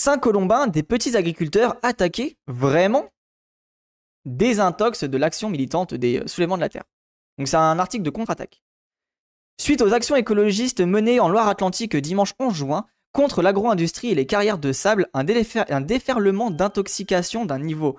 Saint-Colombin, 0.00 0.66
des 0.66 0.82
petits 0.82 1.14
agriculteurs 1.14 1.76
attaqués 1.82 2.38
vraiment 2.46 3.10
désintox 4.24 5.04
de 5.04 5.18
l'action 5.18 5.50
militante 5.50 5.92
des 5.92 6.20
euh, 6.20 6.26
soulèvements 6.26 6.56
de 6.56 6.62
la 6.62 6.70
Terre. 6.70 6.84
Donc 7.36 7.48
c'est 7.48 7.58
un 7.58 7.78
article 7.78 8.02
de 8.02 8.08
contre-attaque. 8.08 8.62
Suite 9.60 9.82
aux 9.82 9.92
actions 9.92 10.16
écologistes 10.16 10.80
menées 10.80 11.20
en 11.20 11.28
Loire-Atlantique 11.28 11.96
dimanche 11.96 12.32
11 12.38 12.54
juin 12.54 12.86
contre 13.12 13.42
l'agro-industrie 13.42 14.08
et 14.08 14.14
les 14.14 14.24
carrières 14.24 14.56
de 14.56 14.72
sable, 14.72 15.06
un, 15.12 15.22
déferlement 15.82 16.50
d'intoxication 16.50 17.44
d'un 17.44 17.58
niveau 17.58 17.98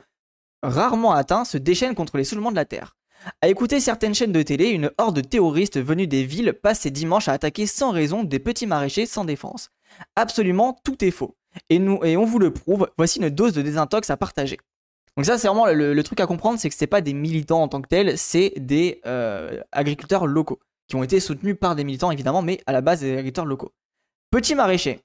rarement 0.63 1.11
atteint 1.11 1.45
se 1.45 1.59
déchaîne 1.59 1.93
contre 1.93 2.18
les 2.18 2.23
soulèvements 2.23 2.49
de 2.49 2.55
la 2.55 2.65
Terre. 2.65 2.97
À 3.41 3.47
écouter 3.47 3.79
certaines 3.79 4.15
chaînes 4.15 4.31
de 4.31 4.41
télé, 4.41 4.70
une 4.70 4.89
horde 4.97 5.18
de 5.18 5.21
terroristes 5.21 5.79
venus 5.79 6.09
des 6.09 6.23
villes 6.23 6.54
passe 6.63 6.79
ces 6.79 6.89
dimanches 6.89 7.27
à 7.27 7.33
attaquer 7.33 7.68
sans 7.68 7.91
raison 7.91 8.23
des 8.23 8.39
petits 8.39 8.65
maraîchers 8.65 9.05
sans 9.05 9.23
défense. 9.23 9.70
Absolument 10.15 10.79
tout 10.83 11.05
est 11.05 11.11
faux. 11.11 11.38
Et, 11.70 11.79
nous, 11.79 12.04
et 12.04 12.18
on 12.18 12.25
vous 12.25 12.39
le 12.39 12.52
prouve, 12.52 12.89
voici 12.97 13.20
une 13.20 13.30
dose 13.30 13.53
de 13.53 13.62
désintox 13.62 14.09
à 14.09 14.17
partager. 14.17 14.57
Donc 15.17 15.25
ça, 15.25 15.38
c'est 15.38 15.48
vraiment 15.48 15.66
le, 15.67 16.02
truc 16.03 16.20
à 16.20 16.27
comprendre, 16.27 16.59
c'est 16.59 16.70
que 16.70 16.75
c'est 16.75 16.88
pas 16.88 17.02
des 17.02 17.13
militants 17.13 17.62
en 17.62 17.67
tant 17.67 17.81
que 17.81 17.88
tels, 17.88 18.17
c'est 18.17 18.53
des 18.58 19.02
euh, 19.05 19.61
agriculteurs 19.72 20.25
locaux 20.25 20.59
qui 20.88 20.95
ont 20.95 21.03
été 21.03 21.20
soutenus 21.20 21.58
par 21.59 21.75
des 21.75 21.84
militants 21.84 22.11
évidemment, 22.11 22.41
mais 22.41 22.61
à 22.66 22.72
la 22.72 22.81
base 22.81 23.02
des 23.02 23.11
agriculteurs 23.11 23.45
locaux. 23.45 23.73
Petit 24.30 24.55
maraîcher. 24.55 25.02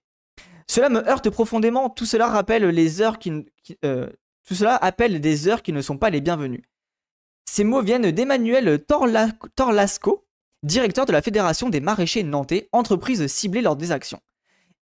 Cela 0.69 0.89
me 0.89 1.09
heurte 1.09 1.31
profondément. 1.31 1.91
Tout 1.91 2.07
cela 2.07 2.29
rappelle 2.29 2.65
euh, 2.65 4.07
tout 4.47 4.55
cela 4.55 4.77
appelle 4.77 5.21
des 5.21 5.49
heures 5.49 5.63
qui 5.63 5.73
ne 5.73 5.81
sont 5.81 5.99
pas 5.99 6.11
les 6.11 6.21
bienvenues. 6.21 6.65
Ces 7.49 7.65
mots 7.65 7.83
viennent 7.83 8.11
d'Emmanuel 8.11 8.85
Torlasco, 8.85 10.27
directeur 10.63 11.07
de 11.07 11.13
la 11.13 11.23
Fédération 11.23 11.69
des 11.69 11.81
maraîchers 11.81 12.25
nantais, 12.25 12.69
entreprise 12.73 13.27
ciblée 13.29 13.63
lors 13.63 13.77
des 13.77 13.93
actions. 13.93 14.21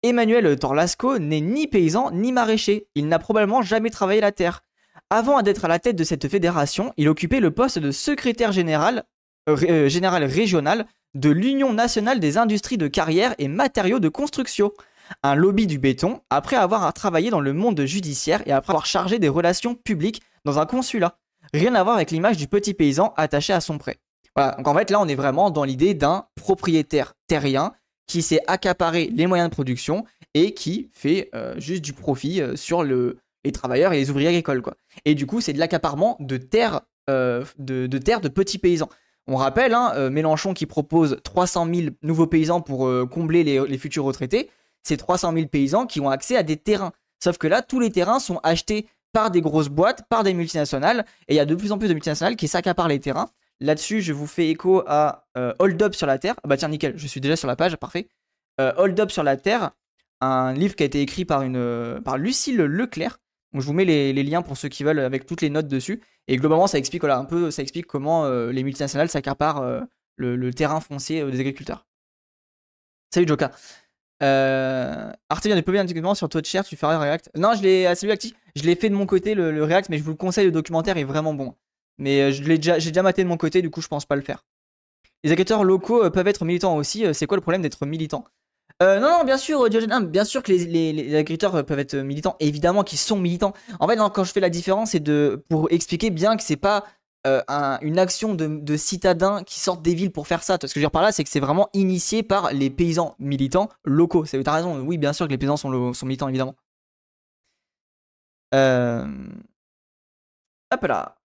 Emmanuel 0.03 0.59
Torlasco 0.59 1.19
n'est 1.19 1.43
ni 1.43 1.67
paysan 1.67 2.11
ni 2.13 2.33
maraîcher, 2.33 2.87
il 2.95 3.07
n'a 3.09 3.19
probablement 3.19 3.61
jamais 3.61 3.91
travaillé 3.91 4.23
la 4.23 4.33
terre. 4.33 4.63
Avant 5.11 5.43
d'être 5.43 5.67
à 5.67 5.69
la 5.69 5.79
tête 5.79 5.97
de 5.97 6.05
cette 6.05 6.27
fédération, 6.27 6.95
il 6.97 7.09
occupait 7.09 7.41
le 7.41 7.51
poste 7.51 7.79
de 7.79 7.91
secrétaire 7.91 8.53
général, 8.53 9.05
euh, 9.49 9.89
général 9.89 10.25
régional 10.25 10.87
de 11.15 11.29
l'Union 11.29 11.75
nationale 11.75 12.19
des 12.19 12.39
industries 12.39 12.79
de 12.79 12.87
carrière 12.87 13.35
et 13.39 13.49
matériaux 13.49 13.99
de 13.99 14.09
construction, 14.09 14.73
un 15.23 15.35
lobby 15.35 15.67
du 15.67 15.79
béton, 15.79 16.21
après 16.31 16.57
avoir 16.57 16.91
travaillé 16.95 17.29
dans 17.31 17.41
le 17.41 17.53
monde 17.53 17.85
judiciaire 17.85 18.43
et 18.47 18.53
après 18.53 18.71
avoir 18.71 18.87
chargé 18.87 19.19
des 19.19 19.29
relations 19.29 19.75
publiques 19.75 20.23
dans 20.47 20.59
un 20.59 20.67
consulat. 20.67 21.19
Rien 21.53 21.75
à 21.75 21.83
voir 21.83 21.97
avec 21.97 22.11
l'image 22.11 22.39
du 22.39 22.47
petit 22.47 22.73
paysan 22.73 23.13
attaché 23.19 23.53
à 23.53 23.61
son 23.61 23.77
prêt. 23.77 23.99
Voilà, 24.37 24.55
donc 24.57 24.69
en 24.69 24.75
fait 24.75 24.91
là 24.91 25.01
on 25.01 25.09
est 25.09 25.17
vraiment 25.17 25.51
dans 25.51 25.65
l'idée 25.65 25.93
d'un 25.93 26.27
propriétaire 26.37 27.15
terrien 27.27 27.73
qui 28.11 28.23
s'est 28.23 28.41
accaparé 28.49 29.09
les 29.15 29.29
moyens 29.29 29.49
de 29.49 29.55
production 29.55 30.05
et 30.35 30.53
qui 30.53 30.89
fait 30.93 31.31
euh, 31.33 31.55
juste 31.59 31.83
du 31.83 31.93
profit 31.93 32.43
euh, 32.43 32.57
sur 32.57 32.83
le, 32.83 33.19
les 33.45 33.53
travailleurs 33.53 33.93
et 33.93 33.99
les 33.99 34.11
ouvriers 34.11 34.27
agricoles. 34.27 34.63
Quoi. 34.63 34.75
Et 35.05 35.15
du 35.15 35.27
coup, 35.27 35.41
c'est 35.41 35.53
de 35.53 35.61
l'accaparement 35.61 36.17
de 36.19 36.37
terres 36.37 36.81
euh, 37.09 37.45
de 37.59 38.29
petits 38.29 38.59
paysans. 38.59 38.89
On 39.29 39.37
rappelle, 39.37 39.75
hein, 39.75 40.11
Mélenchon 40.11 40.55
qui 40.55 40.67
propose 40.67 41.19
300 41.23 41.69
000 41.73 41.89
nouveaux 42.03 42.27
paysans 42.27 42.61
pour 42.61 42.91
combler 43.11 43.45
les, 43.45 43.65
les, 43.65 43.79
futurs 43.79 44.03
retraités, 44.03 44.51
c'est 44.83 44.97
300 44.97 45.33
000 45.33 45.47
paysans 45.47 45.87
qui 45.87 46.01
ont 46.01 46.11
accès 46.11 46.37
à 46.37 46.43
des 46.43 46.57
terrains. 46.57 46.91
Sauf 47.23 47.39
que 47.39 47.47
là, 47.47 47.63
tous 47.63 47.79
les 47.79 47.93
terrains 47.93 48.19
sont 48.19 48.41
achetés 48.43 48.89
par 49.13 49.31
des 49.31 49.41
grosses 49.41 49.69
boîtes, 49.69 50.03
par 50.09 50.25
des 50.25 50.35
multinationales, 50.35 51.05
et 51.29 51.35
il 51.35 51.37
y 51.37 51.41
a 51.41 51.45
de 51.45 51.55
plus 51.55 51.71
en 51.71 51.79
plus 51.79 51.87
de 51.87 51.95
multinationales 51.95 52.35
qui 52.35 52.49
s'accaparent 52.49 52.89
les 52.89 52.99
terrains. 52.99 53.29
Là-dessus, 53.61 54.01
je 54.01 54.13
vous 54.13 54.27
fais 54.27 54.49
écho 54.49 54.83
à 54.87 55.27
euh, 55.37 55.53
Hold 55.59 55.83
Up 55.83 55.95
sur 55.95 56.07
la 56.07 56.19
Terre. 56.19 56.35
Ah 56.43 56.49
bah 56.49 56.57
tiens, 56.57 56.69
nickel, 56.69 56.97
je 56.97 57.07
suis 57.07 57.21
déjà 57.21 57.37
sur 57.37 57.47
la 57.47 57.57
page, 57.57 57.77
parfait. 57.77 58.09
Euh, 58.61 58.73
Hold 58.77 58.99
Up 58.99 59.11
sur 59.11 59.23
la 59.23 59.37
Terre, 59.37 59.73
un 60.21 60.53
livre 60.55 60.75
qui 60.75 60.83
a 60.83 60.87
été 60.87 61.01
écrit 61.03 61.25
par, 61.25 61.43
une, 61.43 61.57
euh, 61.57 62.01
Lucille 62.17 62.57
Leclerc. 62.57 63.19
Donc, 63.53 63.63
je 63.63 63.67
vous 63.67 63.73
mets 63.73 63.85
les, 63.85 64.13
liens 64.23 64.43
pour 64.43 64.57
ceux 64.57 64.69
qui 64.69 64.85
veulent 64.85 65.01
avec 65.01 65.27
toutes 65.27 65.43
les 65.43 65.51
notes 65.51 65.69
dessus. 65.69 66.01
Et 66.29 66.37
globalement, 66.37 66.67
ça 66.67 66.79
explique 66.79 67.05
un 67.05 67.25
peu, 67.25 67.51
ça 67.51 67.63
explique 67.63 67.87
comment 67.87 68.29
les 68.29 68.63
multinationales 68.63 69.09
s'accaparent 69.09 69.83
le, 70.17 70.51
terrain 70.53 70.81
foncier 70.81 71.29
des 71.29 71.41
agriculteurs. 71.41 71.85
Salut 73.13 73.27
Joka. 73.27 73.51
Euh, 74.23 75.11
vient 75.45 75.57
de 75.57 75.61
publier 75.63 75.81
un 75.81 75.85
document 75.85 76.15
sur 76.15 76.29
Twitch 76.29 76.57
tu 76.69 76.77
feras 76.77 76.99
React. 76.99 77.31
Non, 77.37 77.55
je 77.55 77.63
l'ai, 77.63 77.93
salut 77.95 78.13
actif. 78.13 78.35
Je 78.55 78.63
l'ai 78.63 78.77
fait 78.77 78.91
de 78.91 78.95
mon 78.95 79.07
côté 79.07 79.35
le, 79.35 79.65
React, 79.65 79.89
mais 79.89 79.99
je 79.99 80.03
vous 80.03 80.11
le 80.11 80.17
conseille, 80.17 80.45
le 80.45 80.53
documentaire 80.53 80.97
est 80.97 81.05
vraiment 81.05 81.35
bon. 81.35 81.55
Mais 82.01 82.23
euh, 82.23 82.33
je 82.33 82.43
l'ai 82.43 82.57
déjà, 82.57 82.79
j'ai 82.79 82.91
déjà 82.91 83.03
maté 83.03 83.23
de 83.23 83.29
mon 83.29 83.37
côté, 83.37 83.63
du 83.63 83.71
coup, 83.71 83.83
je 83.83 83.87
pense 83.87 84.07
pas 84.07 84.17
le 84.17 84.23
faire. 84.23 84.45
Les 85.23 85.31
agriculteurs 85.31 85.63
locaux 85.63 86.03
euh, 86.03 86.11
peuvent 86.11 86.27
être 86.27 86.45
militants 86.45 86.77
aussi. 86.77 87.05
Euh, 87.05 87.13
c'est 87.13 87.27
quoi 87.27 87.37
le 87.37 87.43
problème 87.43 87.63
d'être 87.63 87.87
militant? 87.87 88.25
Non, 88.83 88.99
non, 88.99 89.25
bien 89.25 89.37
sûr, 89.37 89.69
bien 89.69 90.25
sûr 90.25 90.43
que 90.43 90.51
les, 90.51 91.15
agriculteurs 91.15 91.67
peuvent 91.67 91.79
être 91.79 91.97
militants, 91.97 92.37
évidemment 92.41 92.83
qu'ils 92.83 92.99
sont 92.99 93.19
militants. 93.19 93.53
En 93.79 93.87
fait, 93.87 93.99
quand 94.15 94.25
je 94.25 94.33
fais 94.33 94.41
la 94.41 94.49
différence, 94.49 94.93
c'est 94.93 95.01
de 95.01 95.45
pour 95.51 95.71
expliquer 95.71 96.09
bien 96.09 96.35
que 96.39 96.43
c'est 96.43 96.57
pas 96.57 96.87
une 97.27 97.99
action 97.99 98.35
de, 98.35 98.77
citadins 98.79 99.45
qui 99.45 99.61
sortent 99.61 99.83
des 99.83 99.93
villes 99.95 100.13
pour 100.13 100.27
faire 100.27 100.43
ça. 100.43 100.55
Ce 100.55 100.61
que 100.61 100.69
je 100.69 100.75
veux 100.77 100.81
dire 100.81 100.91
par 100.91 101.03
là, 101.03 101.13
c'est 101.13 101.25
que 101.25 101.29
c'est 101.29 101.41
vraiment 101.41 101.69
initié 101.75 102.23
par 102.23 102.55
les 102.55 102.71
paysans 102.71 103.17
militants 103.19 103.69
locaux. 103.85 104.25
T'as 104.25 104.53
raison, 104.55 104.81
oui, 104.81 104.97
bien 104.97 105.13
sûr 105.13 105.27
que 105.27 105.33
les 105.33 105.37
paysans 105.37 105.59
sont, 105.59 105.93
militants, 106.05 106.29
évidemment. 106.29 106.55
Hop 110.73 110.83
là. 110.85 111.20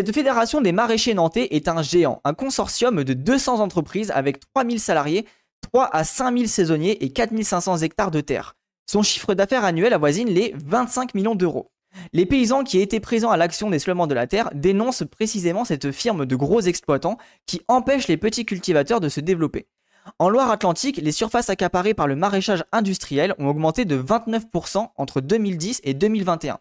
Cette 0.00 0.14
fédération 0.14 0.62
des 0.62 0.72
maraîchers 0.72 1.12
nantais 1.12 1.48
est 1.50 1.68
un 1.68 1.82
géant, 1.82 2.22
un 2.24 2.32
consortium 2.32 3.04
de 3.04 3.12
200 3.12 3.60
entreprises 3.60 4.10
avec 4.10 4.40
3000 4.54 4.80
salariés, 4.80 5.26
3 5.60 5.90
à 5.92 6.04
5000 6.04 6.48
saisonniers 6.48 7.04
et 7.04 7.12
4500 7.12 7.82
hectares 7.82 8.10
de 8.10 8.22
terre. 8.22 8.56
Son 8.90 9.02
chiffre 9.02 9.34
d'affaires 9.34 9.62
annuel 9.62 9.92
avoisine 9.92 10.30
les 10.30 10.54
25 10.64 11.14
millions 11.14 11.34
d'euros. 11.34 11.70
Les 12.14 12.24
paysans 12.24 12.64
qui 12.64 12.80
étaient 12.80 12.98
présents 12.98 13.28
à 13.28 13.36
l'action 13.36 13.68
des 13.68 13.76
de 13.76 14.14
la 14.14 14.26
terre 14.26 14.48
dénoncent 14.54 15.04
précisément 15.04 15.66
cette 15.66 15.92
firme 15.92 16.24
de 16.24 16.34
gros 16.34 16.62
exploitants 16.62 17.18
qui 17.44 17.60
empêche 17.68 18.08
les 18.08 18.16
petits 18.16 18.46
cultivateurs 18.46 19.00
de 19.00 19.10
se 19.10 19.20
développer. 19.20 19.66
En 20.18 20.30
Loire-Atlantique, 20.30 20.96
les 20.96 21.12
surfaces 21.12 21.50
accaparées 21.50 21.92
par 21.92 22.06
le 22.06 22.16
maraîchage 22.16 22.64
industriel 22.72 23.34
ont 23.38 23.48
augmenté 23.48 23.84
de 23.84 24.02
29% 24.02 24.92
entre 24.96 25.20
2010 25.20 25.82
et 25.84 25.92
2021. 25.92 26.58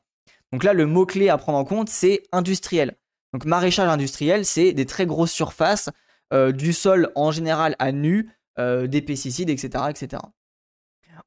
Donc 0.51 0.65
là, 0.65 0.73
le 0.73 0.85
mot-clé 0.85 1.29
à 1.29 1.37
prendre 1.37 1.57
en 1.57 1.63
compte, 1.63 1.87
c'est 1.87 2.23
industriel. 2.33 2.97
Donc 3.33 3.45
maraîchage 3.45 3.89
industriel, 3.89 4.45
c'est 4.45 4.73
des 4.73 4.85
très 4.85 5.05
grosses 5.05 5.31
surfaces, 5.31 5.89
euh, 6.33 6.51
du 6.51 6.73
sol 6.73 7.11
en 7.15 7.31
général 7.31 7.75
à 7.79 7.91
nu, 7.91 8.29
euh, 8.59 8.87
des 8.87 9.01
pesticides, 9.01 9.49
etc., 9.49 9.85
etc. 9.89 10.21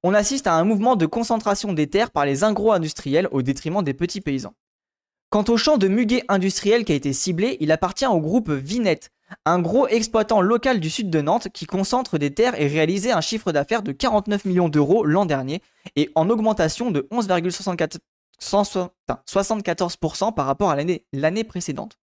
On 0.03 0.15
assiste 0.15 0.47
à 0.47 0.55
un 0.55 0.65
mouvement 0.65 0.97
de 0.97 1.07
concentration 1.07 1.73
des 1.73 1.89
terres 1.89 2.11
par 2.11 2.25
les 2.25 2.45
agro-industriels 2.45 3.29
au 3.31 3.43
détriment 3.43 3.83
des 3.83 3.95
petits 3.95 4.21
paysans. 4.21 4.55
Quant 5.31 5.45
au 5.49 5.57
champ 5.57 5.79
de 5.79 5.89
muguet 5.89 6.25
industriel 6.29 6.85
qui 6.85 6.93
a 6.93 6.95
été 6.95 7.13
ciblé, 7.13 7.57
il 7.61 7.73
appartient 7.73 8.07
au 8.07 8.21
groupe 8.21 8.51
Vinette, 8.51 9.11
un 9.47 9.61
gros 9.61 9.89
exploitant 9.89 10.41
local 10.41 10.79
du 10.79 10.91
sud 10.91 11.09
de 11.09 11.21
Nantes 11.21 11.49
qui 11.55 11.67
concentre 11.67 12.19
des 12.19 12.35
terres 12.35 12.61
et 12.61 12.67
réalisait 12.67 13.13
un 13.13 13.21
chiffre 13.21 13.51
d'affaires 13.51 13.83
de 13.83 13.93
49 13.93 14.45
millions 14.45 14.69
d'euros 14.69 15.05
l'an 15.05 15.25
dernier 15.25 15.63
et 15.97 16.11
en 16.15 16.29
augmentation 16.29 16.91
de 16.91 17.07
11,74% 18.43 20.35
par 20.35 20.47
rapport 20.47 20.71
à 20.71 20.77
l'année 21.13 21.45
précédente. 21.45 21.99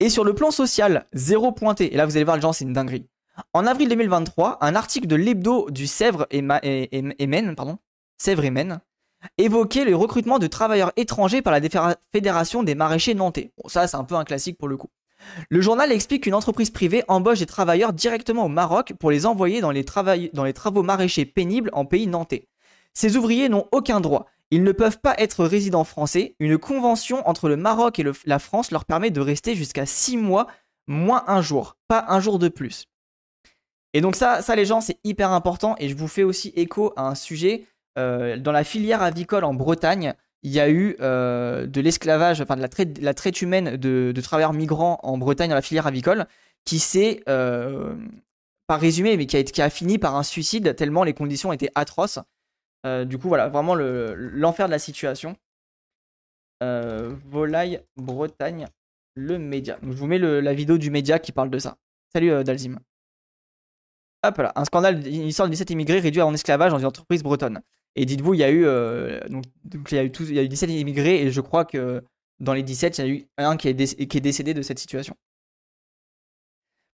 Et 0.00 0.10
sur 0.10 0.24
le 0.24 0.34
plan 0.34 0.50
social, 0.50 1.06
zéro 1.12 1.52
pointé. 1.52 1.92
Et 1.92 1.96
là, 1.96 2.06
vous 2.06 2.16
allez 2.16 2.24
voir, 2.24 2.36
le 2.36 2.42
genre, 2.42 2.54
c'est 2.54 2.64
une 2.64 2.72
dinguerie. 2.72 3.08
En 3.52 3.66
avril 3.66 3.88
2023, 3.88 4.58
un 4.60 4.74
article 4.74 5.06
de 5.06 5.16
l'hebdo 5.16 5.70
du 5.70 5.86
Sèvres 5.86 6.26
et, 6.30 6.42
Maine, 6.42 7.54
pardon, 7.54 7.78
Sèvres 8.16 8.44
et 8.44 8.50
Maine, 8.50 8.80
évoquait 9.36 9.84
le 9.84 9.96
recrutement 9.96 10.38
de 10.38 10.46
travailleurs 10.46 10.92
étrangers 10.96 11.42
par 11.42 11.52
la 11.52 11.60
Fédération 12.12 12.62
des 12.62 12.74
maraîchers 12.74 13.14
nantais. 13.14 13.52
Bon, 13.58 13.68
ça, 13.68 13.86
c'est 13.86 13.96
un 13.96 14.04
peu 14.04 14.14
un 14.14 14.24
classique 14.24 14.58
pour 14.58 14.68
le 14.68 14.76
coup. 14.76 14.90
Le 15.50 15.60
journal 15.60 15.90
explique 15.90 16.24
qu'une 16.24 16.34
entreprise 16.34 16.70
privée 16.70 17.02
embauche 17.08 17.40
des 17.40 17.46
travailleurs 17.46 17.92
directement 17.92 18.44
au 18.44 18.48
Maroc 18.48 18.92
pour 18.98 19.10
les 19.10 19.26
envoyer 19.26 19.60
dans 19.60 19.72
les, 19.72 19.84
travaux 19.84 20.82
maraîchers 20.82 21.26
pénibles 21.26 21.70
en 21.72 21.84
pays 21.84 22.06
nantais. 22.06 22.48
Ces 22.94 23.16
ouvriers 23.16 23.48
n'ont 23.48 23.66
aucun 23.72 24.00
droit. 24.00 24.26
Ils 24.50 24.62
ne 24.62 24.72
peuvent 24.72 25.00
pas 25.00 25.14
être 25.18 25.44
résidents 25.44 25.84
français. 25.84 26.34
Une 26.38 26.58
convention 26.58 27.26
entre 27.28 27.48
le 27.48 27.56
Maroc 27.56 27.98
et 27.98 28.04
la 28.24 28.38
France 28.38 28.70
leur 28.70 28.84
permet 28.84 29.10
de 29.10 29.20
rester 29.20 29.54
jusqu'à 29.54 29.86
6 29.86 30.16
mois, 30.16 30.46
moins 30.86 31.24
un 31.26 31.42
jour, 31.42 31.76
pas 31.86 32.06
un 32.08 32.20
jour 32.20 32.38
de 32.38 32.48
plus. 32.48 32.86
Et 33.94 34.00
donc 34.00 34.16
ça, 34.16 34.42
ça 34.42 34.56
les 34.56 34.64
gens, 34.64 34.80
c'est 34.80 34.98
hyper 35.04 35.32
important. 35.32 35.74
Et 35.78 35.88
je 35.88 35.96
vous 35.96 36.08
fais 36.08 36.22
aussi 36.22 36.52
écho 36.56 36.92
à 36.96 37.08
un 37.08 37.14
sujet. 37.14 37.66
Euh, 37.98 38.36
dans 38.36 38.52
la 38.52 38.64
filière 38.64 39.02
avicole 39.02 39.44
en 39.44 39.54
Bretagne, 39.54 40.14
il 40.42 40.52
y 40.52 40.60
a 40.60 40.70
eu 40.70 40.96
euh, 41.00 41.66
de 41.66 41.80
l'esclavage, 41.80 42.40
enfin 42.40 42.56
de 42.56 42.62
la 42.62 43.14
traite, 43.14 43.42
humaine 43.42 43.76
de, 43.76 44.12
travailleurs 44.22 44.52
migrants 44.52 45.00
en 45.02 45.18
Bretagne 45.18 45.48
dans 45.48 45.56
la 45.56 45.62
filière 45.62 45.86
avicole, 45.86 46.26
qui 46.64 46.78
s'est, 46.78 47.22
euh, 47.28 47.94
pas 48.66 48.76
résumé, 48.76 49.16
mais 49.16 49.26
qui 49.26 49.62
a, 49.62 49.70
fini 49.70 49.98
par 49.98 50.14
un 50.14 50.22
suicide 50.22 50.76
tellement 50.76 51.02
les 51.02 51.14
conditions 51.14 51.52
étaient 51.52 51.72
atroces. 51.74 52.18
Euh, 52.86 53.04
du 53.04 53.18
coup, 53.18 53.28
voilà, 53.28 53.48
vraiment 53.48 53.74
l'enfer 53.74 54.66
de 54.66 54.70
la 54.70 54.78
situation. 54.78 55.36
Volaille 56.60 57.80
Bretagne, 57.96 58.66
le 59.14 59.38
média. 59.38 59.78
je 59.82 59.88
vous 59.88 60.06
mets 60.06 60.18
la 60.18 60.54
vidéo 60.54 60.78
du 60.78 60.90
média 60.90 61.18
qui 61.18 61.32
parle 61.32 61.50
de 61.50 61.58
ça. 61.58 61.76
Salut 62.12 62.42
Dalzim. 62.42 62.78
Hop 64.24 64.38
là, 64.38 64.52
un 64.56 64.64
scandale, 64.64 65.06
une 65.06 65.26
histoire 65.26 65.46
de 65.46 65.52
17 65.52 65.70
immigrés 65.70 66.00
réduits 66.00 66.22
en 66.22 66.34
esclavage 66.34 66.72
dans 66.72 66.78
une 66.78 66.86
entreprise 66.86 67.22
bretonne. 67.22 67.60
Et 67.94 68.04
dites-vous, 68.04 68.34
il 68.34 68.40
y 68.40 68.44
a 68.44 68.50
eu, 68.50 68.64
donc, 69.30 69.44
eu, 69.72 69.82
il 69.92 70.34
y 70.34 70.38
a 70.38 70.42
eu 70.42 70.48
17 70.48 70.70
immigrés 70.70 71.22
et 71.22 71.30
je 71.30 71.40
crois 71.40 71.64
que 71.64 72.02
dans 72.40 72.54
les 72.54 72.62
17, 72.62 72.98
il 72.98 73.00
y 73.00 73.04
a 73.04 73.10
eu 73.12 73.26
un 73.36 73.56
qui 73.56 73.68
est 73.68 74.20
décédé 74.20 74.54
de 74.54 74.62
cette 74.62 74.78
situation. 74.78 75.16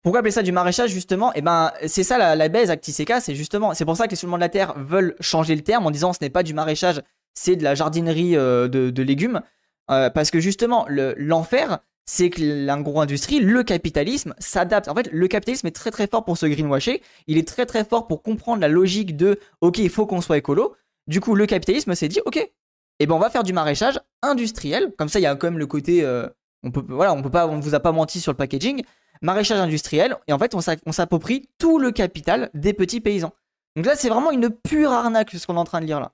Pourquoi 0.02 0.20
appeler 0.20 0.32
ça 0.32 0.42
du 0.42 0.52
maraîchage 0.52 0.90
justement? 0.90 1.32
Eh 1.34 1.42
ben, 1.42 1.72
c'est 1.86 2.02
ça 2.02 2.18
la, 2.18 2.34
la 2.34 2.48
baise 2.48 2.70
Actiseca, 2.70 3.20
c'est 3.20 3.34
justement, 3.34 3.74
c'est 3.74 3.84
pour 3.84 3.96
ça 3.96 4.06
que 4.06 4.10
les 4.10 4.16
soulèvements 4.16 4.38
de 4.38 4.42
la 4.42 4.48
terre 4.48 4.74
veulent 4.76 5.14
changer 5.20 5.54
le 5.54 5.62
terme 5.62 5.86
en 5.86 5.90
disant 5.90 6.12
ce 6.12 6.18
n'est 6.20 6.30
pas 6.30 6.42
du 6.42 6.54
maraîchage, 6.54 7.02
c'est 7.34 7.56
de 7.56 7.62
la 7.62 7.74
jardinerie 7.74 8.32
de, 8.32 8.66
de, 8.68 9.02
légumes, 9.02 9.40
parce 9.86 10.30
que 10.30 10.40
justement 10.40 10.86
l'enfer, 10.88 11.78
c'est 12.04 12.30
que 12.30 12.42
l'agro-industrie, 12.42 13.40
le 13.40 13.62
capitalisme 13.62 14.34
s'adapte. 14.38 14.88
En 14.88 14.94
fait, 14.94 15.08
le 15.12 15.28
capitalisme 15.28 15.66
est 15.68 15.74
très 15.74 15.90
très 15.90 16.06
fort 16.06 16.24
pour 16.24 16.36
se 16.36 16.46
greenwasher. 16.46 17.02
Il 17.26 17.38
est 17.38 17.46
très 17.46 17.66
très 17.66 17.84
fort 17.84 18.08
pour 18.08 18.22
comprendre 18.22 18.60
la 18.60 18.68
logique 18.68 19.16
de 19.16 19.38
OK, 19.60 19.78
il 19.78 19.90
faut 19.90 20.06
qu'on 20.06 20.20
soit 20.20 20.38
écolo. 20.38 20.74
Du 21.06 21.20
coup, 21.20 21.34
le 21.34 21.46
capitalisme 21.46 21.94
s'est 21.94 22.08
dit 22.08 22.20
OK, 22.26 22.50
eh 22.98 23.06
ben 23.06 23.14
on 23.14 23.18
va 23.18 23.30
faire 23.30 23.44
du 23.44 23.52
maraîchage 23.52 24.00
industriel. 24.22 24.92
Comme 24.98 25.08
ça, 25.08 25.20
il 25.20 25.22
y 25.22 25.26
a 25.26 25.34
quand 25.36 25.46
même 25.46 25.58
le 25.58 25.66
côté 25.66 26.04
euh, 26.04 26.28
on 26.62 26.70
peut 26.70 26.84
voilà, 26.88 27.12
on 27.14 27.22
peut 27.22 27.30
pas 27.30 27.46
on 27.46 27.60
vous 27.60 27.74
a 27.74 27.80
pas 27.80 27.92
menti 27.92 28.20
sur 28.20 28.32
le 28.32 28.36
packaging. 28.36 28.82
Maraîchage 29.22 29.58
industriel 29.58 30.16
et 30.26 30.32
en 30.32 30.38
fait, 30.38 30.54
on 30.54 30.92
s'approprie 30.92 31.48
tout 31.58 31.78
le 31.78 31.92
capital 31.92 32.50
des 32.54 32.72
petits 32.72 33.00
paysans. 33.00 33.32
Donc 33.76 33.86
là, 33.86 33.96
c'est 33.96 34.08
vraiment 34.08 34.30
une 34.30 34.50
pure 34.50 34.92
arnaque 34.92 35.30
ce 35.30 35.46
qu'on 35.46 35.56
est 35.56 35.60
en 35.60 35.64
train 35.64 35.80
de 35.80 35.86
lire 35.86 36.00
là. 36.00 36.12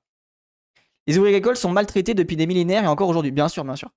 Les 1.06 1.16
ouvriers 1.16 1.36
agricoles 1.36 1.56
sont 1.56 1.70
maltraités 1.70 2.14
depuis 2.14 2.36
des 2.36 2.46
millénaires 2.46 2.84
et 2.84 2.86
encore 2.86 3.08
aujourd'hui, 3.08 3.32
bien 3.32 3.48
sûr, 3.48 3.64
bien 3.64 3.76
sûr. 3.76 3.90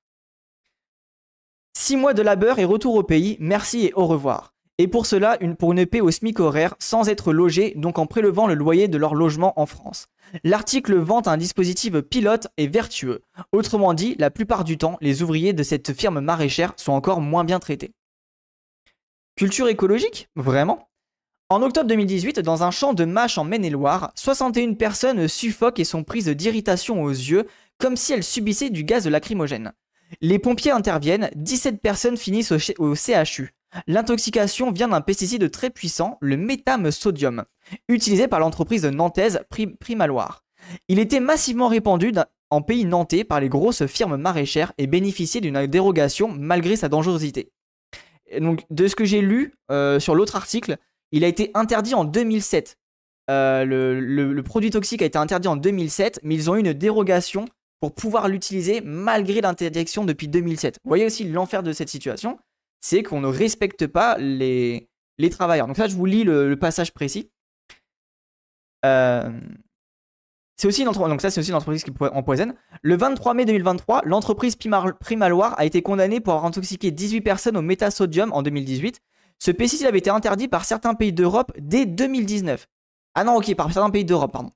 Six 1.77 1.97
mois 1.97 2.13
de 2.13 2.21
labeur 2.21 2.59
et 2.59 2.65
retour 2.65 2.95
au 2.95 3.03
pays, 3.03 3.37
merci 3.39 3.85
et 3.87 3.93
au 3.93 4.07
revoir. 4.07 4.53
Et 4.77 4.87
pour 4.87 5.05
cela, 5.05 5.37
pour 5.59 5.73
une 5.73 5.85
paix 5.85 6.01
au 6.01 6.09
SMIC 6.09 6.39
horaire, 6.39 6.73
sans 6.79 7.09
être 7.09 7.33
logés, 7.33 7.73
donc 7.75 7.99
en 7.99 8.07
prélevant 8.07 8.47
le 8.47 8.55
loyer 8.55 8.87
de 8.87 8.97
leur 8.97 9.13
logement 9.13 9.59
en 9.59 9.65
France. 9.65 10.07
L'article 10.43 10.95
vante 10.95 11.27
un 11.27 11.37
dispositif 11.37 11.99
pilote 11.99 12.47
et 12.57 12.67
vertueux. 12.67 13.21
Autrement 13.51 13.93
dit, 13.93 14.15
la 14.17 14.31
plupart 14.31 14.63
du 14.63 14.77
temps, 14.77 14.97
les 15.01 15.21
ouvriers 15.21 15.53
de 15.53 15.63
cette 15.63 15.93
firme 15.93 16.19
maraîchère 16.19 16.73
sont 16.77 16.93
encore 16.93 17.21
moins 17.21 17.43
bien 17.43 17.59
traités. 17.59 17.93
Culture 19.41 19.69
écologique 19.69 20.29
Vraiment 20.35 20.87
En 21.49 21.63
octobre 21.63 21.87
2018, 21.87 22.41
dans 22.41 22.61
un 22.61 22.69
champ 22.69 22.93
de 22.93 23.05
mâches 23.05 23.39
en 23.39 23.43
Maine-et-Loire, 23.43 24.11
61 24.13 24.75
personnes 24.75 25.27
suffoquent 25.27 25.79
et 25.79 25.83
sont 25.83 26.03
prises 26.03 26.27
d'irritation 26.27 27.01
aux 27.01 27.09
yeux, 27.09 27.47
comme 27.79 27.97
si 27.97 28.13
elles 28.13 28.23
subissaient 28.23 28.69
du 28.69 28.83
gaz 28.83 29.07
lacrymogène. 29.07 29.73
Les 30.21 30.37
pompiers 30.37 30.69
interviennent, 30.69 31.31
17 31.35 31.81
personnes 31.81 32.17
finissent 32.17 32.51
au, 32.51 32.93
CHU. 32.93 33.55
L'intoxication 33.87 34.71
vient 34.71 34.89
d'un 34.89 35.01
pesticide 35.01 35.49
très 35.49 35.71
puissant, 35.71 36.19
le 36.21 36.37
métham 36.37 36.91
sodium, 36.91 37.45
utilisé 37.87 38.27
par 38.27 38.39
l'entreprise 38.39 38.85
nantaise 38.85 39.41
Primaloire. 39.79 40.43
Il 40.87 40.99
était 40.99 41.19
massivement 41.19 41.67
répandu 41.67 42.13
en 42.51 42.61
pays 42.61 42.85
nantais 42.85 43.23
par 43.23 43.39
les 43.39 43.49
grosses 43.49 43.87
firmes 43.87 44.17
maraîchères 44.17 44.73
et 44.77 44.85
bénéficiait 44.85 45.41
d'une 45.41 45.65
dérogation 45.65 46.27
malgré 46.31 46.75
sa 46.75 46.89
dangerosité. 46.89 47.51
Donc, 48.39 48.63
de 48.69 48.87
ce 48.87 48.95
que 48.95 49.05
j'ai 49.05 49.21
lu 49.21 49.53
euh, 49.71 49.99
sur 49.99 50.15
l'autre 50.15 50.35
article, 50.35 50.77
il 51.11 51.23
a 51.23 51.27
été 51.27 51.51
interdit 51.53 51.93
en 51.93 52.05
2007. 52.05 52.77
Euh, 53.29 53.63
le, 53.65 54.41
produit 54.43 54.69
toxique 54.69 55.01
a 55.01 55.05
été 55.05 55.17
interdit 55.17 55.47
en 55.47 55.55
2007, 55.55 56.19
mais 56.23 56.35
ils 56.35 56.49
ont 56.49 56.55
eu 56.55 56.59
une 56.59 56.73
dérogation 56.73 57.45
pour 57.79 57.93
pouvoir 57.93 58.27
l'utiliser 58.27 58.81
malgré 58.81 59.41
l'interdiction 59.41 60.05
depuis 60.05 60.27
2007. 60.27 60.79
Vous 60.83 60.89
voyez 60.89 61.05
aussi 61.05 61.23
l'enfer 61.23 61.63
de 61.63 61.71
cette 61.73 61.89
situation, 61.89 62.39
c'est 62.79 63.03
qu'on 63.03 63.21
ne 63.21 63.27
respecte 63.27 63.87
pas 63.87 64.17
les, 64.17 64.87
travailleurs. 65.29 65.67
Donc 65.67 65.77
là, 65.77 65.87
je 65.87 65.95
vous 65.95 66.05
lis 66.05 66.23
le, 66.23 66.55
passage 66.55 66.93
précis. 66.93 67.29
Euh, 68.85 69.29
c'est 70.61 70.67
aussi 70.67 70.83
une 70.83 70.91
donc 70.91 71.21
ça 71.21 71.31
c'est 71.31 71.39
aussi 71.39 71.51
une 71.51 71.79
qui 71.79 71.91
empoisonne. 72.13 72.53
Le 72.83 72.95
23 72.95 73.33
mai 73.33 73.45
2023, 73.45 74.03
l'entreprise 74.05 74.55
Primaloire 74.55 75.55
a 75.57 75.65
été 75.65 75.81
condamnée 75.81 76.19
pour 76.19 76.33
avoir 76.33 76.45
intoxiqué 76.45 76.91
18 76.91 77.21
personnes 77.21 77.57
au 77.57 77.63
métasodium 77.63 78.31
en 78.31 78.43
2018. 78.43 79.01
Ce 79.39 79.49
pesticide 79.49 79.87
avait 79.87 79.97
été 79.97 80.11
interdit 80.11 80.47
par 80.47 80.65
certains 80.65 80.93
pays 80.93 81.13
d'Europe 81.13 81.51
dès 81.57 81.87
2019. 81.87 82.67
Ah 83.15 83.23
non, 83.23 83.37
ok, 83.37 83.55
par 83.55 83.73
certains 83.73 83.89
pays 83.89 84.05
d'Europe, 84.05 84.31
pardon 84.31 84.51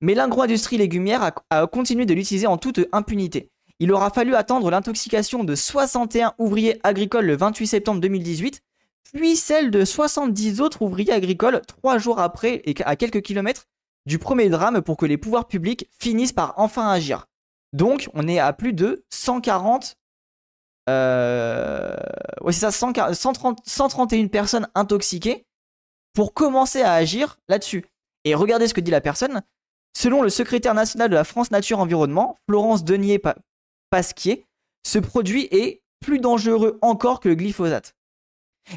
mais 0.00 0.14
l'agro-industrie 0.14 0.78
légumière 0.78 1.32
a, 1.50 1.66
continué 1.66 2.06
de 2.06 2.14
l'utiliser 2.14 2.46
en 2.46 2.56
toute 2.56 2.80
impunité. 2.92 3.50
Il 3.78 3.92
aura 3.92 4.08
fallu 4.08 4.34
attendre 4.34 4.70
l'intoxication 4.70 5.44
de 5.44 5.54
61 5.54 6.32
ouvriers 6.38 6.80
agricoles 6.82 7.26
le 7.26 7.36
28 7.36 7.66
septembre 7.66 8.00
2018, 8.00 8.62
puis 9.12 9.36
celle 9.36 9.70
de 9.70 9.84
70 9.84 10.62
autres 10.62 10.80
ouvriers 10.80 11.12
agricoles 11.12 11.60
trois 11.66 11.98
jours 11.98 12.20
après 12.20 12.62
et 12.64 12.74
à 12.86 12.96
quelques 12.96 13.20
kilomètres 13.20 13.66
du 14.06 14.18
premier 14.18 14.48
drame 14.48 14.82
pour 14.82 14.96
que 14.96 15.06
les 15.06 15.18
pouvoirs 15.18 15.46
publics 15.46 15.88
finissent 15.98 16.32
par 16.32 16.54
enfin 16.58 16.88
agir. 16.88 17.26
Donc, 17.72 18.08
on 18.14 18.28
est 18.28 18.38
à 18.38 18.52
plus 18.52 18.72
de 18.72 19.04
140. 19.10 19.96
Euh... 20.88 21.96
Ouais, 22.42 22.52
c'est 22.52 22.70
ça, 22.70 22.92
131 23.14 24.26
personnes 24.28 24.68
intoxiquées 24.74 25.46
pour 26.12 26.34
commencer 26.34 26.82
à 26.82 26.92
agir 26.92 27.38
là-dessus. 27.48 27.86
Et 28.24 28.34
regardez 28.34 28.68
ce 28.68 28.74
que 28.74 28.80
dit 28.80 28.90
la 28.90 29.00
personne. 29.00 29.42
Selon 29.96 30.22
le 30.22 30.30
secrétaire 30.30 30.74
national 30.74 31.10
de 31.10 31.14
la 31.14 31.24
France 31.24 31.50
Nature 31.50 31.78
Environnement, 31.78 32.38
Florence 32.48 32.84
Denier-Pasquier, 32.84 34.46
ce 34.84 34.98
produit 34.98 35.48
est 35.50 35.82
plus 36.00 36.18
dangereux 36.18 36.78
encore 36.82 37.20
que 37.20 37.28
le 37.28 37.34
glyphosate. 37.34 37.94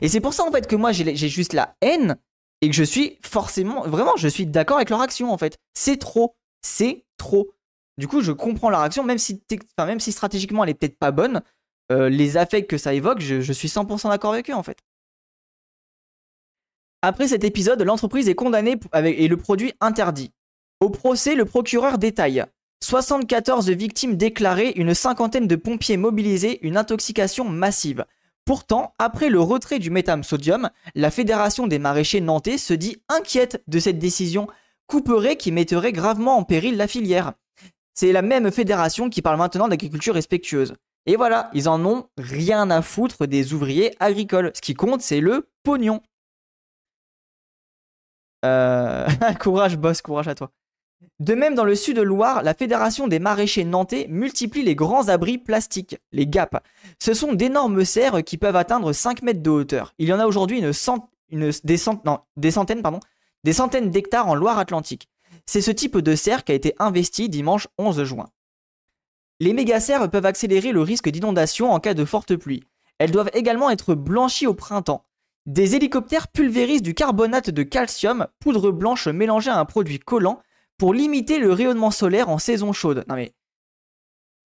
Et 0.01 0.09
c'est 0.09 0.19
pour 0.19 0.33
ça 0.33 0.43
en 0.43 0.51
fait 0.51 0.67
que 0.67 0.75
moi 0.75 0.91
j'ai 0.91 1.15
juste 1.15 1.53
la 1.53 1.75
haine 1.81 2.17
et 2.65 2.69
que 2.69 2.75
je 2.75 2.83
suis 2.83 3.19
forcément, 3.21 3.83
vraiment, 3.83 4.15
je 4.17 4.27
suis 4.27 4.47
d'accord 4.47 4.77
avec 4.77 4.89
leur 4.89 5.01
action 5.01 5.31
en 5.31 5.37
fait. 5.37 5.59
C'est 5.75 5.97
trop, 5.97 6.35
c'est 6.63 7.05
trop. 7.17 7.51
Du 7.99 8.07
coup, 8.07 8.21
je 8.21 8.31
comprends 8.31 8.71
leur 8.71 8.79
action, 8.79 9.03
même 9.03 9.19
si, 9.19 9.43
même 9.77 9.99
si 9.99 10.11
stratégiquement 10.11 10.63
elle 10.63 10.71
est 10.71 10.73
peut-être 10.73 10.97
pas 10.97 11.11
bonne, 11.11 11.43
euh, 11.91 12.09
les 12.09 12.37
affects 12.37 12.67
que 12.67 12.79
ça 12.79 12.95
évoque, 12.95 13.19
je, 13.19 13.41
je 13.41 13.53
suis 13.53 13.67
100% 13.67 14.09
d'accord 14.09 14.33
avec 14.33 14.49
eux 14.49 14.55
en 14.55 14.63
fait. 14.63 14.79
Après 17.03 17.27
cet 17.27 17.43
épisode, 17.43 17.83
l'entreprise 17.83 18.27
est 18.29 18.35
condamnée 18.35 18.79
et 18.95 19.27
le 19.27 19.37
produit 19.37 19.73
interdit. 19.79 20.31
Au 20.79 20.89
procès, 20.89 21.35
le 21.35 21.45
procureur 21.45 21.99
détaille 21.99 22.43
74 22.83 23.69
victimes 23.69 24.17
déclarées, 24.17 24.73
une 24.75 24.95
cinquantaine 24.95 25.47
de 25.47 25.55
pompiers 25.55 25.97
mobilisés, 25.97 26.65
une 26.65 26.77
intoxication 26.77 27.45
massive. 27.47 28.05
Pourtant, 28.45 28.93
après 28.99 29.29
le 29.29 29.41
retrait 29.41 29.79
du 29.79 29.89
métham 29.89 30.23
sodium, 30.23 30.69
la 30.93 31.09
Fédération 31.09 31.65
des 31.65 31.79
maraîchers 31.79 32.21
nantais 32.21 32.59
se 32.59 32.75
dit 32.75 33.01
inquiète 33.09 33.63
de 33.67 33.79
cette 33.79 33.97
décision, 33.97 34.47
couperait 34.85 35.35
qui 35.35 35.51
mettrait 35.51 35.91
gravement 35.91 36.37
en 36.37 36.43
péril 36.43 36.77
la 36.77 36.87
filière. 36.87 37.33
C'est 37.95 38.11
la 38.11 38.21
même 38.21 38.51
fédération 38.51 39.09
qui 39.09 39.23
parle 39.23 39.37
maintenant 39.37 39.67
d'agriculture 39.67 40.13
respectueuse. 40.13 40.75
Et 41.07 41.15
voilà, 41.15 41.49
ils 41.53 41.69
en 41.69 41.83
ont 41.85 42.07
rien 42.17 42.69
à 42.69 42.81
foutre 42.81 43.25
des 43.25 43.53
ouvriers 43.53 43.95
agricoles. 43.99 44.51
Ce 44.53 44.61
qui 44.61 44.73
compte, 44.75 45.01
c'est 45.01 45.21
le 45.21 45.49
pognon. 45.63 46.01
Euh... 48.43 49.07
courage, 49.39 49.77
boss, 49.77 50.01
courage 50.01 50.27
à 50.27 50.35
toi. 50.35 50.51
De 51.19 51.33
même, 51.33 51.55
dans 51.55 51.63
le 51.63 51.75
sud 51.75 51.95
de 51.95 52.01
Loire, 52.01 52.43
la 52.43 52.53
Fédération 52.53 53.07
des 53.07 53.19
maraîchers 53.19 53.63
nantais 53.63 54.07
multiplie 54.09 54.63
les 54.63 54.75
grands 54.75 55.07
abris 55.07 55.37
plastiques, 55.37 55.97
les 56.11 56.27
GAP. 56.27 56.61
Ce 56.99 57.13
sont 57.13 57.33
d'énormes 57.33 57.85
serres 57.85 58.23
qui 58.23 58.37
peuvent 58.37 58.55
atteindre 58.55 58.91
5 58.91 59.21
mètres 59.21 59.41
de 59.41 59.49
hauteur. 59.49 59.93
Il 59.97 60.07
y 60.07 60.13
en 60.13 60.19
a 60.19 60.27
aujourd'hui 60.27 60.61
des, 60.61 60.73
centaines, 60.73 62.19
des 62.37 63.53
centaines 63.53 63.91
d'hectares 63.91 64.27
en 64.27 64.35
Loire-Atlantique. 64.35 65.09
C'est 65.45 65.61
ce 65.61 65.71
type 65.71 65.97
de 65.97 66.15
serre 66.15 66.43
qui 66.43 66.51
a 66.51 66.55
été 66.55 66.75
investi 66.79 67.29
dimanche 67.29 67.67
11 67.77 68.03
juin. 68.03 68.29
Les 69.39 69.53
méga-serres 69.53 70.09
peuvent 70.09 70.25
accélérer 70.25 70.71
le 70.71 70.81
risque 70.81 71.09
d'inondation 71.09 71.71
en 71.71 71.79
cas 71.79 71.93
de 71.93 72.05
forte 72.05 72.35
pluie. 72.35 72.63
Elles 72.99 73.11
doivent 73.11 73.31
également 73.33 73.69
être 73.69 73.93
blanchies 73.95 74.47
au 74.47 74.53
printemps. 74.53 75.05
Des 75.45 75.75
hélicoptères 75.75 76.27
pulvérisent 76.27 76.81
du 76.81 76.93
carbonate 76.93 77.51
de 77.51 77.63
calcium, 77.63 78.27
poudre 78.39 78.71
blanche 78.71 79.07
mélangée 79.07 79.51
à 79.51 79.59
un 79.59 79.65
produit 79.65 79.99
collant, 79.99 80.41
pour 80.77 80.93
limiter 80.93 81.39
le 81.39 81.51
rayonnement 81.51 81.91
solaire 81.91 82.29
en 82.29 82.37
saison 82.37 82.73
chaude. 82.73 83.03
Non 83.07 83.15
mais. 83.15 83.33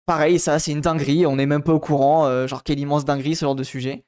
Pareil, 0.06 0.38
ça, 0.38 0.60
c'est 0.60 0.72
une 0.72 0.82
dinguerie, 0.82 1.26
on 1.26 1.38
n'est 1.38 1.46
même 1.46 1.64
pas 1.64 1.74
au 1.74 1.80
courant, 1.80 2.26
euh, 2.26 2.46
genre 2.46 2.64
quelle 2.64 2.80
immense 2.80 3.06
dinguerie 3.06 3.36
ce 3.36 3.46
genre 3.46 3.56
de 3.56 3.64
sujet. 3.64 4.04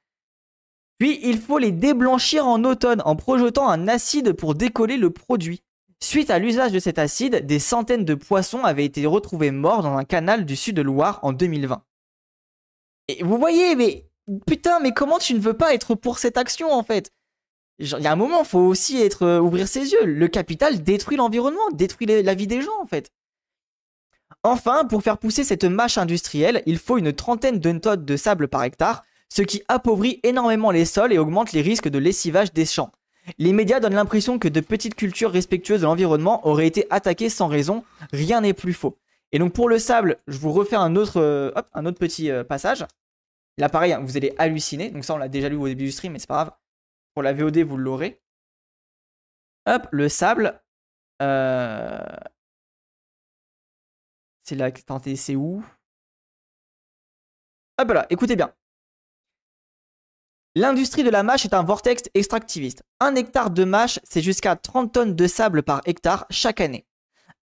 Puis, 0.98 1.20
il 1.24 1.40
faut 1.40 1.58
les 1.58 1.72
déblanchir 1.72 2.46
en 2.46 2.64
automne 2.64 3.02
en 3.06 3.16
projetant 3.16 3.70
un 3.70 3.88
acide 3.88 4.34
pour 4.34 4.56
décoller 4.56 4.98
le 4.98 5.10
produit. 5.10 5.64
Suite 6.02 6.30
à 6.30 6.40
l'usage 6.40 6.72
de 6.72 6.80
cet 6.80 7.00
acide, 7.00 7.46
des 7.46 7.60
centaines 7.60 8.06
de 8.06 8.16
poissons 8.16 8.64
avaient 8.64 8.86
été 8.86 9.06
retrouvés 9.06 9.52
morts 9.52 9.84
dans 9.84 9.98
un 9.98 10.04
canal 10.04 10.46
du 10.46 10.56
sud 10.56 10.76
de 10.76 10.82
Loire 10.82 11.20
en 11.24 11.34
2020. 11.34 11.84
Et 13.08 13.24
vous 13.24 13.38
voyez, 13.38 13.76
mais 13.76 14.10
putain, 14.46 14.80
mais 14.80 14.94
comment 14.94 15.20
tu 15.20 15.34
ne 15.34 15.40
veux 15.40 15.56
pas 15.56 15.74
être 15.74 15.96
pour 15.96 16.20
cette 16.20 16.38
action 16.38 16.72
en 16.72 16.84
fait? 16.84 17.12
Il 17.80 17.88
y 17.88 18.08
a 18.08 18.12
un 18.12 18.16
moment, 18.16 18.44
faut 18.44 18.60
aussi 18.60 19.02
être 19.02 19.24
euh, 19.24 19.40
ouvrir 19.40 19.68
ses 19.68 19.92
yeux. 19.92 20.06
Le 20.06 20.28
capital 20.28 20.82
détruit 20.84 21.18
l'environnement, 21.18 21.70
détruit 21.74 22.08
la 22.08 22.34
vie 22.34 22.48
des 22.48 22.62
gens 22.62 22.80
en 22.82 22.86
fait. 22.86 23.12
Enfin, 24.44 24.86
pour 24.86 25.02
faire 25.02 25.18
pousser 25.18 25.44
cette 25.44 25.64
mâche 25.64 25.98
industrielle, 25.98 26.62
il 26.66 26.78
faut 26.78 26.98
une 26.98 27.14
trentaine 27.14 27.60
de 27.60 27.72
tonnes 27.80 28.06
de 28.06 28.18
sable 28.18 28.48
par 28.48 28.64
hectare, 28.64 29.04
ce 29.30 29.42
qui 29.42 29.64
appauvrit 29.68 30.20
énormément 30.24 30.72
les 30.72 30.86
sols 30.86 31.14
et 31.14 31.18
augmente 31.18 31.52
les 31.52 31.62
risques 31.62 31.90
de 31.90 31.98
lessivage 31.98 32.54
des 32.54 32.66
champs. 32.66 32.92
Les 33.40 33.54
médias 33.54 33.80
donnent 33.80 33.96
l'impression 33.96 34.38
que 34.38 34.48
de 34.48 34.60
petites 34.60 34.96
cultures 34.96 35.32
respectueuses 35.32 35.82
de 35.82 35.86
l'environnement 35.86 36.48
auraient 36.48 36.68
été 36.68 36.86
attaquées 36.92 37.30
sans 37.30 37.48
raison. 37.48 37.84
Rien 38.14 38.42
n'est 38.42 38.54
plus 38.54 38.74
faux. 38.74 38.98
Et 39.32 39.40
donc 39.40 39.54
pour 39.54 39.68
le 39.68 39.80
sable, 39.80 40.18
je 40.28 40.38
vous 40.38 40.52
refais 40.52 40.76
un 40.76 40.96
autre, 40.96 41.20
euh, 41.20 41.52
petit 42.00 42.30
euh, 42.30 42.44
passage. 42.44 42.86
Là 43.58 43.68
pareil, 43.68 43.94
hein, 43.94 44.02
vous 44.04 44.16
allez 44.16 44.34
halluciner. 44.38 44.92
Donc 44.92 45.06
ça 45.06 45.16
on 45.16 45.18
l'a 45.18 45.28
déjà 45.28 45.50
lu 45.50 45.56
au 45.56 45.68
début 45.68 45.86
du 45.86 45.92
stream, 45.92 46.14
mais 46.14 46.20
c'est 46.20 46.28
pas 46.28 46.36
grave. 46.36 46.52
Pour 47.16 47.24
la 47.24 47.34
VOD, 47.34 47.60
vous 47.60 47.78
l'aurez. 47.78 48.22
Hop, 49.68 49.88
le 49.92 50.10
sable. 50.10 50.62
Euh... 51.22 52.18
C'est 54.44 54.56
là, 54.56 54.66
attendez, 54.66 55.16
c'est 55.16 55.36
où? 55.36 55.64
Hop 57.80 57.90
là, 57.90 58.06
écoutez 58.10 58.36
bien. 58.36 58.54
L'industrie 60.56 61.04
de 61.04 61.10
la 61.10 61.24
mâche 61.24 61.46
est 61.46 61.54
un 61.54 61.64
vortex 61.64 62.04
extractiviste. 62.14 62.84
Un 63.00 63.16
hectare 63.16 63.50
de 63.50 63.64
mâche, 63.64 64.00
c'est 64.04 64.22
jusqu'à 64.22 64.58
30 64.58 64.94
tonnes 64.94 65.16
de 65.16 65.28
sable 65.28 65.64
par 65.64 65.82
hectare 65.86 66.26
chaque 66.30 66.60
année. 66.60 66.86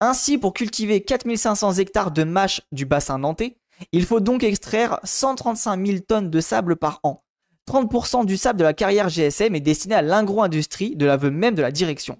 Ainsi, 0.01 0.37
pour 0.37 0.53
cultiver 0.53 1.03
4500 1.03 1.75
hectares 1.75 2.11
de 2.11 2.25
mâche 2.25 2.61
du 2.73 2.85
bassin 2.85 3.19
nantais, 3.19 3.59
il 3.93 4.05
faut 4.05 4.21
donc 4.21 4.43
extraire 4.43 5.01
135 5.05 5.87
000 5.87 5.99
tonnes 6.01 6.31
de 6.31 6.41
sable 6.41 6.77
par 6.77 7.01
an. 7.05 7.23
30% 7.69 8.25
du 8.27 8.37
sable 8.37 8.59
de 8.59 8.65
la 8.65 8.75
carrière 8.75 9.09
GSM 9.09 9.55
est 9.55 9.61
destiné 9.61 9.95
à 9.95 10.03
l'agro-industrie 10.03 10.97
de 10.97 11.07
l'aveu 11.07 11.31
même 11.31 11.55
de 11.55 11.63
la 11.63 11.71
direction. 11.71 12.19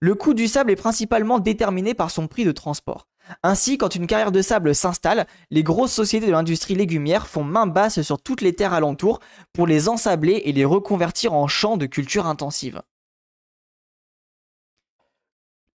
Le 0.00 0.14
coût 0.14 0.34
du 0.34 0.48
sable 0.48 0.70
est 0.70 0.76
principalement 0.76 1.38
déterminé 1.38 1.94
par 1.94 2.10
son 2.10 2.26
prix 2.26 2.44
de 2.44 2.52
transport. 2.52 3.06
Ainsi, 3.42 3.78
quand 3.78 3.94
une 3.94 4.06
carrière 4.06 4.32
de 4.32 4.42
sable 4.42 4.74
s'installe, 4.74 5.26
les 5.50 5.62
grosses 5.62 5.92
sociétés 5.92 6.26
de 6.26 6.32
l'industrie 6.32 6.74
légumière 6.74 7.28
font 7.28 7.44
main 7.44 7.66
basse 7.66 8.02
sur 8.02 8.20
toutes 8.20 8.40
les 8.40 8.54
terres 8.54 8.72
alentours 8.72 9.20
pour 9.52 9.66
les 9.66 9.88
ensabler 9.88 10.42
et 10.44 10.52
les 10.52 10.64
reconvertir 10.64 11.32
en 11.32 11.46
champs 11.46 11.76
de 11.76 11.86
culture 11.86 12.26
intensive. 12.26 12.82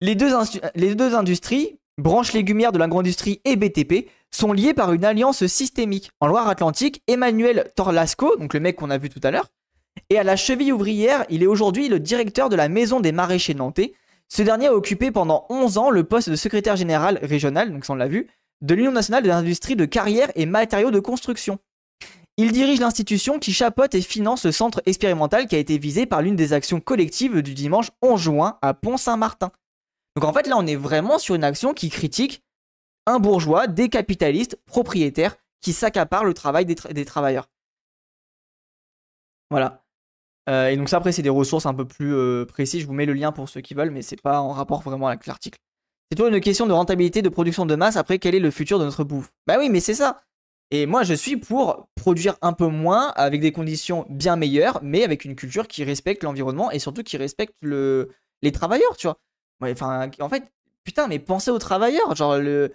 Les 0.02 0.16
deux, 0.16 1.16
industries, 1.16 1.80
branches 1.98 2.34
légumières 2.34 2.72
de 2.72 2.80
l'agro-industrie 2.80 3.42
et 3.46 3.56
BTP, 3.56 4.10
sont 4.32 4.52
liées 4.52 4.74
par 4.74 4.94
une 4.94 5.06
alliance 5.06 5.46
systémique. 5.46 6.12
En 6.20 6.28
Loire-Atlantique, 6.28 7.02
Emmanuel 7.08 7.72
Torlasco, 7.76 8.36
donc 8.38 8.54
le 8.54 8.60
mec 8.60 8.76
qu'on 8.76 8.90
a 8.90 8.98
vu 8.98 9.10
tout 9.10 9.22
à 9.24 9.32
l'heure, 9.32 9.50
et 10.10 10.18
à 10.18 10.24
la 10.24 10.36
cheville 10.36 10.74
ouvrière, 10.74 11.26
il 11.30 11.44
est 11.44 11.48
aujourd'hui 11.48 11.88
le 11.88 12.00
directeur 12.00 12.50
de 12.50 12.56
la 12.56 12.68
Maison 12.68 13.00
des 13.00 13.12
maraîchers 13.12 13.54
nantais, 13.54 13.94
ce 14.28 14.42
dernier 14.42 14.68
a 14.68 14.74
occupé 14.74 15.12
pendant 15.12 15.46
11 15.50 15.78
ans 15.78 15.90
le 15.92 16.04
poste 16.04 16.30
de 16.30 16.36
secrétaire 16.36 16.76
général 16.76 17.20
régional, 17.22 17.72
donc 17.72 17.86
ça 17.86 17.94
on 17.94 17.96
l'a 17.96 18.08
vu, 18.08 18.28
de 18.62 18.74
l'Union 18.74 18.92
nationale 18.92 19.24
des 19.24 19.30
industries 19.30 19.76
de 19.76 19.86
carrière 19.86 20.32
et 20.36 20.46
matériaux 20.46 20.90
de 20.90 21.00
construction. 21.00 21.60
Il 22.38 22.52
dirige 22.52 22.80
l'institution 22.80 23.38
qui 23.38 23.54
chapeaute 23.54 23.94
et 23.94 24.02
finance 24.02 24.46
le 24.46 24.52
centre 24.52 24.82
expérimental 24.88 25.46
qui 25.46 25.56
a 25.56 25.60
été 25.60 25.78
visé 25.78 26.08
par 26.08 26.24
l'une 26.24 26.36
des 26.36 26.54
actions 26.54 26.80
collectives 26.80 27.44
du 27.44 27.54
dimanche 27.54 27.92
11 28.02 28.20
juin 28.20 28.58
à 28.64 28.74
Pont-Saint-Martin. 28.74 29.52
Donc 30.16 30.26
en 30.26 30.34
fait 30.34 30.48
là 30.48 30.56
on 30.58 30.66
est 30.66 30.76
vraiment 30.76 31.18
sur 31.18 31.36
une 31.36 31.44
action 31.44 31.74
qui 31.74 31.90
critique 31.90 32.44
un 33.06 33.20
bourgeois, 33.20 33.68
des 33.68 33.90
capitalistes, 33.90 34.58
propriétaires 34.66 35.36
qui 35.62 35.74
s'accaparent 35.74 36.26
le 36.26 36.34
travail 36.34 36.66
des, 36.66 37.06
travailleurs. 37.06 37.50
Voilà. 39.50 39.84
Euh, 40.50 40.68
et 40.68 40.78
donc 40.78 40.90
ça 40.90 40.98
après 40.98 41.12
c'est 41.12 41.22
des 41.22 41.30
ressources 41.30 41.66
un 41.66 41.74
peu 41.74 41.86
plus 41.86 42.14
euh, 42.14 42.46
précises, 42.46 42.82
je 42.82 42.88
vous 42.88 42.94
mets 42.94 43.06
le 43.06 43.14
lien 43.14 43.32
pour 43.32 43.48
ceux 43.50 43.62
qui 43.62 43.74
veulent, 43.74 43.92
mais 43.92 44.02
c'est 44.02 44.22
pas 44.22 44.40
en 44.40 44.52
rapport 44.52 44.82
vraiment 44.82 45.08
avec 45.08 45.26
l'article. 45.26 45.60
C'est 46.12 46.18
toujours 46.18 46.34
une 46.34 46.42
question 46.42 46.68
de 46.68 46.74
rentabilité 46.74 47.22
de 47.22 47.30
production 47.30 47.66
de 47.66 47.76
masse, 47.76 47.96
après 47.96 48.20
quel 48.20 48.36
est 48.36 48.40
le 48.40 48.52
futur 48.52 48.78
de 48.78 48.86
notre 48.86 49.04
bouffe? 49.04 49.32
Bah 49.48 49.56
oui 49.58 49.70
mais 49.70 49.80
c'est 49.80 49.94
ça 49.94 50.24
Et 50.70 50.86
moi 50.86 51.04
je 51.04 51.14
suis 51.14 51.38
pour 51.38 51.88
produire 51.96 52.36
un 52.42 52.54
peu 52.54 52.68
moins 52.68 53.14
avec 53.16 53.42
des 53.42 53.52
conditions 53.54 54.06
bien 54.10 54.36
meilleures, 54.36 54.80
mais 54.84 55.04
avec 55.04 55.24
une 55.26 55.36
culture 55.36 55.68
qui 55.68 55.84
respecte 55.84 56.24
l'environnement 56.24 56.72
et 56.72 56.80
surtout 56.80 57.04
qui 57.04 57.18
respecte 57.18 57.56
le... 57.62 58.12
les 58.42 58.52
travailleurs, 58.52 58.98
tu 58.98 59.08
vois. 59.08 59.18
En 60.20 60.30
fait, 60.30 60.52
putain 60.84 61.08
mais 61.08 61.20
pensez 61.20 61.52
aux 61.52 61.60
travailleurs, 61.60 62.16
genre 62.16 62.38
le... 62.38 62.74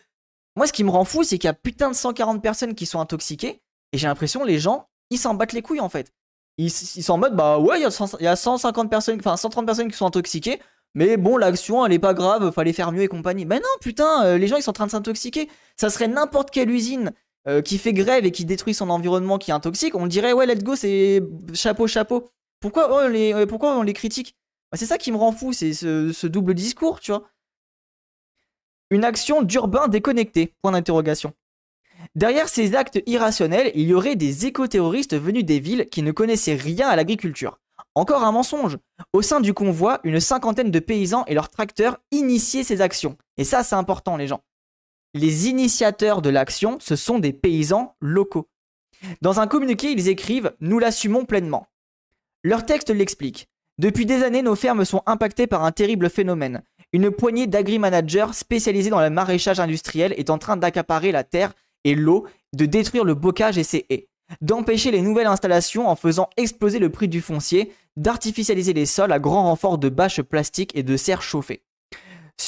Moi 0.56 0.66
ce 0.66 0.72
qui 0.72 0.84
me 0.84 0.90
rend 0.90 1.04
fou 1.04 1.22
c'est 1.22 1.38
qu'il 1.38 1.48
y 1.48 1.50
a 1.50 1.54
putain 1.54 1.90
de 1.90 1.94
140 1.94 2.42
personnes 2.42 2.74
qui 2.74 2.86
sont 2.86 3.00
intoxiquées, 3.00 3.62
et 3.92 3.98
j'ai 3.98 4.06
l'impression 4.06 4.44
les 4.44 4.58
gens, 4.58 4.88
ils 5.10 5.18
s'en 5.18 5.34
battent 5.34 5.52
les 5.52 5.62
couilles 5.62 5.80
en 5.80 5.88
fait 5.88 6.12
ils, 6.58 6.70
sont 6.70 7.12
en 7.12 7.18
mode 7.18 7.36
bah 7.36 7.58
ouais, 7.58 7.80
il 7.80 7.82
y, 8.22 8.26
a 8.26 8.36
150 8.36 8.90
personnes, 8.90 9.18
enfin 9.20 9.36
130 9.36 9.64
personnes 9.64 9.88
qui 9.90 9.96
sont 9.96 10.06
intoxiquées, 10.06 10.60
mais 10.94 11.16
bon, 11.16 11.36
l'action 11.36 11.86
elle 11.86 11.92
est 11.92 11.98
pas 12.00 12.14
grave, 12.14 12.50
fallait 12.52 12.72
faire 12.72 12.90
mieux 12.92 13.02
et 13.02 13.08
compagnie. 13.08 13.46
Mais 13.46 13.56
non, 13.56 13.68
putain, 13.80 14.24
euh, 14.24 14.38
les 14.38 14.48
gens 14.48 14.56
ils 14.56 14.62
sont 14.62 14.70
en 14.70 14.74
train 14.74 14.86
de 14.86 14.90
s'intoxiquer. 14.90 15.48
Ça 15.76 15.88
serait 15.88 16.08
n'importe 16.08 16.50
quelle 16.50 16.70
usine 16.70 17.12
euh, 17.46 17.62
qui 17.62 17.78
fait 17.78 17.92
grève 17.92 18.26
et 18.26 18.32
qui 18.32 18.44
détruit 18.44 18.74
son 18.74 18.90
environnement 18.90 19.38
qui 19.38 19.52
est 19.52 19.54
intoxique, 19.54 19.94
on 19.94 20.06
dirait 20.06 20.32
ouais, 20.32 20.46
let's 20.46 20.64
go, 20.64 20.74
c'est 20.74 21.22
chapeau, 21.54 21.86
chapeau. 21.86 22.28
Pourquoi 22.60 22.92
on 22.92 23.06
les, 23.06 23.46
pourquoi 23.46 23.76
on 23.76 23.82
les 23.82 23.92
critique? 23.92 24.36
C'est 24.74 24.86
ça 24.86 24.98
qui 24.98 25.12
me 25.12 25.16
rend 25.16 25.32
fou, 25.32 25.52
c'est 25.52 25.72
ce, 25.72 26.12
ce 26.12 26.26
double 26.26 26.54
discours, 26.54 27.00
tu 27.00 27.10
vois. 27.10 27.28
Une 28.90 29.04
action 29.04 29.42
d'urbain 29.42 29.88
déconnecté 29.88 30.54
Point 30.62 30.72
d'interrogation. 30.72 31.32
Derrière 32.14 32.48
ces 32.48 32.74
actes 32.74 33.00
irrationnels, 33.06 33.72
il 33.74 33.86
y 33.88 33.94
aurait 33.94 34.16
des 34.16 34.46
écoterroristes 34.46 35.16
venus 35.16 35.44
des 35.44 35.60
villes 35.60 35.86
qui 35.90 36.02
ne 36.02 36.12
connaissaient 36.12 36.54
rien 36.54 36.88
à 36.88 36.96
l'agriculture. 36.96 37.58
Encore 37.94 38.22
un 38.22 38.32
mensonge. 38.32 38.78
Au 39.12 39.22
sein 39.22 39.40
du 39.40 39.54
convoi, 39.54 40.00
une 40.04 40.20
cinquantaine 40.20 40.70
de 40.70 40.78
paysans 40.78 41.24
et 41.26 41.34
leurs 41.34 41.48
tracteurs 41.48 41.98
initiaient 42.10 42.64
ces 42.64 42.80
actions. 42.80 43.16
Et 43.36 43.44
ça, 43.44 43.62
c'est 43.62 43.74
important, 43.74 44.16
les 44.16 44.26
gens. 44.28 44.42
Les 45.14 45.48
initiateurs 45.48 46.22
de 46.22 46.30
l'action, 46.30 46.78
ce 46.80 46.96
sont 46.96 47.18
des 47.18 47.32
paysans 47.32 47.96
locaux. 48.00 48.48
Dans 49.20 49.40
un 49.40 49.46
communiqué, 49.46 49.90
ils 49.90 50.08
écrivent 50.08 50.54
Nous 50.60 50.78
l'assumons 50.78 51.24
pleinement. 51.24 51.66
Leur 52.44 52.66
texte 52.66 52.90
l'explique. 52.90 53.48
Depuis 53.78 54.06
des 54.06 54.24
années, 54.24 54.42
nos 54.42 54.56
fermes 54.56 54.84
sont 54.84 55.02
impactées 55.06 55.46
par 55.46 55.64
un 55.64 55.70
terrible 55.70 56.10
phénomène. 56.10 56.62
Une 56.92 57.10
poignée 57.12 57.46
d'agri-managers 57.46 58.32
spécialisés 58.32 58.90
dans 58.90 59.00
le 59.00 59.10
maraîchage 59.10 59.60
industriel 59.60 60.14
est 60.16 60.30
en 60.30 60.38
train 60.38 60.56
d'accaparer 60.56 61.12
la 61.12 61.22
terre 61.22 61.52
et 61.84 61.94
l'eau, 61.94 62.26
de 62.56 62.66
détruire 62.66 63.04
le 63.04 63.14
bocage 63.14 63.56
et 63.56 63.62
ses 63.62 63.86
haies, 63.88 64.08
d'empêcher 64.40 64.90
les 64.90 65.02
nouvelles 65.02 65.26
installations 65.28 65.88
en 65.88 65.94
faisant 65.94 66.28
exploser 66.36 66.80
le 66.80 66.90
prix 66.90 67.06
du 67.06 67.20
foncier, 67.20 67.72
d'artificialiser 67.96 68.72
les 68.72 68.86
sols 68.86 69.12
à 69.12 69.20
grand 69.20 69.44
renfort 69.44 69.78
de 69.78 69.88
bâches 69.88 70.22
plastiques 70.22 70.74
et 70.74 70.82
de 70.82 70.96
serres 70.96 71.22
chauffées. 71.22 71.62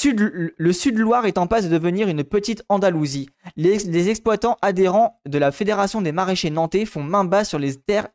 le 0.05 0.73
Sud-Loire 0.73 1.27
est 1.27 1.37
en 1.37 1.47
passe 1.47 1.65
de 1.65 1.77
devenir 1.77 2.09
une 2.09 2.25
petite 2.25 2.63
Andalousie. 2.67 3.29
Les, 3.55 4.09
exploitants 4.09 4.57
adhérents 4.61 5.21
de 5.25 5.37
la 5.37 5.51
Fédération 5.53 6.01
des 6.01 6.11
maraîchers 6.11 6.49
nantais 6.49 6.85
font 6.85 7.03
main 7.03 7.23
basse 7.23 7.49
sur 7.49 7.59
les 7.59 7.75
terres 7.75 8.09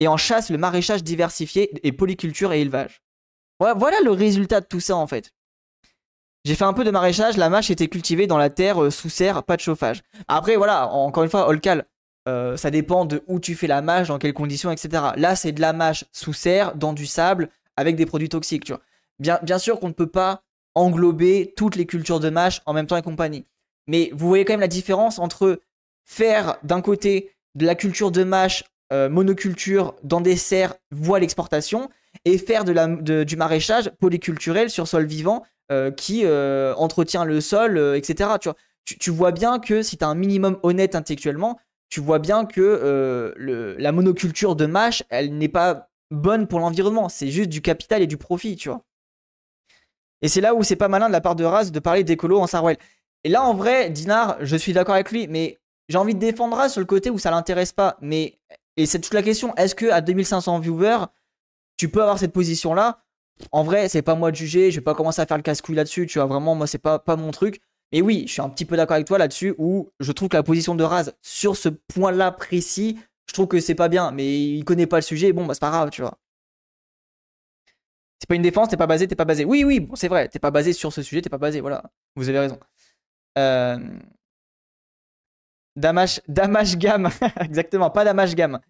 et 0.00 0.08
en 0.08 0.16
chassent 0.16 0.50
le 0.50 0.58
maraîchage 0.58 1.02
diversifié 1.02 1.70
et 1.86 1.92
polyculture 1.92 2.52
et 2.52 2.60
élevage. 2.60 3.02
Voilà 3.58 3.96
le 4.04 4.10
résultat 4.10 4.60
de 4.60 4.66
tout 4.66 4.80
ça 4.80 4.96
en 4.96 5.06
fait. 5.06 5.32
J'ai 6.44 6.54
fait 6.54 6.64
un 6.64 6.74
peu 6.74 6.84
de 6.84 6.92
maraîchage, 6.92 7.36
la 7.36 7.50
mâche 7.50 7.70
était 7.70 7.88
cultivée 7.88 8.28
dans 8.28 8.38
la 8.38 8.50
terre 8.50 8.80
euh, 8.80 8.90
sous 8.90 9.08
serre, 9.08 9.42
pas 9.42 9.56
de 9.56 9.60
chauffage. 9.62 10.02
Après, 10.28 10.54
voilà, 10.54 10.88
encore 10.90 11.24
une 11.24 11.28
fois, 11.28 11.48
Olcal, 11.48 11.86
euh, 12.28 12.56
ça 12.56 12.70
dépend 12.70 13.04
de 13.04 13.24
où 13.26 13.40
tu 13.40 13.56
fais 13.56 13.66
la 13.66 13.82
mâche, 13.82 14.06
dans 14.06 14.18
quelles 14.18 14.32
conditions, 14.32 14.70
etc. 14.70 15.06
Là, 15.16 15.34
c'est 15.34 15.50
de 15.50 15.60
la 15.60 15.72
mâche 15.72 16.04
sous 16.12 16.32
serre, 16.32 16.76
dans 16.76 16.92
du 16.92 17.04
sable, 17.04 17.48
avec 17.76 17.96
des 17.96 18.06
produits 18.06 18.28
toxiques. 18.28 18.72
Bien, 19.18 19.40
bien 19.42 19.58
sûr 19.58 19.80
qu'on 19.80 19.88
ne 19.88 19.92
peut 19.92 20.06
pas 20.06 20.44
englober 20.76 21.52
toutes 21.56 21.74
les 21.74 21.84
cultures 21.84 22.20
de 22.20 22.30
mâche 22.30 22.62
en 22.64 22.72
même 22.74 22.86
temps 22.86 22.96
et 22.96 23.02
compagnie. 23.02 23.44
Mais 23.88 24.10
vous 24.12 24.28
voyez 24.28 24.44
quand 24.44 24.52
même 24.52 24.60
la 24.60 24.68
différence 24.68 25.18
entre 25.18 25.60
faire 26.04 26.58
d'un 26.62 26.80
côté 26.80 27.32
de 27.56 27.66
la 27.66 27.74
culture 27.74 28.12
de 28.12 28.22
mâche, 28.22 28.62
euh, 28.92 29.08
monoculture 29.08 29.94
dans 30.02 30.20
des 30.20 30.36
serres, 30.36 30.74
voie 30.90 31.18
l'exportation, 31.18 31.90
et 32.24 32.38
faire 32.38 32.64
de 32.64 32.72
la, 32.72 32.86
du 33.24 33.36
maraîchage 33.36 33.90
polyculturel 34.00 34.70
sur 34.70 34.88
sol 34.88 35.06
vivant 35.06 35.44
euh, 35.72 35.90
qui 35.90 36.22
euh, 36.24 36.74
entretient 36.76 37.24
le 37.24 37.40
sol, 37.40 37.78
etc. 37.96 38.30
Tu, 38.40 38.48
vois, 38.48 38.56
tu, 38.84 39.10
vois 39.10 39.32
bien 39.32 39.58
que 39.58 39.82
si 39.82 39.98
tu 39.98 40.04
un 40.04 40.14
minimum 40.14 40.58
honnête 40.62 40.94
intellectuellement, 40.94 41.58
tu 41.88 42.00
vois 42.00 42.18
bien 42.18 42.46
que 42.46 43.34
la 43.78 43.92
monoculture 43.92 44.56
de 44.56 44.66
mâche, 44.66 45.02
elle 45.08 45.36
n'est 45.36 45.48
pas 45.48 45.88
bonne 46.10 46.46
pour 46.46 46.60
l'environnement. 46.60 47.08
C'est 47.08 47.28
juste 47.28 47.50
du 47.50 47.62
capital 47.62 48.02
et 48.02 48.06
du 48.06 48.16
profit, 48.16 48.56
tu 48.56 48.68
vois. 48.68 48.82
Et 50.22 50.28
c'est 50.28 50.40
là 50.40 50.54
où 50.54 50.62
c'est 50.62 50.76
pas 50.76 50.88
malin 50.88 51.08
de 51.08 51.12
la 51.12 51.20
part 51.20 51.36
de 51.36 51.44
Raz 51.44 51.70
de 51.70 51.78
parler 51.78 52.04
d'écolo 52.04 52.40
en 52.40 52.46
Sarwell. 52.46 52.78
Et 53.24 53.28
là, 53.28 53.42
en 53.42 53.54
vrai, 53.54 53.90
Dinar, 53.90 54.36
je 54.40 54.56
suis 54.56 54.72
d'accord 54.72 54.94
avec 54.94 55.10
lui, 55.10 55.28
mais 55.28 55.58
j'ai 55.88 55.98
envie 55.98 56.14
de 56.14 56.20
défendre 56.20 56.56
Raz 56.56 56.70
sur 56.70 56.80
le 56.80 56.86
côté 56.86 57.10
où 57.10 57.18
ça 57.18 57.30
l'intéresse 57.30 57.72
pas. 57.72 57.96
Mais, 58.00 58.38
et 58.76 58.86
c'est 58.86 59.00
toute 59.00 59.14
la 59.14 59.22
question, 59.22 59.54
est-ce 59.56 59.74
que 59.74 59.86
à 59.86 60.00
2500 60.00 60.58
viewers, 60.60 61.06
tu 61.76 61.88
peux 61.88 62.02
avoir 62.02 62.18
cette 62.18 62.32
position-là? 62.32 63.02
En 63.52 63.62
vrai, 63.62 63.88
c'est 63.88 64.02
pas 64.02 64.14
moi 64.14 64.30
de 64.30 64.36
juger, 64.36 64.70
je 64.70 64.76
vais 64.76 64.84
pas 64.84 64.94
commencer 64.94 65.20
à 65.20 65.26
faire 65.26 65.36
le 65.36 65.42
casse-couille 65.42 65.76
là-dessus, 65.76 66.06
tu 66.06 66.18
vois, 66.18 66.26
vraiment, 66.26 66.54
moi, 66.54 66.66
c'est 66.66 66.78
pas, 66.78 66.98
pas 66.98 67.16
mon 67.16 67.30
truc. 67.30 67.60
Mais 67.92 68.00
oui, 68.00 68.24
je 68.26 68.32
suis 68.32 68.42
un 68.42 68.48
petit 68.48 68.64
peu 68.64 68.76
d'accord 68.76 68.94
avec 68.94 69.06
toi 69.06 69.18
là-dessus, 69.18 69.54
où 69.58 69.90
je 70.00 70.12
trouve 70.12 70.28
que 70.28 70.36
la 70.36 70.42
position 70.42 70.74
de 70.74 70.84
Raz, 70.84 71.12
sur 71.22 71.56
ce 71.56 71.68
point-là 71.68 72.32
précis, 72.32 72.98
je 73.28 73.34
trouve 73.34 73.46
que 73.48 73.60
c'est 73.60 73.74
pas 73.74 73.88
bien, 73.88 74.10
mais 74.12 74.26
il 74.56 74.64
connaît 74.64 74.86
pas 74.86 74.96
le 74.96 75.02
sujet, 75.02 75.32
bon, 75.32 75.46
bah, 75.46 75.54
c'est 75.54 75.60
pas 75.60 75.70
grave, 75.70 75.90
tu 75.90 76.02
vois. 76.02 76.18
C'est 78.20 78.28
pas 78.28 78.34
une 78.34 78.42
défense, 78.42 78.68
t'es 78.68 78.76
pas 78.76 78.86
basé, 78.86 79.06
t'es 79.06 79.14
pas 79.14 79.24
basé. 79.24 79.44
Oui, 79.44 79.64
oui, 79.64 79.80
bon, 79.80 79.94
c'est 79.94 80.08
vrai, 80.08 80.28
t'es 80.28 80.38
pas 80.38 80.50
basé 80.50 80.72
sur 80.72 80.92
ce 80.92 81.02
sujet, 81.02 81.22
t'es 81.22 81.28
pas 81.30 81.38
basé, 81.38 81.60
voilà. 81.60 81.82
Vous 82.16 82.28
avez 82.28 82.38
raison. 82.38 82.58
Euh... 83.38 83.78
Damash, 85.76 86.20
Damash 86.26 86.76
Gamme, 86.76 87.10
exactement, 87.40 87.90
pas 87.90 88.04
Damash 88.04 88.34
Gamme. 88.34 88.60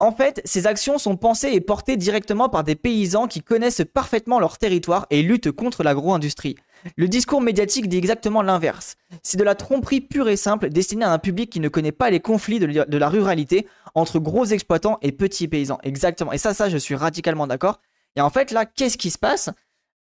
En 0.00 0.12
fait, 0.12 0.40
ces 0.44 0.68
actions 0.68 0.96
sont 0.96 1.16
pensées 1.16 1.50
et 1.52 1.60
portées 1.60 1.96
directement 1.96 2.48
par 2.48 2.62
des 2.62 2.76
paysans 2.76 3.26
qui 3.26 3.42
connaissent 3.42 3.82
parfaitement 3.92 4.38
leur 4.38 4.56
territoire 4.56 5.06
et 5.10 5.22
luttent 5.22 5.50
contre 5.50 5.82
l'agro-industrie. 5.82 6.54
Le 6.96 7.08
discours 7.08 7.40
médiatique 7.40 7.88
dit 7.88 7.96
exactement 7.96 8.42
l'inverse. 8.42 8.96
C'est 9.24 9.38
de 9.38 9.42
la 9.42 9.56
tromperie 9.56 10.00
pure 10.00 10.28
et 10.28 10.36
simple 10.36 10.68
destinée 10.68 11.04
à 11.04 11.10
un 11.10 11.18
public 11.18 11.50
qui 11.50 11.58
ne 11.58 11.68
connaît 11.68 11.90
pas 11.90 12.10
les 12.10 12.20
conflits 12.20 12.60
de, 12.60 12.96
la 12.96 13.08
ruralité 13.08 13.66
entre 13.96 14.20
gros 14.20 14.44
exploitants 14.44 14.98
et 15.02 15.10
petits 15.10 15.48
paysans. 15.48 15.80
Exactement. 15.82 16.32
Et 16.32 16.38
ça, 16.38 16.54
ça, 16.54 16.68
je 16.68 16.78
suis 16.78 16.94
radicalement 16.94 17.48
d'accord. 17.48 17.80
Et 18.14 18.20
en 18.20 18.30
fait, 18.30 18.52
là, 18.52 18.66
qu'est-ce 18.66 18.98
qui 18.98 19.10
se 19.10 19.18
passe? 19.18 19.50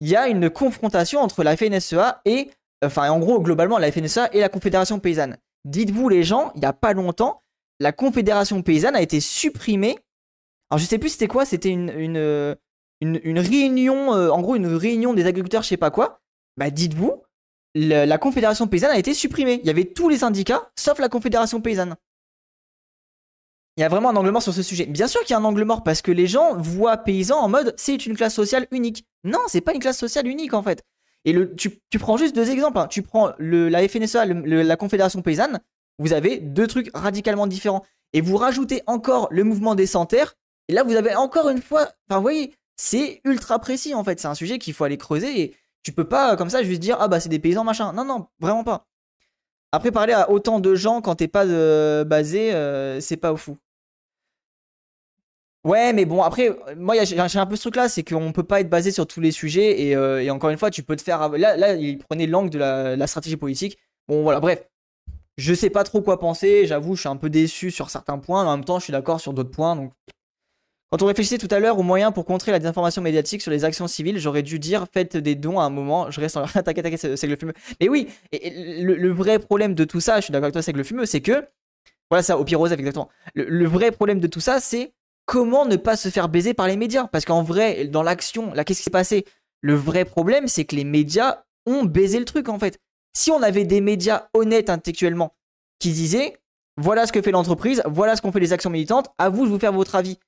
Il 0.01 0.09
y 0.09 0.17
a 0.17 0.27
une 0.27 0.51
confrontation 0.51 1.21
entre 1.21 1.45
la 1.45 1.57
FNSEA 1.57 2.21
et, 2.25 2.51
enfin, 2.85 3.09
en 3.11 3.21
gros, 3.21 3.41
globalement, 3.41 3.79
la 3.79 3.93
FNSEA 3.93 4.29
et 4.33 4.41
la 4.41 4.49
Confédération 4.49 4.99
paysanne. 4.99 5.37
Dites-vous, 5.64 6.09
les 6.09 6.25
gens, 6.25 6.52
il 6.54 6.61
n'y 6.61 6.66
a 6.66 6.73
pas 6.73 6.92
longtemps, 6.92 7.42
la 7.80 7.92
Confédération 7.92 8.62
paysanne 8.62 8.97
a 8.97 9.02
été 9.02 9.21
supprimée. 9.21 9.99
Alors, 10.71 10.78
je 10.78 10.85
sais 10.85 10.99
plus 10.99 11.11
c'était 11.11 11.28
quoi, 11.28 11.44
c'était 11.44 11.71
une, 11.71 12.56
réunion, 13.00 14.14
euh, 14.14 14.30
en 14.30 14.40
gros, 14.40 14.56
une 14.56 14.66
réunion 14.66 15.14
des 15.14 15.26
agriculteurs, 15.26 15.62
je 15.62 15.68
sais 15.68 15.76
pas 15.76 15.90
quoi 15.90 16.21
bah 16.56 16.71
dites-vous, 16.71 17.23
la, 17.75 18.18
Confédération 18.18 18.68
paysanne 18.68 18.92
a 18.92 18.99
été 18.99 19.14
supprimée. 19.14 19.61
Il 19.62 19.66
y 19.66 19.71
avait 19.71 19.85
tous 19.85 20.09
les 20.09 20.18
syndicats, 20.18 20.71
sauf 20.78 20.99
la 20.99 21.09
Confédération 21.09 21.61
paysanne. 21.61 21.97
Il 23.76 23.80
y 23.80 23.85
a 23.85 23.88
vraiment 23.88 24.11
un 24.11 24.16
angle 24.16 24.30
mort 24.30 24.42
sur 24.42 24.54
ce 24.54 24.62
sujet. 24.62 24.87
Bien 24.87 25.09
sûr 25.09 25.21
qu'il 25.23 25.30
y 25.30 25.35
a 25.35 25.38
un 25.38 25.44
angle 25.44 25.64
mort 25.64 25.83
parce 25.83 26.00
que 26.00 26.12
les 26.12 26.28
gens 26.28 26.56
voient 26.56 26.97
paysans 26.97 27.40
en 27.40 27.49
mode 27.49 27.75
c'est 27.76 28.06
une 28.06 28.16
classe 28.16 28.35
sociale 28.35 28.68
unique. 28.71 29.04
Non, 29.25 29.40
c'est 29.49 29.61
pas 29.61 29.75
une 29.75 29.80
classe 29.80 29.99
sociale 29.99 30.28
unique 30.28 30.54
en 30.54 30.62
fait. 30.62 30.85
Et 31.25 31.35
tu, 31.57 31.71
prends 31.99 32.16
juste 32.16 32.35
deux 32.35 32.50
exemples. 32.50 32.78
Hein. 32.78 32.87
Tu 32.88 33.02
prends 33.02 33.33
la 33.38 33.88
FNSA, 33.88 34.26
la 34.26 34.76
Confédération 34.76 35.23
paysanne, 35.23 35.61
vous 35.99 36.12
avez 36.12 36.38
deux 36.38 36.66
trucs 36.66 36.90
radicalement 36.95 37.47
différents. 37.47 37.85
Et 38.12 38.21
vous 38.21 38.37
rajoutez 38.37 38.83
encore 38.87 39.28
le 39.31 39.43
mouvement 39.43 39.75
des 39.75 39.87
santerres, 39.87 40.37
et 40.69 40.73
là 40.73 40.83
vous 40.85 40.95
avez 40.95 41.14
encore 41.14 41.49
une 41.49 41.61
fois. 41.61 41.88
Enfin, 42.09 42.19
vous 42.19 42.23
voyez, 42.23 42.54
c'est 42.76 43.21
ultra 43.25 43.59
précis 43.59 43.95
en 43.95 44.04
fait. 44.04 44.21
C'est 44.21 44.28
un 44.28 44.35
sujet 44.35 44.59
qu'il 44.59 44.73
faut 44.73 44.85
aller 44.85 44.99
creuser. 44.99 45.40
Et 45.40 45.57
tu 45.83 45.93
peux 45.93 46.04
pas 46.04 46.37
comme 46.37 46.50
ça 46.50 46.62
juste 46.62 46.81
dire 46.81 46.97
ah 47.00 47.09
bah 47.09 47.21
c'est 47.21 47.28
des 47.28 47.38
paysans 47.38 47.64
machin. 47.64 47.93
Non 47.93 48.04
non, 48.04 48.26
vraiment 48.38 48.62
pas. 48.62 48.87
Après 49.73 49.90
parler 49.90 50.12
à 50.12 50.31
autant 50.31 50.61
de 50.61 50.75
gens 50.76 51.00
quand 51.00 51.16
t'es 51.16 51.26
pas 51.26 51.45
de 51.45 52.04
basé, 52.07 52.54
euh, 52.54 53.00
c'est 53.00 53.16
pas 53.16 53.33
au 53.33 53.37
fou. 53.37 53.59
Ouais, 55.64 55.94
mais 55.94 56.04
bon, 56.04 56.23
après, 56.23 56.50
moi, 56.76 56.94
j'ai 57.04 57.38
un 57.38 57.47
peu 57.47 57.56
ce 57.56 57.62
truc-là, 57.62 57.88
c'est 57.88 58.02
qu'on 58.02 58.33
peut 58.33 58.42
pas 58.42 58.61
être 58.61 58.68
basé 58.68 58.90
sur 58.90 59.06
tous 59.06 59.21
les 59.21 59.33
sujets, 59.33 59.83
et, 59.83 59.97
euh, 59.97 60.28
encore 60.30 60.50
une 60.50 60.59
fois, 60.59 60.71
tu 60.71 60.83
peux 60.83 60.97
te 60.97 61.02
faire. 61.02 61.30
Là, 61.30 61.56
là 61.56 61.75
il 61.75 61.99
prenait 61.99 62.26
l'angle 62.26 62.50
de 62.50 62.59
la, 62.59 63.06
stratégie 63.06 63.37
politique. 63.37 63.78
Bon, 64.09 64.23
voilà, 64.23 64.40
bref. 64.40 64.66
Je 65.37 65.52
sais 65.54 65.71
pas 65.71 65.83
trop 65.83 66.00
quoi 66.00 66.21
penser, 66.21 66.66
j'avoue, 66.66 66.94
je 66.94 67.00
suis 67.00 67.09
un 67.09 67.16
peu 67.16 67.28
déçu 67.28 67.73
sur 67.73 67.90
certains 67.90 68.18
points, 68.18 68.47
en 68.47 68.56
même 68.56 68.64
temps, 68.64 68.78
je 68.78 68.85
suis 68.85 68.92
d'accord 68.92 69.21
sur 69.21 69.33
d'autres 69.33 69.50
points, 69.50 69.75
donc 69.75 69.92
quand 70.94 71.02
on 71.02 71.06
réfléchissait 71.06 71.38
tout 71.38 71.49
à 71.50 71.59
l'heure 71.59 71.76
aux 71.76 71.83
moyens 71.83 72.14
pour 72.14 72.25
contrer 72.25 72.52
la 72.52 72.61
désinformation 72.61 73.02
médiatique 73.02 73.42
sur 73.42 73.50
les 73.50 73.64
actions 73.64 73.88
civiles, 73.88 74.16
j'aurais 74.18 74.44
dû 74.44 74.61
dire 74.61 74.87
faites 74.92 75.16
des 75.16 75.35
dons 75.35 75.59
à 75.59 75.64
un 75.64 75.68
moment. 75.68 76.09
Je 76.12 76.21
reste 76.21 76.37
en 76.37 76.44
attaque, 76.44 76.78
attaque, 76.78 76.97
c'est 76.97 77.26
le 77.26 77.35
fumeux. 77.35 77.52
Mais 77.80 77.88
oui, 77.88 78.06
le, 78.33 79.11
vrai 79.11 79.40
problème 79.40 79.75
de 79.75 79.83
tout 79.83 79.99
ça, 79.99 80.21
je 80.21 80.26
suis 80.26 80.33
d'accord 80.33 80.44
avec 80.44 80.52
toi, 80.52 80.62
c'est 80.62 80.71
le 80.71 80.85
fumeux, 80.85 81.04
c'est 81.04 81.21
que 81.21 81.49
voilà 82.11 82.23
ça, 82.23 82.38
au 82.38 82.44
pire 82.44 82.64
exactement. 82.64 83.09
Le, 83.35 83.66
vrai 83.66 83.90
problème 83.90 84.21
de 84.21 84.28
tout 84.28 84.38
ça, 84.38 84.61
c'est 84.61 84.94
comment 85.26 85.64
ne 85.64 85.76
pas 85.76 85.97
se 85.97 86.09
faire 86.09 86.28
baiser 86.28 86.54
par 86.54 86.66
les 86.66 86.76
médias? 86.76 87.07
Parce 87.07 87.25
qu'en 87.25 87.43
vrai, 87.43 87.87
dans 87.87 88.02
l'action, 88.02 88.52
là, 88.54 88.64
qu'est-ce 88.64 88.81
qui 88.81 88.85
s'est 88.85 88.90
passé? 88.90 89.25
Le 89.61 89.75
vrai 89.75 90.04
problème, 90.04 90.49
c'est 90.49 90.64
que 90.64 90.76
les 90.76 90.85
médias 90.85 91.45
ont 91.66 91.85
baisé 91.85 92.19
le 92.19 92.25
truc 92.25 92.49
en 92.49 92.59
fait. 92.59 92.78
Si 93.16 93.31
on 93.31 93.43
avait 93.43 93.64
des 93.64 93.81
médias 93.81 94.28
honnêtes 94.35 94.71
intellectuellement 94.71 95.35
qui 95.78 95.93
disaient 95.93 96.38
voilà 96.76 97.07
ce 97.07 97.12
que 97.12 97.23
fait 97.23 97.31
l'entreprise, 97.31 97.83
voilà 97.87 98.16
ce 98.16 98.23
qu'ont 98.23 98.33
fait 98.33 98.40
les 98.40 98.52
actions 98.52 98.71
militantes, 98.71 99.09
à 99.19 99.28
vous 99.28 99.45
de 99.45 99.50
vous 99.50 99.59
faire 99.59 99.73
votre 99.73 99.95
avis. 99.95 100.19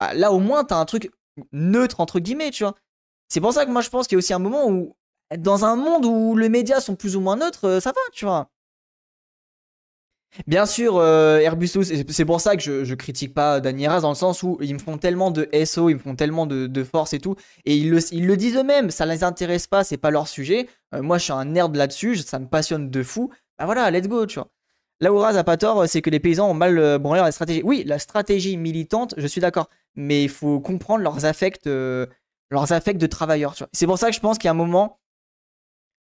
Ah, 0.00 0.14
là 0.14 0.32
au 0.32 0.38
moins 0.38 0.64
t'as 0.64 0.76
un 0.76 0.84
truc 0.84 1.10
neutre 1.52 2.00
entre 2.00 2.20
guillemets, 2.20 2.50
tu 2.50 2.62
vois. 2.62 2.74
C'est 3.28 3.40
pour 3.40 3.52
ça 3.52 3.66
que 3.66 3.70
moi 3.70 3.82
je 3.82 3.90
pense 3.90 4.06
qu'il 4.06 4.16
y 4.16 4.18
a 4.18 4.20
aussi 4.20 4.32
un 4.32 4.38
moment 4.38 4.68
où, 4.68 4.96
dans 5.36 5.64
un 5.64 5.76
monde 5.76 6.06
où 6.06 6.36
les 6.36 6.48
médias 6.48 6.80
sont 6.80 6.96
plus 6.96 7.16
ou 7.16 7.20
moins 7.20 7.36
neutres, 7.36 7.66
euh, 7.66 7.80
ça 7.80 7.90
va, 7.90 8.00
tu 8.12 8.24
vois. 8.24 8.50
Bien 10.46 10.66
sûr, 10.66 10.96
euh, 10.98 11.38
Airbus, 11.38 11.68
c'est 11.68 12.24
pour 12.24 12.40
ça 12.40 12.56
que 12.56 12.62
je, 12.62 12.94
critique 12.94 13.34
pas 13.34 13.60
Danieras 13.60 14.00
dans 14.00 14.10
le 14.10 14.14
sens 14.14 14.42
où 14.42 14.58
ils 14.60 14.74
me 14.74 14.78
font 14.78 14.98
tellement 14.98 15.30
de 15.30 15.48
SO, 15.64 15.88
ils 15.88 15.94
me 15.94 15.98
font 15.98 16.14
tellement 16.14 16.46
de, 16.46 16.84
force 16.84 17.12
et 17.12 17.18
tout, 17.18 17.34
et 17.64 17.76
ils 17.76 17.90
le, 17.90 18.36
disent 18.36 18.56
eux-mêmes, 18.56 18.90
ça 18.90 19.06
les 19.06 19.24
intéresse 19.24 19.66
pas, 19.66 19.84
c'est 19.84 19.96
pas 19.96 20.10
leur 20.10 20.28
sujet. 20.28 20.68
Euh, 20.94 21.02
moi, 21.02 21.18
je 21.18 21.24
suis 21.24 21.32
un 21.32 21.46
nerd 21.46 21.74
là-dessus, 21.74 22.18
ça 22.18 22.38
me 22.38 22.46
passionne 22.46 22.90
de 22.90 23.02
fou. 23.02 23.30
Bah 23.58 23.64
voilà, 23.64 23.90
let's 23.90 24.06
go, 24.06 24.26
tu 24.26 24.38
vois. 24.38 24.48
Là 25.00 25.12
où 25.12 25.18
Raz 25.18 25.36
a 25.36 25.44
pas 25.44 25.56
tort, 25.56 25.88
c'est 25.88 26.02
que 26.02 26.10
les 26.10 26.20
paysans 26.20 26.50
ont 26.50 26.54
mal 26.54 26.98
branlé 26.98 27.20
la 27.20 27.30
stratégie. 27.30 27.62
Oui, 27.64 27.84
la 27.86 27.98
stratégie 27.98 28.56
militante, 28.56 29.14
je 29.16 29.26
suis 29.26 29.40
d'accord 29.40 29.68
mais 29.98 30.22
il 30.22 30.28
faut 30.30 30.60
comprendre 30.60 31.02
leurs 31.02 31.24
affects, 31.24 31.66
euh, 31.66 32.06
leurs 32.50 32.72
affects 32.72 32.98
de 32.98 33.06
travailleurs. 33.06 33.54
C'est 33.72 33.86
pour 33.86 33.98
ça 33.98 34.08
que 34.08 34.14
je 34.14 34.20
pense 34.20 34.38
qu'il 34.38 34.46
y 34.46 34.48
a 34.48 34.52
un 34.52 34.54
moment, 34.54 35.00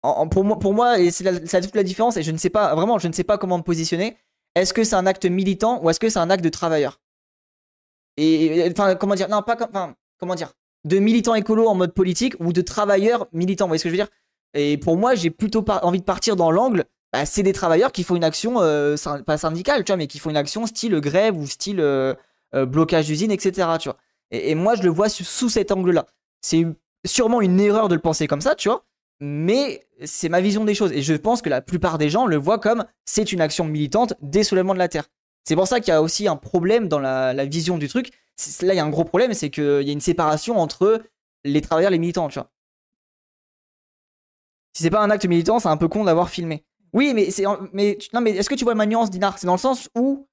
pour 0.02 0.44
moi, 0.44 0.58
pour 0.58 0.74
moi 0.74 0.98
et 0.98 1.10
la, 1.20 1.60
toute 1.60 1.76
la 1.76 1.82
différence, 1.82 2.16
et 2.16 2.22
je 2.22 2.30
ne 2.30 2.36
sais 2.38 2.50
pas, 2.50 2.74
vraiment, 2.74 2.98
je 2.98 3.08
ne 3.08 3.12
sais 3.12 3.24
pas 3.24 3.38
comment 3.38 3.58
me 3.58 3.62
positionner. 3.62 4.16
Est-ce 4.54 4.72
que 4.72 4.84
c'est 4.84 4.96
un 4.96 5.06
acte 5.06 5.26
militant 5.26 5.82
ou 5.82 5.90
est-ce 5.90 6.00
que 6.00 6.08
c'est 6.08 6.18
un 6.18 6.30
acte 6.30 6.44
de 6.44 6.48
travailleur? 6.48 7.00
Et 8.16 8.68
enfin, 8.70 8.96
comment 8.96 9.14
dire 9.14 9.28
Non, 9.28 9.42
pas 9.42 9.56
enfin, 9.60 9.94
comment 10.18 10.34
dire 10.34 10.52
De 10.84 10.98
militant 10.98 11.34
écolo 11.34 11.68
en 11.68 11.74
mode 11.74 11.94
politique 11.94 12.34
ou 12.40 12.52
de 12.52 12.60
travailleur 12.60 13.28
militant. 13.32 13.66
Vous 13.66 13.70
voyez 13.70 13.78
ce 13.78 13.84
que 13.84 13.90
je 13.90 13.94
veux 13.94 14.02
dire? 14.02 14.10
Et 14.54 14.76
pour 14.78 14.96
moi, 14.96 15.14
j'ai 15.14 15.30
plutôt 15.30 15.64
envie 15.82 16.00
de 16.00 16.04
partir 16.04 16.36
dans 16.36 16.50
l'angle. 16.50 16.84
Bah, 17.12 17.24
c'est 17.24 17.42
des 17.42 17.52
travailleurs 17.52 17.92
qui 17.92 18.04
font 18.04 18.16
une 18.16 18.24
action, 18.24 18.60
euh, 18.60 18.96
pas 19.24 19.38
syndicale, 19.38 19.84
tu 19.84 19.92
vois, 19.92 19.96
mais 19.96 20.06
qui 20.06 20.18
font 20.18 20.30
une 20.30 20.36
action 20.36 20.66
style 20.66 21.00
grève 21.00 21.36
ou 21.36 21.46
style 21.46 21.80
euh, 21.80 22.14
euh, 22.54 22.66
blocage 22.66 23.06
d'usine, 23.06 23.30
etc. 23.30 23.68
Tu 23.80 23.88
vois. 23.88 23.98
Et, 24.30 24.54
moi, 24.54 24.74
je 24.74 24.82
le 24.82 24.90
vois 24.90 25.08
sous, 25.08 25.48
cet 25.48 25.72
angle-là. 25.72 26.06
C'est 26.42 26.66
sûrement 27.06 27.40
une 27.40 27.60
erreur 27.60 27.88
de 27.88 27.94
le 27.94 28.00
penser 28.00 28.26
comme 28.26 28.40
ça, 28.40 28.54
tu 28.54 28.68
vois. 28.68 28.84
Mais 29.20 29.84
c'est 30.04 30.28
ma 30.28 30.40
vision 30.40 30.64
des 30.64 30.74
choses. 30.74 30.92
Et 30.92 31.02
je 31.02 31.14
pense 31.14 31.42
que 31.42 31.48
la 31.48 31.60
plupart 31.60 31.98
des 31.98 32.08
gens 32.08 32.26
le 32.26 32.36
voient 32.36 32.58
comme 32.58 32.84
c'est 33.04 33.32
une 33.32 33.40
action 33.40 33.64
militante 33.64 34.14
des 34.20 34.44
soulèvements 34.44 34.74
de 34.74 34.78
la 34.78 34.88
Terre. 34.88 35.08
C'est 35.44 35.56
pour 35.56 35.66
ça 35.66 35.80
qu'il 35.80 35.92
y 35.92 35.96
a 35.96 36.02
aussi 36.02 36.28
un 36.28 36.36
problème 36.36 36.88
dans 36.88 36.98
la, 36.98 37.44
vision 37.46 37.78
du 37.78 37.88
truc. 37.88 38.10
Là, 38.62 38.74
il 38.74 38.76
y 38.76 38.80
a 38.80 38.84
un 38.84 38.90
gros 38.90 39.04
problème, 39.04 39.34
c'est 39.34 39.50
qu'il 39.50 39.82
y 39.82 39.90
a 39.90 39.92
une 39.92 40.00
séparation 40.00 40.58
entre 40.58 41.02
les 41.44 41.60
travailleurs 41.60 41.90
et 41.90 41.94
les 41.94 41.98
militants, 41.98 42.28
tu 42.28 42.38
vois. 42.38 42.50
Si 44.74 44.82
c'est 44.82 44.90
pas 44.90 45.00
un 45.00 45.10
acte 45.10 45.26
militant, 45.26 45.58
c'est 45.58 45.68
un 45.68 45.76
peu 45.76 45.88
con 45.88 46.04
d'avoir 46.04 46.28
filmé. 46.28 46.64
Oui, 46.92 47.12
mais 47.14 47.24
est-ce 47.24 48.48
que 48.48 48.54
tu 48.54 48.64
vois 48.64 48.74
ma 48.74 48.86
nuance 48.86 49.10
Dinar 49.10 49.38
C'est 49.38 49.46
dans 49.46 49.54
le 49.54 49.58
sens 49.58 49.88
où 49.96 50.28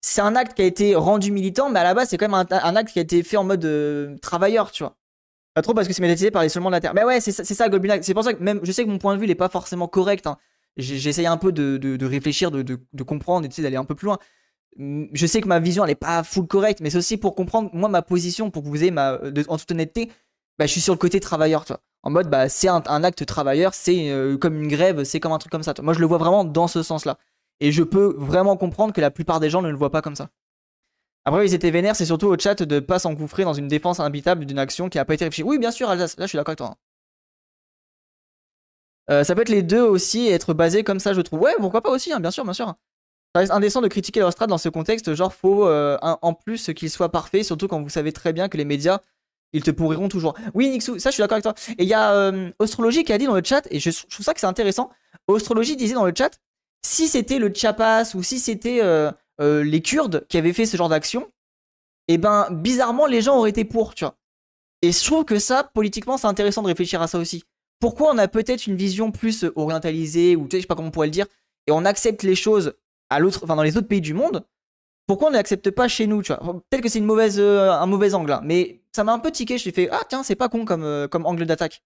c'est 0.00 0.20
un 0.20 0.36
acte 0.36 0.54
qui 0.54 0.62
a 0.62 0.66
été 0.66 0.94
rendu 0.94 1.32
militant, 1.32 1.70
mais 1.70 1.80
à 1.80 1.84
la 1.84 1.94
base, 1.94 2.10
c'est 2.10 2.18
quand 2.18 2.28
même 2.28 2.46
un, 2.50 2.76
acte 2.76 2.92
qui 2.92 2.98
a 2.98 3.02
été 3.02 3.22
fait 3.22 3.36
en 3.36 3.44
mode 3.44 3.64
euh, 3.64 4.16
travailleur, 4.18 4.70
tu 4.70 4.84
vois. 4.84 4.96
Pas 5.54 5.62
trop 5.62 5.74
parce 5.74 5.88
que 5.88 5.94
c'est 5.94 6.02
médiatisé 6.02 6.30
par 6.30 6.42
les 6.42 6.48
seulement 6.48 6.70
de 6.70 6.74
la 6.74 6.80
Terre. 6.80 6.94
Mais 6.94 7.04
ouais, 7.04 7.20
c'est 7.20 7.32
ça, 7.32 7.44
ça 7.44 7.66
C'est 8.02 8.14
pour 8.14 8.24
ça 8.24 8.34
que 8.34 8.42
même, 8.42 8.60
je 8.62 8.72
sais 8.72 8.84
que 8.84 8.90
mon 8.90 8.98
point 8.98 9.14
de 9.16 9.20
vue 9.20 9.26
n'est 9.26 9.34
pas 9.34 9.48
forcément 9.48 9.88
correct. 9.88 10.26
Hein. 10.26 10.36
J'essaye 10.76 11.26
un 11.26 11.36
peu 11.36 11.50
de, 11.50 12.04
réfléchir, 12.04 12.50
de, 12.50 12.62
de, 12.62 13.02
comprendre 13.02 13.46
et 13.46 13.62
d'aller 13.62 13.76
un 13.76 13.84
peu 13.84 13.96
plus 13.96 14.06
loin. 14.06 14.18
Je 14.78 15.26
sais 15.26 15.40
que 15.40 15.48
ma 15.48 15.58
vision, 15.58 15.84
elle 15.84 15.90
est 15.90 15.96
pas 15.96 16.22
full 16.22 16.46
correcte, 16.46 16.80
mais 16.80 16.90
c'est 16.90 16.98
aussi 16.98 17.16
pour 17.16 17.34
comprendre, 17.34 17.70
moi, 17.72 17.88
ma 17.88 18.02
position, 18.02 18.50
pour 18.50 18.62
que 18.62 18.68
vous 18.68 18.82
ayez 18.82 18.92
ma. 18.92 19.18
en 19.48 19.56
toute 19.56 19.70
honnêteté, 19.72 20.08
bah, 20.58 20.66
je 20.66 20.72
suis 20.72 20.80
sur 20.80 20.94
le 20.94 20.98
côté 20.98 21.18
travailleur, 21.18 21.64
tu 21.64 21.72
vois. 21.72 21.80
En 22.04 22.10
mode, 22.10 22.30
bah, 22.30 22.48
c'est 22.48 22.68
un, 22.68 23.04
acte 23.04 23.26
travailleur, 23.26 23.74
c'est 23.74 24.10
euh, 24.10 24.36
comme 24.38 24.62
une 24.62 24.68
grève, 24.68 25.02
c'est 25.02 25.18
comme 25.18 25.32
un 25.32 25.38
truc 25.38 25.50
comme 25.50 25.64
ça. 25.64 25.74
Moi, 25.82 25.94
je 25.94 25.98
le 25.98 26.06
vois 26.06 26.18
vraiment 26.18 26.44
dans 26.44 26.68
ce 26.68 26.82
sens-là. 26.84 27.18
Et 27.60 27.72
je 27.72 27.82
peux 27.82 28.14
vraiment 28.16 28.56
comprendre 28.56 28.92
que 28.92 29.00
la 29.00 29.10
plupart 29.10 29.40
des 29.40 29.50
gens 29.50 29.62
ne 29.62 29.68
le 29.68 29.76
voient 29.76 29.90
pas 29.90 30.02
comme 30.02 30.14
ça. 30.14 30.30
Après, 31.24 31.46
ils 31.46 31.54
étaient 31.54 31.70
vénères, 31.70 31.96
c'est 31.96 32.06
surtout 32.06 32.28
au 32.28 32.38
chat 32.38 32.62
de 32.62 32.80
pas 32.80 32.98
s'engouffrer 32.98 33.44
dans 33.44 33.52
une 33.52 33.68
défense 33.68 34.00
imbitable 34.00 34.46
d'une 34.46 34.58
action 34.58 34.88
qui 34.88 34.98
a 34.98 35.04
pas 35.04 35.14
été 35.14 35.24
réfléchie. 35.24 35.42
Oui, 35.42 35.58
bien 35.58 35.70
sûr, 35.70 35.90
Alsace, 35.90 36.16
là 36.18 36.24
je 36.24 36.28
suis 36.28 36.36
d'accord 36.36 36.52
avec 36.52 36.58
toi. 36.58 36.68
Hein. 36.68 36.76
Euh, 39.10 39.24
ça 39.24 39.34
peut 39.34 39.42
être 39.42 39.48
les 39.48 39.62
deux 39.62 39.82
aussi 39.82 40.28
être 40.28 40.54
basé 40.54 40.84
comme 40.84 41.00
ça, 41.00 41.12
je 41.12 41.20
trouve. 41.20 41.40
Ouais, 41.40 41.54
pourquoi 41.58 41.82
pas 41.82 41.90
aussi, 41.90 42.12
hein, 42.12 42.20
bien 42.20 42.30
sûr, 42.30 42.44
bien 42.44 42.52
sûr. 42.52 42.74
Ça 43.34 43.40
reste 43.40 43.52
indécent 43.52 43.80
de 43.82 43.88
critiquer 43.88 44.20
leur 44.20 44.32
strat 44.32 44.46
dans 44.46 44.58
ce 44.58 44.68
contexte, 44.68 45.14
genre 45.14 45.34
faut 45.34 45.66
euh, 45.66 45.98
en 46.00 46.32
plus 46.32 46.72
qu'il 46.74 46.90
soit 46.90 47.10
parfait, 47.10 47.42
surtout 47.42 47.68
quand 47.68 47.82
vous 47.82 47.88
savez 47.90 48.12
très 48.12 48.32
bien 48.32 48.48
que 48.48 48.56
les 48.56 48.64
médias, 48.64 49.00
ils 49.52 49.62
te 49.62 49.70
pourriront 49.70 50.08
toujours. 50.08 50.34
Oui, 50.54 50.68
Nixou, 50.70 50.98
ça 50.98 51.10
je 51.10 51.14
suis 51.14 51.22
d'accord 51.22 51.36
avec 51.36 51.42
toi. 51.42 51.54
Et 51.78 51.82
il 51.82 51.88
y 51.88 51.94
a 51.94 52.12
euh, 52.12 52.50
Astrologie 52.58 53.04
qui 53.04 53.12
a 53.12 53.18
dit 53.18 53.26
dans 53.26 53.34
le 53.34 53.42
chat, 53.44 53.66
et 53.70 53.80
je, 53.80 53.90
je 53.90 54.06
trouve 54.06 54.24
ça 54.24 54.32
que 54.32 54.40
c'est 54.40 54.46
intéressant, 54.46 54.90
Astrologie 55.28 55.76
disait 55.76 55.94
dans 55.94 56.06
le 56.06 56.12
chat, 56.16 56.38
si 56.82 57.08
c'était 57.08 57.38
le 57.38 57.52
Chiapas 57.52 58.14
ou 58.14 58.22
si 58.22 58.38
c'était 58.38 58.80
euh, 59.40 59.60
euh, 59.60 59.64
les 59.64 59.82
Kurdes 59.82 60.26
qui 60.28 60.36
avaient 60.38 60.52
fait 60.52 60.66
ce 60.66 60.76
genre 60.76 60.88
d'action, 60.88 61.22
et 62.08 62.14
eh 62.14 62.18
ben 62.18 62.48
bizarrement 62.50 63.06
les 63.06 63.20
gens 63.20 63.36
auraient 63.36 63.50
été 63.50 63.64
pour, 63.64 63.94
tu 63.94 64.04
vois. 64.04 64.16
Et 64.82 64.92
je 64.92 65.04
trouve 65.04 65.24
que 65.24 65.38
ça, 65.38 65.64
politiquement, 65.64 66.16
c'est 66.16 66.26
intéressant 66.26 66.62
de 66.62 66.68
réfléchir 66.68 67.02
à 67.02 67.08
ça 67.08 67.18
aussi. 67.18 67.44
Pourquoi 67.80 68.12
on 68.12 68.18
a 68.18 68.28
peut-être 68.28 68.66
une 68.66 68.76
vision 68.76 69.10
plus 69.12 69.44
orientalisée, 69.56 70.36
ou 70.36 70.44
tu 70.44 70.52
sais, 70.52 70.56
je 70.58 70.62
sais 70.62 70.66
pas 70.66 70.74
comment 70.74 70.88
on 70.88 70.92
pourrait 70.92 71.08
le 71.08 71.12
dire, 71.12 71.26
et 71.66 71.72
on 71.72 71.84
accepte 71.84 72.22
les 72.22 72.34
choses 72.34 72.74
à 73.10 73.18
l'autre, 73.18 73.40
enfin 73.44 73.56
dans 73.56 73.62
les 73.62 73.76
autres 73.76 73.88
pays 73.88 74.00
du 74.00 74.14
monde, 74.14 74.44
pourquoi 75.06 75.28
on 75.28 75.32
n'accepte 75.32 75.70
pas 75.70 75.88
chez 75.88 76.06
nous, 76.06 76.22
tu 76.22 76.32
vois? 76.32 76.62
Peut-être 76.70 76.82
que 76.82 76.88
c'est 76.88 76.98
une 76.98 77.06
mauvaise, 77.06 77.38
euh, 77.38 77.70
un 77.72 77.86
mauvais 77.86 78.14
angle, 78.14 78.32
hein, 78.32 78.40
mais 78.44 78.82
ça 78.92 79.04
m'a 79.04 79.12
un 79.12 79.18
peu 79.18 79.30
tiqué, 79.30 79.56
je 79.56 79.62
suis 79.62 79.72
fait, 79.72 79.88
ah 79.90 80.02
tiens, 80.08 80.22
c'est 80.22 80.36
pas 80.36 80.48
con 80.48 80.64
comme, 80.64 81.08
comme 81.10 81.26
angle 81.26 81.46
d'attaque. 81.46 81.82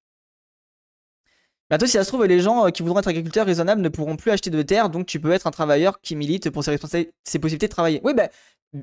Bientôt, 1.72 1.86
si 1.86 1.92
ça 1.92 2.04
se 2.04 2.08
trouve, 2.08 2.26
les 2.26 2.40
gens 2.40 2.66
euh, 2.66 2.68
qui 2.68 2.82
voudront 2.82 2.98
être 2.98 3.08
agriculteurs 3.08 3.46
raisonnables 3.46 3.80
ne 3.80 3.88
pourront 3.88 4.16
plus 4.16 4.30
acheter 4.30 4.50
de 4.50 4.60
terre, 4.60 4.90
donc 4.90 5.06
tu 5.06 5.18
peux 5.18 5.32
être 5.32 5.46
un 5.46 5.50
travailleur 5.50 6.02
qui 6.02 6.16
milite 6.16 6.50
pour 6.50 6.62
ses, 6.62 6.76
possibilités 6.76 7.66
de 7.66 7.72
travailler. 7.72 7.98
Oui, 8.04 8.12
ben, 8.12 8.28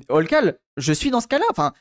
Olcal, 0.08 0.58
je 0.76 0.92
suis 0.92 1.12
dans 1.12 1.20
ce 1.20 1.28
cas-là. 1.28 1.44
Enfin, 1.50 1.72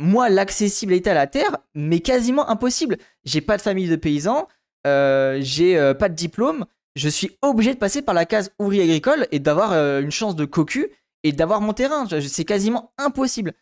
moi, 0.00 0.28
l'accessibilité 0.28 1.10
à 1.10 1.14
la 1.14 1.28
terre 1.28 1.58
m'est 1.76 2.00
quasiment 2.00 2.50
impossible. 2.50 2.96
J'ai 3.24 3.40
pas 3.42 3.56
de 3.56 3.62
famille 3.62 3.88
de 3.88 3.94
paysans, 3.94 4.48
euh, 4.88 5.38
j'ai 5.40 5.78
euh, 5.78 5.94
pas 5.94 6.08
de 6.08 6.14
diplôme, 6.14 6.66
je 6.96 7.08
suis 7.08 7.38
obligé 7.42 7.72
de 7.72 7.78
passer 7.78 8.02
par 8.02 8.16
la 8.16 8.26
case 8.26 8.50
ouvrier 8.58 8.82
agricole 8.82 9.28
et 9.30 9.38
d'avoir 9.38 9.72
une 9.72 10.10
chance 10.10 10.34
de 10.34 10.46
cocu 10.46 10.88
et 11.22 11.30
d'avoir 11.30 11.60
mon 11.60 11.74
terrain. 11.74 12.08
C'est 12.08 12.44
quasiment 12.44 12.92
impossible. 12.98 13.52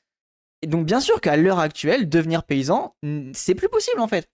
Et 0.62 0.66
donc, 0.68 0.86
bien 0.86 1.00
sûr 1.00 1.20
qu'à 1.20 1.36
l'heure 1.36 1.58
actuelle, 1.58 2.08
devenir 2.08 2.44
paysan, 2.44 2.96
c'est 3.34 3.54
plus 3.54 3.68
possible 3.68 4.00
en 4.00 4.08
fait. 4.08 4.26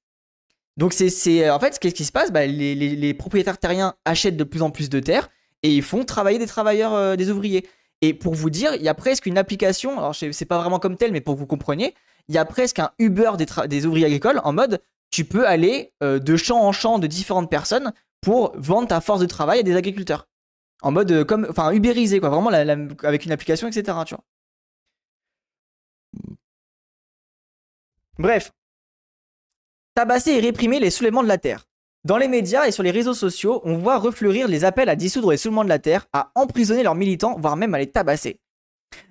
Donc 0.81 0.95
c'est 0.95 1.51
en 1.51 1.61
fait 1.61 1.79
qu'est-ce 1.79 1.95
qui 1.95 2.07
se 2.07 2.11
passe? 2.11 2.33
Bah, 2.33 2.47
les, 2.47 3.14
propriétaires 3.14 3.59
terriens 3.59 3.95
achètent 4.07 4.38
de 4.38 4.45
plus 4.45 4.62
en 4.62 4.71
plus 4.71 4.88
de 4.88 4.99
terres 4.99 5.29
et 5.62 5.71
ils 5.75 5.83
font 5.83 6.07
travailler 6.07 6.38
des 6.38 6.47
travailleurs, 6.47 6.95
euh, 6.95 7.16
des 7.16 7.31
ouvriers. 7.31 7.69
Et 8.01 8.14
pour 8.14 8.35
vous 8.35 8.49
dire, 8.49 8.75
il 8.77 8.83
y 8.83 8.88
a 8.88 8.95
presque 8.95 9.27
une 9.27 9.37
application, 9.37 9.99
alors 9.99 10.14
c'est 10.14 10.45
pas 10.47 10.59
vraiment 10.59 10.79
comme 10.79 10.97
tel, 10.97 11.12
mais 11.12 11.21
pour 11.21 11.35
que 11.35 11.40
vous 11.40 11.47
compreniez, 11.47 11.95
il 12.29 12.35
y 12.35 12.38
a 12.38 12.47
presque 12.47 12.79
un 12.79 12.93
Uber 12.99 13.33
des, 13.69 13.85
ouvriers 13.85 14.07
agricoles 14.07 14.40
en 14.43 14.55
mode 14.55 14.81
tu 15.11 15.27
peux 15.27 15.47
aller 15.47 15.93
euh, 16.03 16.19
de 16.19 16.37
champ 16.37 16.62
en 16.62 16.73
champ 16.73 16.99
de 16.99 17.07
différentes 17.07 17.51
personnes 17.51 17.93
pour 18.23 18.55
vendre 18.57 18.88
ta 18.88 19.03
force 19.03 19.21
de 19.21 19.27
travail 19.27 19.61
à 19.61 19.62
des 19.62 19.77
agriculteurs. 19.77 20.29
En 20.81 20.93
mode 20.93 21.12
euh, 21.12 21.25
comme, 21.27 21.47
enfin 21.51 21.73
uberisé 21.73 22.21
quoi, 22.21 22.31
vraiment 22.31 22.49
avec 22.49 23.27
une 23.27 23.33
application, 23.33 23.69
etc. 23.69 23.99
Bref, 28.19 28.53
tabasser 29.94 30.33
et 30.33 30.40
réprimer 30.40 30.81
les 30.81 30.90
soulèvements 30.90 31.22
de 31.22 31.29
la 31.29 31.38
terre. 31.38 31.66
Dans 32.05 32.16
les 32.16 32.29
médias 32.29 32.66
et 32.66 32.72
sur 32.72 32.83
les 32.83 32.90
réseaux 32.90 33.14
sociaux, 33.14 33.61
on 33.64 33.76
voit 33.76 33.98
refleurir 33.98 34.48
les 34.48 34.64
appels 34.64 34.88
à 34.88 34.96
dissoudre 34.96 35.33
les 35.33 35.37
soulèvements 35.37 35.64
de 35.64 35.68
la 35.68 35.79
terre, 35.79 36.07
à 36.12 36.31
emprisonner 36.35 36.83
leurs 36.83 36.94
militants, 36.94 37.37
voire 37.38 37.57
même 37.57 37.74
à 37.74 37.79
les 37.79 37.90
tabasser. 37.90 38.40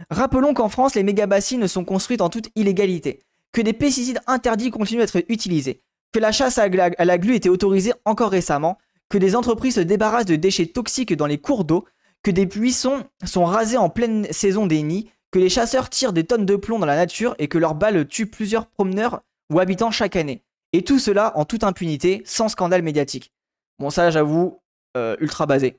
Rappelons 0.10 0.54
qu'en 0.54 0.70
France, 0.70 0.96
les 0.96 1.04
méga-bassines 1.04 1.68
sont 1.68 1.86
construites 1.86 2.22
en 2.22 2.30
toute 2.30 2.50
illégalité, 2.56 3.22
que 3.52 3.62
des 3.62 3.74
pesticides 3.74 4.22
interdits 4.28 4.72
continuent 4.72 5.02
d'être 5.02 5.24
utilisés, 5.30 5.84
que 6.12 6.20
la 6.20 6.32
chasse 6.32 6.58
à 6.58 6.68
la 6.68 7.18
glu 7.18 7.36
était 7.36 7.50
autorisée 7.50 7.94
encore 8.06 8.32
récemment, 8.32 8.78
que 9.10 9.18
des 9.18 9.36
entreprises 9.36 9.76
se 9.76 9.80
débarrassent 9.82 10.26
de 10.26 10.36
déchets 10.36 10.68
toxiques 10.68 11.14
dans 11.14 11.26
les 11.28 11.40
cours 11.40 11.66
d'eau, 11.66 11.86
que 12.24 12.32
des 12.32 12.46
buissons 12.46 13.04
sont 13.24 13.46
rasés 13.46 13.78
en 13.78 13.90
pleine 13.90 14.28
saison 14.32 14.68
des 14.68 14.82
nids, 14.82 15.10
que 15.32 15.40
les 15.40 15.50
chasseurs 15.50 15.90
tirent 15.90 16.14
des 16.14 16.24
tonnes 16.24 16.46
de 16.46 16.56
plomb 16.56 16.80
dans 16.80 16.86
la 16.86 16.96
nature 16.96 17.36
et 17.40 17.48
que 17.48 17.58
leurs 17.58 17.76
balles 17.76 18.08
tuent 18.08 18.26
plusieurs 18.26 18.66
promeneurs 18.66 19.22
ou 19.52 19.60
habitants 19.60 19.92
chaque 19.92 20.16
année. 20.16 20.44
Et 20.74 20.84
tout 20.84 21.00
cela 21.00 21.36
en 21.36 21.46
toute 21.46 21.64
impunité, 21.64 22.22
sans 22.26 22.50
scandale 22.50 22.84
médiatique. 22.84 23.34
Bon, 23.80 23.90
ça, 23.90 24.12
j'avoue, 24.12 24.62
euh, 24.98 25.16
ultra 25.20 25.46
basé. 25.46 25.78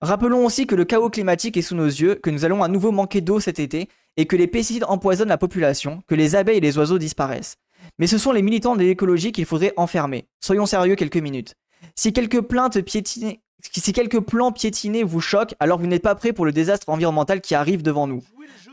Rappelons 0.00 0.46
aussi 0.46 0.66
que 0.66 0.74
le 0.74 0.84
chaos 0.84 1.10
climatique 1.10 1.56
est 1.56 1.62
sous 1.62 1.74
nos 1.74 1.86
yeux, 1.86 2.14
que 2.14 2.30
nous 2.30 2.44
allons 2.44 2.62
à 2.62 2.68
nouveau 2.68 2.90
manquer 2.90 3.20
d'eau 3.20 3.40
cet 3.40 3.58
été, 3.58 3.88
et 4.16 4.26
que 4.26 4.36
les 4.36 4.46
pesticides 4.46 4.84
empoisonnent 4.84 5.28
la 5.28 5.38
population, 5.38 6.02
que 6.06 6.14
les 6.14 6.36
abeilles 6.36 6.58
et 6.58 6.60
les 6.60 6.78
oiseaux 6.78 6.98
disparaissent. 6.98 7.56
Mais 7.98 8.06
ce 8.06 8.18
sont 8.18 8.32
les 8.32 8.42
militants 8.42 8.76
de 8.76 8.82
l'écologie 8.82 9.32
qu'il 9.32 9.44
faudrait 9.44 9.74
enfermer. 9.76 10.26
Soyons 10.40 10.66
sérieux 10.66 10.96
quelques 10.96 11.16
minutes. 11.16 11.54
Si 11.94 12.12
quelques 12.12 12.40
plaintes 12.40 12.80
piétinées, 12.80 13.40
si 13.60 13.92
quelques 13.92 14.20
plans 14.20 14.52
piétinés 14.52 15.02
vous 15.02 15.20
choquent, 15.20 15.54
alors 15.60 15.78
vous 15.78 15.86
n'êtes 15.86 16.02
pas 16.02 16.14
prêts 16.14 16.32
pour 16.32 16.44
le 16.44 16.52
désastre 16.52 16.88
environnemental 16.88 17.40
qui 17.40 17.54
arrive 17.54 17.82
devant 17.82 18.06
nous. 18.06 18.22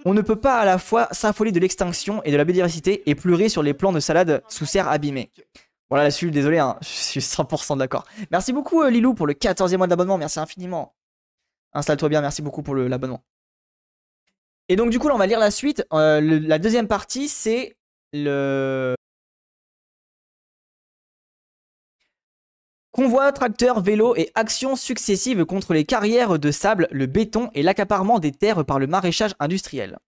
On 0.06 0.14
ne 0.14 0.22
peut 0.22 0.36
pas 0.36 0.60
à 0.60 0.66
la 0.66 0.78
fois 0.78 1.08
s'affoler 1.12 1.52
de 1.52 1.60
l'extinction 1.60 2.22
et 2.24 2.32
de 2.32 2.38
la 2.38 2.46
biodiversité 2.46 3.02
et 3.10 3.16
pleurer 3.16 3.50
sur 3.50 3.64
les 3.64 3.74
plants 3.74 3.92
de 3.92 4.00
salade 4.00 4.44
sous 4.48 4.66
serre 4.66 4.88
abîmés. 4.88 5.32
Voilà, 5.90 6.04
là-dessus, 6.04 6.32
désolé, 6.32 6.60
hein, 6.60 6.78
je 6.82 6.88
suis 6.88 7.20
100% 7.20 7.78
d'accord. 7.78 8.06
Merci 8.32 8.54
beaucoup, 8.54 8.82
euh, 8.82 8.90
Lilou, 8.90 9.14
pour 9.14 9.28
le 9.28 9.34
14e 9.34 9.78
mois 9.78 9.88
d'abonnement. 9.88 10.18
Merci 10.18 10.40
infiniment. 10.40 10.96
Installe-toi 11.74 12.10
bien, 12.10 12.22
merci 12.22 12.42
beaucoup 12.42 12.64
pour 12.64 12.76
l'abonnement. 12.76 13.24
Et 14.68 14.76
donc, 14.76 14.90
du 14.90 14.98
coup, 14.98 15.08
là, 15.08 15.16
on 15.16 15.20
va 15.20 15.28
lire 15.28 15.40
la 15.40 15.52
suite. 15.52 15.86
Euh, 15.94 16.22
la 16.22 16.58
deuxième 16.58 16.88
partie, 16.88 17.28
c'est 17.28 17.76
le. 18.14 18.96
Convoi, 22.96 23.34
tracteurs, 23.34 23.82
vélos 23.82 24.16
et 24.16 24.32
actions 24.36 24.78
successives 24.78 25.44
contre 25.44 25.74
les 25.74 25.84
carrières 25.84 26.40
de 26.40 26.50
sable, 26.50 26.88
le 26.92 27.08
béton 27.08 27.50
et 27.54 27.62
l'accaparement 27.62 28.20
des 28.20 28.32
terres 28.32 28.64
par 28.64 28.80
le 28.80 28.88
maraîchage 28.88 29.36
industriel. 29.42 30.00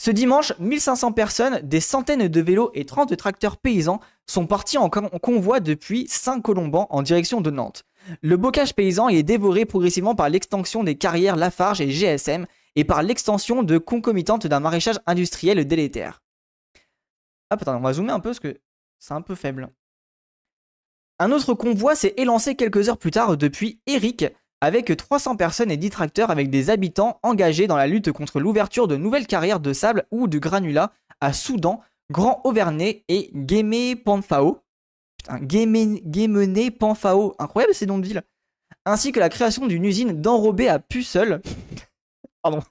Ce 0.00 0.12
dimanche, 0.12 0.52
1500 0.60 1.10
personnes, 1.10 1.58
des 1.64 1.80
centaines 1.80 2.28
de 2.28 2.40
vélos 2.40 2.70
et 2.74 2.84
30 2.84 3.16
tracteurs 3.16 3.56
paysans 3.56 3.98
sont 4.28 4.46
partis 4.46 4.78
en 4.78 4.88
convoi 4.88 5.58
depuis 5.58 6.06
Saint-Colomban 6.06 6.86
en 6.88 7.02
direction 7.02 7.40
de 7.40 7.50
Nantes. 7.50 7.82
Le 8.22 8.36
bocage 8.36 8.76
paysan 8.76 9.08
est 9.08 9.24
dévoré 9.24 9.64
progressivement 9.64 10.14
par 10.14 10.28
l'extension 10.28 10.84
des 10.84 10.94
carrières 10.94 11.34
Lafarge 11.34 11.80
et 11.80 11.90
GSM 11.90 12.46
et 12.76 12.84
par 12.84 13.02
l'extension 13.02 13.64
de 13.64 13.76
concomitante 13.76 14.46
d'un 14.46 14.60
maraîchage 14.60 15.00
industriel 15.04 15.66
délétère. 15.66 16.22
Ah, 17.50 17.56
attends, 17.60 17.76
on 17.76 17.80
va 17.80 17.92
zoomer 17.92 18.14
un 18.14 18.20
peu 18.20 18.28
parce 18.28 18.38
que 18.38 18.56
c'est 19.00 19.14
un 19.14 19.22
peu 19.22 19.34
faible. 19.34 19.68
Un 21.20 21.32
autre 21.32 21.52
convoi 21.52 21.94
s'est 21.94 22.14
élancé 22.16 22.54
quelques 22.54 22.88
heures 22.88 22.96
plus 22.96 23.10
tard 23.10 23.36
depuis 23.36 23.78
Eric, 23.86 24.24
avec 24.62 24.96
300 24.96 25.36
personnes 25.36 25.70
et 25.70 25.76
10 25.76 25.90
tracteurs 25.90 26.30
avec 26.30 26.48
des 26.48 26.70
habitants 26.70 27.20
engagés 27.22 27.66
dans 27.66 27.76
la 27.76 27.86
lutte 27.86 28.10
contre 28.10 28.40
l'ouverture 28.40 28.88
de 28.88 28.96
nouvelles 28.96 29.26
carrières 29.26 29.60
de 29.60 29.74
sable 29.74 30.06
ou 30.10 30.28
de 30.28 30.38
granulat 30.38 30.94
à 31.20 31.34
Soudan, 31.34 31.82
Grand 32.10 32.40
Auvernay 32.44 33.04
et 33.08 33.30
Guémé 33.34 33.96
Panfao. 33.96 34.62
Putain, 35.18 35.40
Guémené 35.40 36.70
Panfao, 36.70 37.34
incroyable 37.38 37.74
ces 37.74 37.84
noms 37.84 37.98
de 37.98 38.06
villes. 38.06 38.22
Ainsi 38.86 39.12
que 39.12 39.20
la 39.20 39.28
création 39.28 39.66
d'une 39.66 39.84
usine 39.84 40.22
d'enrobé 40.22 40.68
à 40.68 40.78
Puceul. 40.78 41.42
Pardon. 42.42 42.62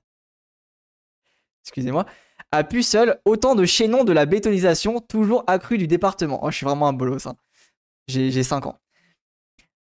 Excusez-moi. 1.66 2.08
À 2.52 2.64
Puceul, 2.64 3.22
autant 3.26 3.54
de 3.54 3.66
chaînons 3.66 4.04
de 4.04 4.12
la 4.12 4.26
bétonisation 4.26 5.02
toujours 5.02 5.44
accrue 5.46 5.78
du 5.78 5.86
département. 5.86 6.40
Oh, 6.42 6.50
je 6.50 6.58
suis 6.58 6.66
vraiment 6.66 6.88
un 6.88 6.94
bolos. 6.94 7.28
Hein. 7.28 7.36
J'ai 8.10 8.44
5 8.44 8.66
ans. 8.66 8.80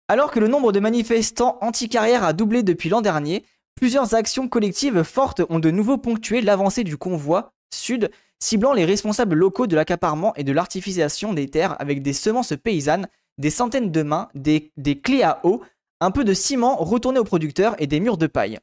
Alors 0.09 0.31
que 0.31 0.41
le 0.41 0.49
nombre 0.49 0.73
de 0.73 0.81
manifestants 0.81 1.59
anti-carrière 1.61 2.25
a 2.25 2.33
doublé 2.33 2.63
depuis 2.63 2.89
l'an 2.89 3.03
dernier, 3.03 3.45
plusieurs 3.75 4.15
actions 4.15 4.49
collectives 4.49 5.03
fortes 5.03 5.43
ont 5.51 5.59
de 5.59 5.71
nouveau 5.71 5.99
ponctué 5.99 6.41
l'avancée 6.41 6.85
du 6.85 6.97
convoi 6.97 7.53
sud, 7.71 8.11
ciblant 8.39 8.73
les 8.73 8.87
responsables 8.87 9.35
locaux 9.35 9.67
de 9.67 9.77
l'accaparement 9.77 10.35
et 10.37 10.45
de 10.45 10.53
l'artificialisation 10.53 11.35
des 11.35 11.49
terres 11.49 11.77
avec 11.81 12.01
des 12.03 12.15
semences 12.15 12.55
paysannes, 12.63 13.09
des 13.37 13.51
centaines 13.51 13.91
de 13.91 14.03
mains, 14.03 14.29
des, 14.35 14.73
des 14.79 14.99
clés 15.01 15.23
à 15.23 15.41
eau, 15.45 15.63
un 16.01 16.11
peu 16.11 16.25
de 16.25 16.33
ciment 16.33 16.77
retourné 16.77 17.19
aux 17.19 17.25
producteurs 17.25 17.75
et 17.79 17.87
des 17.87 18.01
murs 18.01 18.17
de 18.17 18.27
paille. 18.27 18.59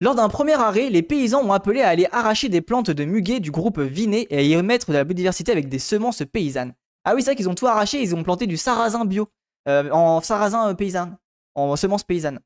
Lors 0.00 0.14
d'un 0.14 0.28
premier 0.28 0.54
arrêt, 0.54 0.88
les 0.88 1.02
paysans 1.02 1.42
ont 1.42 1.52
appelé 1.52 1.80
à 1.80 1.88
aller 1.88 2.06
arracher 2.12 2.48
des 2.48 2.60
plantes 2.60 2.90
de 2.90 3.04
muguet 3.04 3.40
du 3.40 3.50
groupe 3.50 3.80
Vinet 3.80 4.26
et 4.30 4.38
à 4.38 4.42
y 4.42 4.56
remettre 4.56 4.88
de 4.88 4.92
la 4.92 5.04
biodiversité 5.04 5.50
avec 5.50 5.68
des 5.68 5.78
semences 5.78 6.22
paysannes. 6.30 6.74
Ah 7.04 7.14
oui, 7.14 7.22
c'est 7.22 7.30
vrai 7.30 7.36
qu'ils 7.36 7.48
ont 7.48 7.54
tout 7.54 7.66
arraché, 7.66 8.00
ils 8.02 8.14
ont 8.14 8.22
planté 8.22 8.46
du 8.46 8.56
sarrasin 8.56 9.04
bio, 9.04 9.28
euh, 9.68 9.90
en 9.90 10.20
sarrasin 10.20 10.70
euh, 10.70 10.74
paysan, 10.74 11.16
en 11.54 11.76
semences 11.76 12.04
paysannes. 12.04 12.40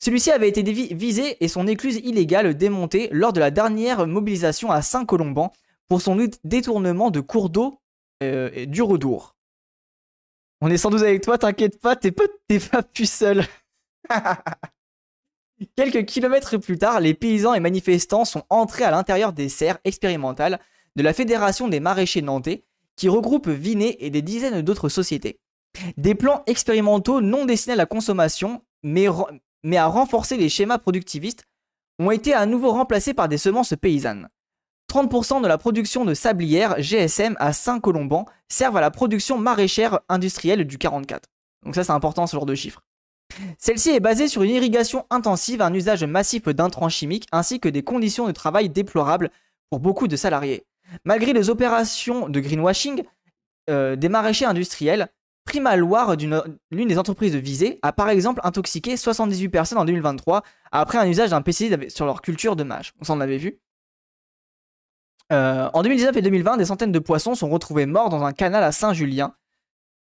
Celui-ci 0.00 0.30
avait 0.30 0.48
été 0.48 0.62
visé 0.62 1.42
et 1.42 1.48
son 1.48 1.66
écluse 1.66 1.96
illégale 1.96 2.56
démontée 2.56 3.08
lors 3.12 3.32
de 3.32 3.38
la 3.38 3.52
dernière 3.52 4.06
mobilisation 4.06 4.70
à 4.70 4.82
Saint-Colomban 4.82 5.52
pour 5.88 6.02
son 6.02 6.18
détournement 6.42 7.10
de 7.10 7.20
cours 7.20 7.50
d'eau 7.50 7.78
euh, 8.22 8.66
du 8.66 8.82
Redour. 8.82 9.36
On 10.60 10.70
est 10.70 10.76
sans 10.76 10.90
doute 10.90 11.02
avec 11.02 11.22
toi, 11.22 11.38
t'inquiète 11.38 11.80
pas, 11.80 11.94
t'es 11.94 12.10
pas, 12.10 12.24
pas 12.70 12.82
plus 12.82 13.10
seul. 13.10 13.44
Quelques 15.76 16.04
kilomètres 16.04 16.56
plus 16.56 16.78
tard, 16.78 16.98
les 16.98 17.14
paysans 17.14 17.54
et 17.54 17.60
manifestants 17.60 18.24
sont 18.24 18.42
entrés 18.50 18.84
à 18.84 18.90
l'intérieur 18.90 19.32
des 19.32 19.48
serres 19.48 19.78
expérimentales 19.84 20.58
de 20.96 21.02
la 21.02 21.12
Fédération 21.12 21.68
des 21.68 21.80
maraîchers 21.80 22.22
nantais 22.22 22.64
qui 22.96 23.08
regroupe 23.08 23.48
Vinet 23.48 23.96
et 24.00 24.10
des 24.10 24.22
dizaines 24.22 24.62
d'autres 24.62 24.88
sociétés. 24.88 25.38
Des 25.96 26.14
plans 26.14 26.42
expérimentaux 26.46 27.20
non 27.20 27.44
destinés 27.44 27.74
à 27.74 27.76
la 27.76 27.86
consommation, 27.86 28.62
mais, 28.82 29.06
à 29.76 29.86
renforcer 29.86 30.36
les 30.36 30.48
schémas 30.48 30.78
productivistes, 30.78 31.44
ont 31.98 32.10
été 32.10 32.34
à 32.34 32.46
nouveau 32.46 32.72
remplacés 32.72 33.14
par 33.14 33.28
des 33.28 33.38
semences 33.38 33.74
paysannes. 33.80 34.28
30% 34.90 35.40
de 35.40 35.48
la 35.48 35.56
production 35.56 36.04
de 36.04 36.12
sablières 36.12 36.80
GSM 36.80 37.36
à 37.38 37.52
Saint-Colomban 37.52 38.26
servent 38.48 38.76
à 38.76 38.82
la 38.82 38.90
production 38.90 39.38
maraîchère 39.38 40.00
industrielle 40.08 40.66
du 40.66 40.76
44. 40.76 41.28
Donc 41.64 41.74
ça 41.74 41.84
c'est 41.84 41.92
important 41.92 42.26
ce 42.26 42.36
genre 42.36 42.44
de 42.44 42.54
chiffres. 42.54 42.82
Celle-ci 43.58 43.90
est 43.90 44.00
basée 44.00 44.28
sur 44.28 44.42
une 44.42 44.50
irrigation 44.50 45.06
intensive, 45.08 45.62
un 45.62 45.72
usage 45.72 46.04
massif 46.04 46.44
d'intrants 46.48 46.90
chimiques 46.90 47.26
ainsi 47.32 47.60
que 47.60 47.68
des 47.68 47.82
conditions 47.82 48.26
de 48.26 48.32
travail 48.32 48.68
déplorables 48.68 49.30
pour 49.70 49.80
beaucoup 49.80 50.08
de 50.08 50.16
salariés. 50.16 50.66
Malgré 51.04 51.32
les 51.32 51.50
opérations 51.50 52.28
de 52.28 52.40
greenwashing, 52.40 53.04
euh, 53.70 53.96
des 53.96 54.08
maraîchers 54.08 54.44
industriels, 54.44 55.08
Prima 55.44 55.76
Loire, 55.76 56.16
l'une 56.16 56.88
des 56.88 56.98
entreprises 56.98 57.34
visées, 57.34 57.78
a 57.82 57.92
par 57.92 58.08
exemple 58.08 58.40
intoxiqué 58.44 58.96
78 58.96 59.48
personnes 59.48 59.78
en 59.78 59.84
2023 59.84 60.42
après 60.70 60.98
un 60.98 61.08
usage 61.08 61.30
d'un 61.30 61.42
pesticide 61.42 61.90
sur 61.90 62.06
leur 62.06 62.22
culture 62.22 62.54
de 62.54 62.62
mâche. 62.62 62.92
On 63.00 63.04
s'en 63.04 63.20
avait 63.20 63.38
vu. 63.38 63.58
Euh, 65.32 65.68
en 65.72 65.82
2019 65.82 66.16
et 66.16 66.22
2020, 66.22 66.58
des 66.58 66.66
centaines 66.66 66.92
de 66.92 66.98
poissons 66.98 67.34
sont 67.34 67.50
retrouvés 67.50 67.86
morts 67.86 68.08
dans 68.08 68.22
un 68.22 68.32
canal 68.32 68.62
à 68.62 68.72
Saint-Julien. 68.72 69.34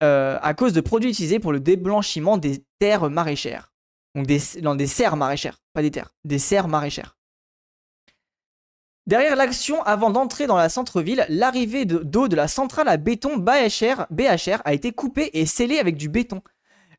euh, 0.02 0.38
à 0.40 0.54
cause 0.54 0.72
de 0.72 0.80
produits 0.80 1.10
utilisés 1.10 1.40
pour 1.40 1.52
le 1.52 1.60
déblanchiment 1.60 2.38
des 2.38 2.64
terres 2.78 3.10
maraîchères. 3.10 3.70
Donc 4.14 4.26
des, 4.26 4.38
serres 4.38 5.16
maraîchères, 5.16 5.58
pas 5.74 5.82
des 5.82 5.90
terres, 5.90 6.14
des 6.24 6.38
serres 6.38 6.68
maraîchères. 6.68 7.18
Derrière 9.10 9.34
l'action, 9.34 9.82
avant 9.82 10.10
d'entrer 10.10 10.46
dans 10.46 10.56
la 10.56 10.68
centre-ville, 10.68 11.26
l'arrivée 11.28 11.84
d'eau 11.84 12.28
de, 12.28 12.36
la 12.36 12.46
centrale 12.46 12.86
à 12.86 12.96
béton 12.96 13.38
BHR, 13.38 14.06
BHR 14.08 14.62
a 14.64 14.72
été 14.72 14.92
coupée 14.92 15.30
et 15.32 15.46
scellée 15.46 15.80
avec 15.80 15.96
du 15.96 16.08
béton. 16.08 16.42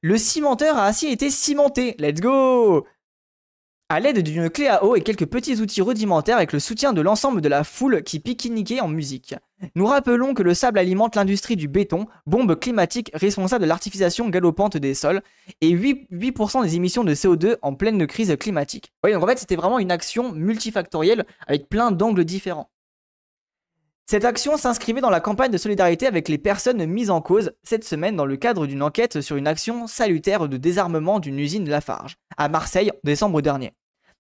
Le 0.02 0.18
cimenteur 0.18 0.78
a 0.78 0.88
ainsi 0.88 1.08
été 1.08 1.30
cimenté. 1.30 1.96
Let's 2.00 2.20
go 2.20 2.86
à 3.92 4.00
l'aide 4.00 4.24
d'une 4.24 4.50
clé 4.50 4.68
à 4.68 4.86
eau 4.86 4.96
et 4.96 5.02
quelques 5.02 5.26
petits 5.26 5.60
outils 5.60 5.82
rudimentaires 5.82 6.38
avec 6.38 6.54
le 6.54 6.60
soutien 6.60 6.94
de 6.94 7.02
l'ensemble 7.02 7.42
de 7.42 7.50
la 7.50 7.66
foule 7.66 8.04
qui 8.04 8.22
pique-niquait 8.22 8.80
en 8.80 8.88
musique. 8.88 9.36
Nous 9.76 9.86
rappelons 9.86 10.34
que 10.34 10.44
le 10.44 10.54
sable 10.54 10.80
alimente 10.80 11.18
l'industrie 11.18 11.58
du 11.58 11.68
béton, 11.68 12.08
bombe 12.26 12.58
climatique 12.58 13.12
responsable 13.14 13.64
de 13.64 13.68
l'artificialisation 13.68 14.30
galopante 14.30 14.78
des 14.78 14.94
sols, 14.94 15.22
et 15.60 15.76
8%, 15.76 16.64
des 16.64 16.76
émissions 16.78 17.04
de 17.04 17.14
CO2 17.14 17.58
en 17.62 17.74
pleine 17.74 18.08
crise 18.08 18.34
climatique. 18.40 18.94
Oui, 19.04 19.12
donc 19.12 19.24
en 19.24 19.28
fait, 19.28 19.40
c'était 19.40 19.58
vraiment 19.58 19.78
une 19.78 19.92
action 19.92 20.32
multifactorielle 20.32 21.26
avec 21.46 21.68
plein 21.68 21.92
d'angles 21.92 22.24
différents. 22.24 22.70
Cette 24.10 24.26
action 24.26 24.56
s'inscrivait 24.56 25.02
dans 25.02 25.10
la 25.10 25.20
campagne 25.20 25.52
de 25.52 25.58
solidarité 25.58 26.08
avec 26.08 26.30
les 26.30 26.38
personnes 26.38 26.86
mises 26.86 27.10
en 27.10 27.22
cause 27.22 27.52
cette 27.64 27.84
semaine 27.84 28.16
dans 28.16 28.26
le 28.26 28.38
cadre 28.38 28.68
d'une 28.68 28.84
enquête 28.84 29.20
sur 29.20 29.36
une 29.36 29.48
action 29.48 29.86
salutaire 29.88 30.48
de 30.48 30.58
désarmement 30.58 31.20
d'une 31.20 31.40
usine 31.40 31.70
Lafarge, 31.70 32.16
à 32.38 32.48
Marseille 32.48 32.92
en 32.92 33.00
décembre 33.04 33.42
dernier. 33.42 33.74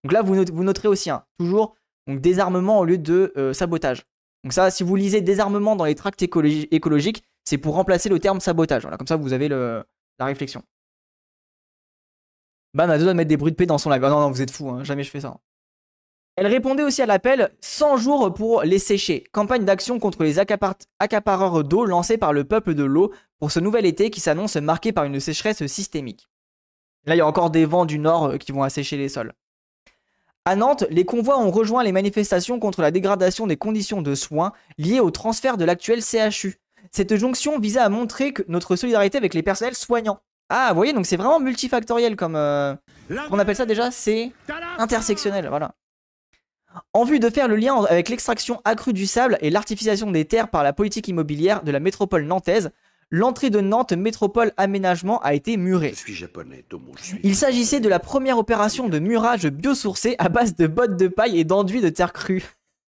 Donc 0.04 0.14
là, 0.14 0.22
vous, 0.22 0.64
noterez 0.64 0.88
aussi, 0.88 1.10
un 1.10 1.24
toujours, 1.38 1.76
donc 2.08 2.22
désarmement 2.22 2.80
au 2.80 2.86
lieu 2.86 2.98
de 2.98 3.34
euh, 3.38 3.54
sabotage. 3.54 4.04
Donc 4.44 4.54
ça, 4.54 4.72
si 4.72 4.84
vous 4.84 4.96
lisez 4.96 5.22
désarmement 5.22 5.76
dans 5.76 5.86
les 5.86 5.96
tracts 5.96 6.22
écologiques, 6.22 7.24
c'est 7.44 7.58
pour 7.58 7.76
remplacer 7.76 8.10
le 8.10 8.20
terme 8.20 8.40
sabotage. 8.40 8.82
Voilà, 8.82 8.98
comme 8.98 9.08
ça, 9.08 9.16
vous 9.16 9.34
avez 9.34 9.48
la 9.48 9.86
réflexion. 10.20 10.64
Bam, 12.74 12.90
a 12.90 12.98
deux 12.98 13.06
de 13.06 13.14
mettre 13.14 13.28
des 13.28 13.38
bruits 13.38 13.52
de 13.52 13.58
paix 13.58 13.66
dans 13.66 13.78
son 13.78 13.90
live. 13.90 14.04
Ah 14.04 14.10
non, 14.10 14.22
non, 14.22 14.32
vous 14.32 14.42
êtes 14.42 14.52
fous, 14.52 14.70
hein, 14.70 14.84
jamais 14.84 15.04
je 15.04 15.12
fais 15.12 15.20
ça. 15.20 15.38
Elle 16.38 16.48
répondait 16.48 16.84
aussi 16.84 17.02
à 17.02 17.06
l'appel 17.06 17.52
100 17.60 17.98
jours 17.98 18.34
pour 18.34 18.64
les 18.64 18.80
sécher. 18.80 19.26
Campagne 19.34 19.66
d'action 19.66 20.00
contre 20.00 20.24
les 20.24 20.40
accapareurs 20.40 21.64
d'eau 21.66 21.86
lancée 21.86 22.18
par 22.18 22.32
le 22.32 22.46
peuple 22.46 22.74
de 22.74 22.86
l'eau 22.86 23.12
pour 23.40 23.52
ce 23.52 23.60
nouvel 23.60 23.86
été 23.86 24.10
qui 24.10 24.22
s'annonce 24.22 24.56
marqué 24.56 24.94
par 24.94 25.04
une 25.04 25.20
sécheresse 25.20 25.66
systémique. 25.68 26.30
Là, 27.06 27.16
il 27.16 27.18
y 27.18 27.22
a 27.22 27.28
encore 27.28 27.50
des 27.50 27.66
vents 27.66 27.86
du 27.86 28.00
nord 28.00 28.26
euh, 28.26 28.38
qui 28.38 28.52
vont 28.52 28.64
assécher 28.64 28.96
les 28.96 29.10
sols. 29.10 29.34
À 30.46 30.56
Nantes, 30.56 30.86
les 30.90 31.06
convois 31.06 31.38
ont 31.38 31.52
rejoint 31.52 31.84
les 31.84 31.92
manifestations 31.92 32.60
contre 32.60 32.82
la 32.82 32.90
dégradation 32.90 33.46
des 33.46 33.58
conditions 33.58 34.02
de 34.02 34.16
soins 34.16 34.54
liées 34.80 35.00
au 35.00 35.12
transfert 35.12 35.56
de 35.56 35.66
l'actuel 35.66 36.02
CHU. 36.02 36.56
Cette 36.92 37.16
jonction 37.16 37.60
visait 37.60 37.80
à 37.80 37.90
montrer 37.90 38.34
que 38.34 38.42
notre 38.48 38.76
solidarité 38.76 39.20
avec 39.20 39.36
les 39.36 39.44
personnels 39.44 39.76
soignants. 39.76 40.20
Ah, 40.50 40.70
vous 40.70 40.78
voyez, 40.78 40.94
donc 40.94 41.06
c'est 41.06 41.16
vraiment 41.16 41.40
multifactoriel 41.40 42.16
comme... 42.16 42.36
Euh, 42.36 42.74
on 43.30 43.38
appelle 43.38 43.56
ça 43.56 43.68
déjà 43.68 43.92
C'est 43.92 44.32
intersectionnel, 44.80 45.48
voilà. 45.48 45.76
En 46.94 47.04
vue 47.04 47.20
de 47.20 47.30
faire 47.30 47.48
le 47.48 47.56
lien 47.56 47.76
avec 47.84 48.10
l'extraction 48.10 48.62
accrue 48.66 48.94
du 48.94 49.06
sable 49.06 49.38
et 49.42 49.52
l'artificialisation 49.52 50.10
des 50.10 50.26
terres 50.26 50.50
par 50.50 50.64
la 50.64 50.74
politique 50.74 51.08
immobilière 51.08 51.62
de 51.62 51.72
la 51.72 51.80
métropole 51.80 52.24
nantaise, 52.24 52.72
l'entrée 53.12 53.50
de 53.50 53.60
Nantes 53.60 53.92
Métropole 53.92 54.54
Aménagement 54.58 55.22
a 55.22 55.34
été 55.34 55.58
murée. 55.58 55.94
Il 57.24 57.36
s'agissait 57.36 57.82
de 57.82 57.90
la 57.90 58.00
première 58.00 58.38
opération 58.38 58.90
de 58.90 59.00
murage 59.00 59.46
biosourcé 59.46 60.16
à 60.18 60.30
base 60.30 60.56
de 60.56 60.66
bottes 60.66 60.98
de 60.98 61.08
paille 61.08 61.38
et 61.38 61.44
d'enduit 61.44 61.82
de 61.82 61.90
terre 61.90 62.14
crue. 62.14 62.46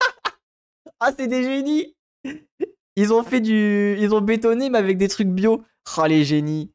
ah, 1.01 1.13
c'est 1.19 1.27
des 1.27 1.43
génies 1.43 1.97
Ils 2.97 3.13
ont 3.13 3.25
fait 3.25 3.41
du... 3.41 3.97
Ils 3.99 4.15
ont 4.15 4.21
bétonné, 4.21 4.71
mais 4.71 4.79
avec 4.79 4.99
des 4.99 5.09
trucs 5.09 5.29
bio. 5.29 5.65
Oh, 5.97 6.07
les 6.07 6.25
génies 6.25 6.71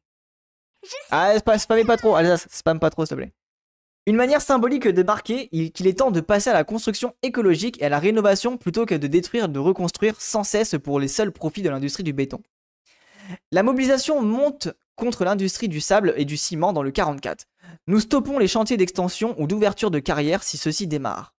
Ah, 1.10 1.34
spammez 1.56 1.84
pas 1.84 1.96
trop. 1.96 2.16
Allez, 2.16 2.34
spam 2.50 2.80
pas 2.80 2.90
trop, 2.90 3.06
s'il 3.06 3.16
te 3.16 3.22
plaît. 3.22 3.32
Une 4.06 4.16
manière 4.16 4.40
symbolique 4.40 4.88
de 4.88 5.02
marquer 5.02 5.48
qu'il 5.48 5.86
est 5.86 5.98
temps 5.98 6.10
de 6.10 6.22
passer 6.22 6.48
à 6.48 6.54
la 6.54 6.64
construction 6.64 7.14
écologique 7.22 7.80
et 7.82 7.84
à 7.84 7.88
la 7.90 7.98
rénovation 7.98 8.56
plutôt 8.56 8.86
que 8.86 8.94
de 8.94 9.06
détruire 9.06 9.44
et 9.44 9.48
de 9.48 9.58
reconstruire 9.58 10.18
sans 10.18 10.44
cesse 10.44 10.76
pour 10.82 10.98
les 10.98 11.08
seuls 11.08 11.30
profits 11.30 11.60
de 11.60 11.68
l'industrie 11.68 12.04
du 12.04 12.14
béton. 12.14 12.40
La 13.52 13.62
mobilisation 13.62 14.22
monte 14.22 14.68
contre 14.96 15.24
l'industrie 15.24 15.68
du 15.68 15.80
sable 15.80 16.14
et 16.16 16.24
du 16.24 16.36
ciment 16.36 16.72
dans 16.72 16.82
le 16.82 16.90
44. 16.90 17.46
Nous 17.86 18.00
stoppons 18.00 18.38
les 18.38 18.48
chantiers 18.48 18.76
d'extension 18.76 19.34
ou 19.38 19.46
d'ouverture 19.46 19.90
de 19.90 19.98
carrière 19.98 20.42
si 20.42 20.58
ceux-ci 20.58 20.86
démarrent. 20.86 21.34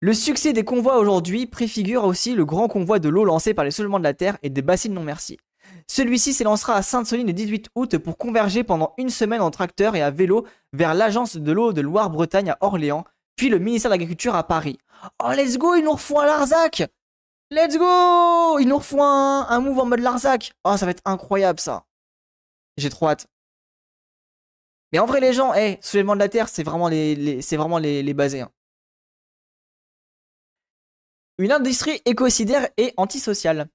Le 0.00 0.12
succès 0.12 0.52
des 0.52 0.64
convois 0.64 0.98
aujourd'hui 0.98 1.46
préfigure 1.46 2.04
aussi 2.04 2.34
le 2.34 2.44
grand 2.44 2.68
convoi 2.68 2.98
de 2.98 3.08
l'eau 3.08 3.24
lancé 3.24 3.54
par 3.54 3.64
les 3.64 3.70
Soulèvements 3.70 3.98
de 3.98 4.04
la 4.04 4.14
Terre 4.14 4.38
et 4.42 4.50
des 4.50 4.62
bassines 4.62 4.94
non 4.94 5.02
merci. 5.02 5.38
Celui-ci 5.86 6.34
s'élancera 6.34 6.74
à 6.74 6.82
Sainte-Soline 6.82 7.26
le 7.26 7.32
18 7.32 7.68
août 7.74 7.98
pour 7.98 8.18
converger 8.18 8.64
pendant 8.64 8.94
une 8.98 9.10
semaine 9.10 9.40
en 9.40 9.50
tracteur 9.50 9.96
et 9.96 10.02
à 10.02 10.10
vélo 10.10 10.46
vers 10.72 10.94
l'agence 10.94 11.36
de 11.36 11.52
l'eau 11.52 11.72
de 11.72 11.80
Loire-Bretagne 11.80 12.50
à 12.50 12.58
Orléans, 12.60 13.04
puis 13.36 13.48
le 13.48 13.58
ministère 13.58 13.90
de 13.90 13.94
l'Agriculture 13.94 14.34
à 14.34 14.46
Paris. 14.46 14.78
Oh 15.22 15.30
let's 15.34 15.58
go, 15.58 15.74
ils 15.74 15.84
nous 15.84 15.92
refont 15.92 16.20
un 16.20 16.26
Larzac 16.26 16.84
Let's 17.50 17.76
go 17.76 18.58
Ils 18.58 18.68
nous 18.68 18.78
refont 18.78 19.02
un, 19.02 19.60
move 19.60 19.78
en 19.78 19.86
mode 19.86 20.00
Larzac. 20.00 20.52
Oh, 20.64 20.76
ça 20.76 20.86
va 20.86 20.92
être 20.92 21.02
incroyable 21.04 21.60
ça. 21.60 21.84
J'ai 22.76 22.90
trop 22.90 23.08
hâte. 23.08 23.26
Mais 24.92 24.98
en 24.98 25.06
vrai, 25.06 25.20
les 25.20 25.32
gens, 25.32 25.52
hey, 25.54 25.78
soulèvement 25.80 26.14
de 26.14 26.20
la 26.20 26.28
Terre, 26.28 26.48
c'est 26.48 26.62
vraiment 26.62 26.88
les, 26.88 27.42
c'est 27.42 27.56
vraiment 27.56 27.78
les, 27.78 28.14
basés. 28.14 28.42
Hein. 28.42 28.50
Une 31.38 31.52
industrie 31.52 32.00
écocidaire 32.04 32.68
et 32.76 32.94
antisociale. 32.96 33.68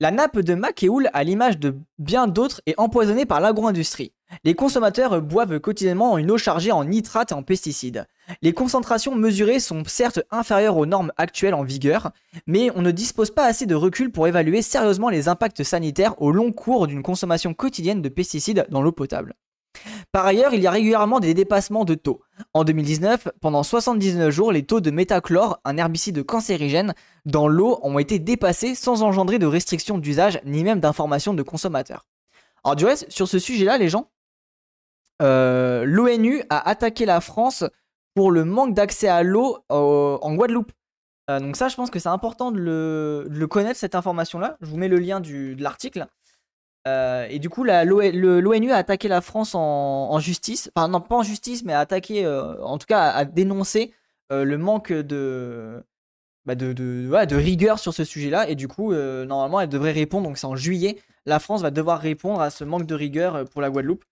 La 0.00 0.10
nappe 0.10 0.38
de 0.38 0.54
Macéoul, 0.54 1.10
à 1.12 1.24
l'image 1.24 1.58
de 1.58 1.76
bien 1.98 2.28
d'autres, 2.28 2.62
est 2.66 2.78
empoisonnée 2.78 3.26
par 3.26 3.40
l'agro-industrie. 3.40 4.12
Les 4.44 4.54
consommateurs 4.54 5.20
boivent 5.20 5.60
quotidiennement 5.60 6.18
une 6.18 6.30
eau 6.30 6.38
chargée 6.38 6.72
en 6.72 6.84
nitrates 6.84 7.32
et 7.32 7.34
en 7.34 7.42
pesticides. 7.42 8.06
Les 8.42 8.52
concentrations 8.52 9.14
mesurées 9.14 9.60
sont 9.60 9.82
certes 9.86 10.20
inférieures 10.30 10.76
aux 10.76 10.86
normes 10.86 11.12
actuelles 11.16 11.54
en 11.54 11.64
vigueur, 11.64 12.10
mais 12.46 12.70
on 12.74 12.82
ne 12.82 12.90
dispose 12.90 13.30
pas 13.30 13.46
assez 13.46 13.66
de 13.66 13.74
recul 13.74 14.10
pour 14.10 14.26
évaluer 14.26 14.62
sérieusement 14.62 15.08
les 15.08 15.28
impacts 15.28 15.62
sanitaires 15.62 16.20
au 16.20 16.30
long 16.30 16.52
cours 16.52 16.86
d'une 16.86 17.02
consommation 17.02 17.54
quotidienne 17.54 18.02
de 18.02 18.08
pesticides 18.08 18.66
dans 18.70 18.82
l'eau 18.82 18.92
potable. 18.92 19.34
Par 20.12 20.26
ailleurs, 20.26 20.54
il 20.54 20.62
y 20.62 20.66
a 20.66 20.70
régulièrement 20.70 21.20
des 21.20 21.34
dépassements 21.34 21.84
de 21.84 21.94
taux. 21.94 22.20
En 22.54 22.64
2019, 22.64 23.28
pendant 23.40 23.62
79 23.62 24.30
jours, 24.30 24.52
les 24.52 24.64
taux 24.64 24.80
de 24.80 24.90
métachlore, 24.90 25.60
un 25.64 25.76
herbicide 25.76 26.24
cancérigène, 26.24 26.94
dans 27.26 27.48
l'eau 27.48 27.78
ont 27.82 27.98
été 27.98 28.18
dépassés 28.18 28.74
sans 28.74 29.02
engendrer 29.02 29.38
de 29.38 29.46
restrictions 29.46 29.98
d'usage 29.98 30.40
ni 30.44 30.64
même 30.64 30.80
d'informations 30.80 31.34
de 31.34 31.42
consommateurs. 31.42 32.06
Alors 32.64 32.76
du 32.76 32.84
reste, 32.84 33.10
sur 33.10 33.28
ce 33.28 33.38
sujet-là, 33.38 33.78
les 33.78 33.88
gens, 33.88 34.10
euh, 35.22 35.84
l'ONU 35.84 36.42
a 36.48 36.68
attaqué 36.68 37.04
la 37.04 37.20
France 37.20 37.64
pour 38.14 38.30
le 38.30 38.44
manque 38.44 38.74
d'accès 38.74 39.08
à 39.08 39.22
l'eau 39.22 39.58
en 39.68 40.34
Guadeloupe. 40.34 40.72
Euh, 41.30 41.40
donc 41.40 41.56
ça, 41.56 41.68
je 41.68 41.76
pense 41.76 41.90
que 41.90 41.98
c'est 41.98 42.08
important 42.08 42.50
de 42.50 42.58
le, 42.58 43.46
connaître, 43.46 43.78
cette 43.78 43.94
information-là. 43.94 44.56
Je 44.60 44.66
vous 44.66 44.76
mets 44.76 44.88
le 44.88 44.98
lien 44.98 45.20
de 45.20 45.62
l'article. 45.62 46.06
Euh, 46.86 47.26
et 47.28 47.38
du 47.38 47.50
coup, 47.50 47.64
l'ONU 47.64 48.72
a 48.72 48.76
attaqué 48.76 49.08
la 49.08 49.20
France 49.20 49.54
en, 49.54 50.18
justice. 50.20 50.70
Enfin, 50.74 50.88
non, 50.88 51.00
pas 51.00 51.16
en 51.16 51.22
justice, 51.22 51.64
mais 51.64 51.72
a 51.72 51.80
attaqué, 51.80 52.26
en 52.26 52.78
tout 52.78 52.86
cas, 52.86 53.10
a, 53.10 53.24
dénoncé 53.24 53.92
le 54.30 54.56
manque 54.56 54.92
de, 54.92 55.82
bah, 56.46 56.54
de, 56.54 57.36
rigueur 57.36 57.78
sur 57.78 57.92
ce 57.92 58.04
sujet-là. 58.04 58.48
Et 58.48 58.54
du 58.54 58.68
coup, 58.68 58.94
normalement, 58.94 59.60
elle 59.60 59.68
devrait 59.68 59.92
répondre. 59.92 60.26
Donc 60.26 60.38
c'est 60.38 60.46
en 60.46 60.56
juillet. 60.56 60.98
La 61.26 61.40
France 61.40 61.60
va 61.60 61.70
devoir 61.70 62.00
répondre 62.00 62.40
à 62.40 62.48
ce 62.48 62.64
manque 62.64 62.86
de 62.86 62.94
rigueur 62.94 63.44
pour 63.50 63.60
la 63.60 63.68
Guadeloupe 63.68 64.04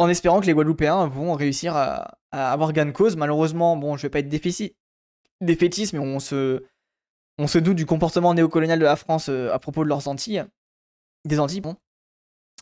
en 0.00 0.08
espérant 0.08 0.40
que 0.40 0.46
les 0.46 0.54
Guadeloupéens 0.54 1.06
vont 1.08 1.34
réussir 1.34 1.76
à, 1.76 2.16
avoir 2.32 2.72
gain 2.72 2.86
de 2.86 2.90
cause. 2.90 3.16
Malheureusement, 3.16 3.76
bon, 3.76 3.98
je 3.98 4.02
vais 4.02 4.08
pas 4.08 4.20
être 4.20 4.30
défaitiste, 4.30 4.72
mais 5.92 5.98
on 5.98 6.18
se, 6.18 7.58
doute 7.58 7.76
du 7.76 7.84
comportement 7.84 8.32
néocolonial 8.32 8.78
de 8.78 8.84
la 8.84 8.96
France 8.96 9.28
euh, 9.28 9.52
à 9.52 9.58
propos 9.58 9.84
de 9.84 9.90
leurs 9.90 10.08
Antilles. 10.08 10.44
Des 11.26 11.38
Antilles, 11.38 11.60
bon. 11.60 11.76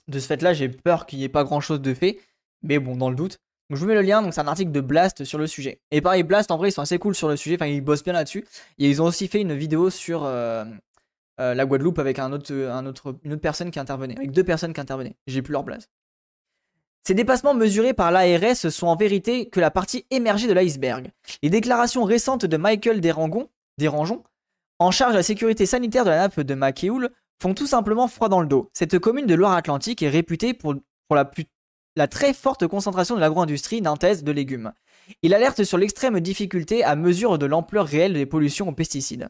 De 0.08 0.18
ce 0.18 0.26
fait-là, 0.26 0.52
j'ai 0.52 0.68
peur 0.68 1.06
qu'il 1.06 1.20
n'y 1.20 1.26
ait 1.26 1.28
pas 1.28 1.44
grand-chose 1.44 1.80
de 1.80 1.94
fait, 1.94 2.18
mais 2.62 2.80
bon, 2.80 2.96
dans 2.96 3.08
le 3.08 3.14
doute. 3.14 3.38
Je 3.70 3.76
vous 3.76 3.86
mets 3.86 3.94
le 3.94 4.02
lien, 4.02 4.20
donc 4.20 4.34
c'est 4.34 4.40
un 4.40 4.48
article 4.48 4.72
de 4.72 4.80
Blast 4.80 5.22
sur 5.22 5.38
le 5.38 5.46
sujet. 5.46 5.80
Et 5.92 6.00
pareil, 6.00 6.24
Blast, 6.24 6.50
en 6.50 6.56
vrai, 6.56 6.70
ils 6.70 6.72
sont 6.72 6.82
assez 6.82 6.98
cool 6.98 7.14
sur 7.14 7.28
le 7.28 7.36
sujet, 7.36 7.54
enfin, 7.54 7.66
ils 7.66 7.82
bossent 7.82 8.02
bien 8.02 8.14
là-dessus. 8.14 8.44
Et 8.78 8.90
ils 8.90 9.00
ont 9.00 9.04
aussi 9.04 9.28
fait 9.28 9.40
une 9.40 9.54
vidéo 9.54 9.90
sur 9.90 10.24
euh, 10.24 10.64
euh, 11.38 11.54
la 11.54 11.66
Guadeloupe 11.66 12.00
avec 12.00 12.18
une 12.18 12.32
autre 12.32 13.12
personne 13.40 13.70
qui 13.70 13.78
intervenait, 13.78 14.16
avec 14.16 14.32
deux 14.32 14.44
personnes 14.44 14.72
qui 14.72 14.80
intervenaient. 14.80 15.14
J'ai 15.28 15.42
plus 15.42 15.52
leur 15.52 15.64
place. 15.64 15.88
Ces 17.06 17.14
dépassements 17.14 17.54
mesurés 17.54 17.94
par 17.94 18.10
l'ARS 18.10 18.70
sont 18.70 18.86
en 18.86 18.96
vérité 18.96 19.48
que 19.48 19.60
la 19.60 19.70
partie 19.70 20.04
émergée 20.10 20.46
de 20.46 20.52
l'iceberg. 20.52 21.10
Les 21.42 21.50
déclarations 21.50 22.04
récentes 22.04 22.44
de 22.44 22.56
Michael 22.56 23.00
Derangeon, 23.00 24.22
en 24.78 24.90
charge 24.90 25.12
de 25.12 25.18
la 25.18 25.22
sécurité 25.22 25.66
sanitaire 25.66 26.04
de 26.04 26.10
la 26.10 26.18
nappe 26.18 26.40
de 26.40 26.54
Macéoul, 26.54 27.10
font 27.40 27.54
tout 27.54 27.66
simplement 27.66 28.08
froid 28.08 28.28
dans 28.28 28.40
le 28.40 28.46
dos. 28.46 28.70
Cette 28.74 28.98
commune 28.98 29.26
de 29.26 29.34
Loire-Atlantique 29.34 30.02
est 30.02 30.08
réputée 30.08 30.54
pour, 30.54 30.74
la, 31.10 31.30
la, 31.96 32.08
très 32.08 32.34
forte 32.34 32.66
concentration 32.66 33.14
de 33.14 33.20
l'agro-industrie 33.20 33.80
nantaise 33.80 34.24
de 34.24 34.32
légumes. 34.32 34.72
Il 35.22 35.34
alerte 35.34 35.64
sur 35.64 35.78
l'extrême 35.78 36.20
difficulté 36.20 36.84
à 36.84 36.96
mesure 36.96 37.38
de 37.38 37.46
l'ampleur 37.46 37.86
réelle 37.86 38.14
des 38.14 38.26
pollutions 38.26 38.68
aux 38.68 38.72
pesticides. 38.72 39.28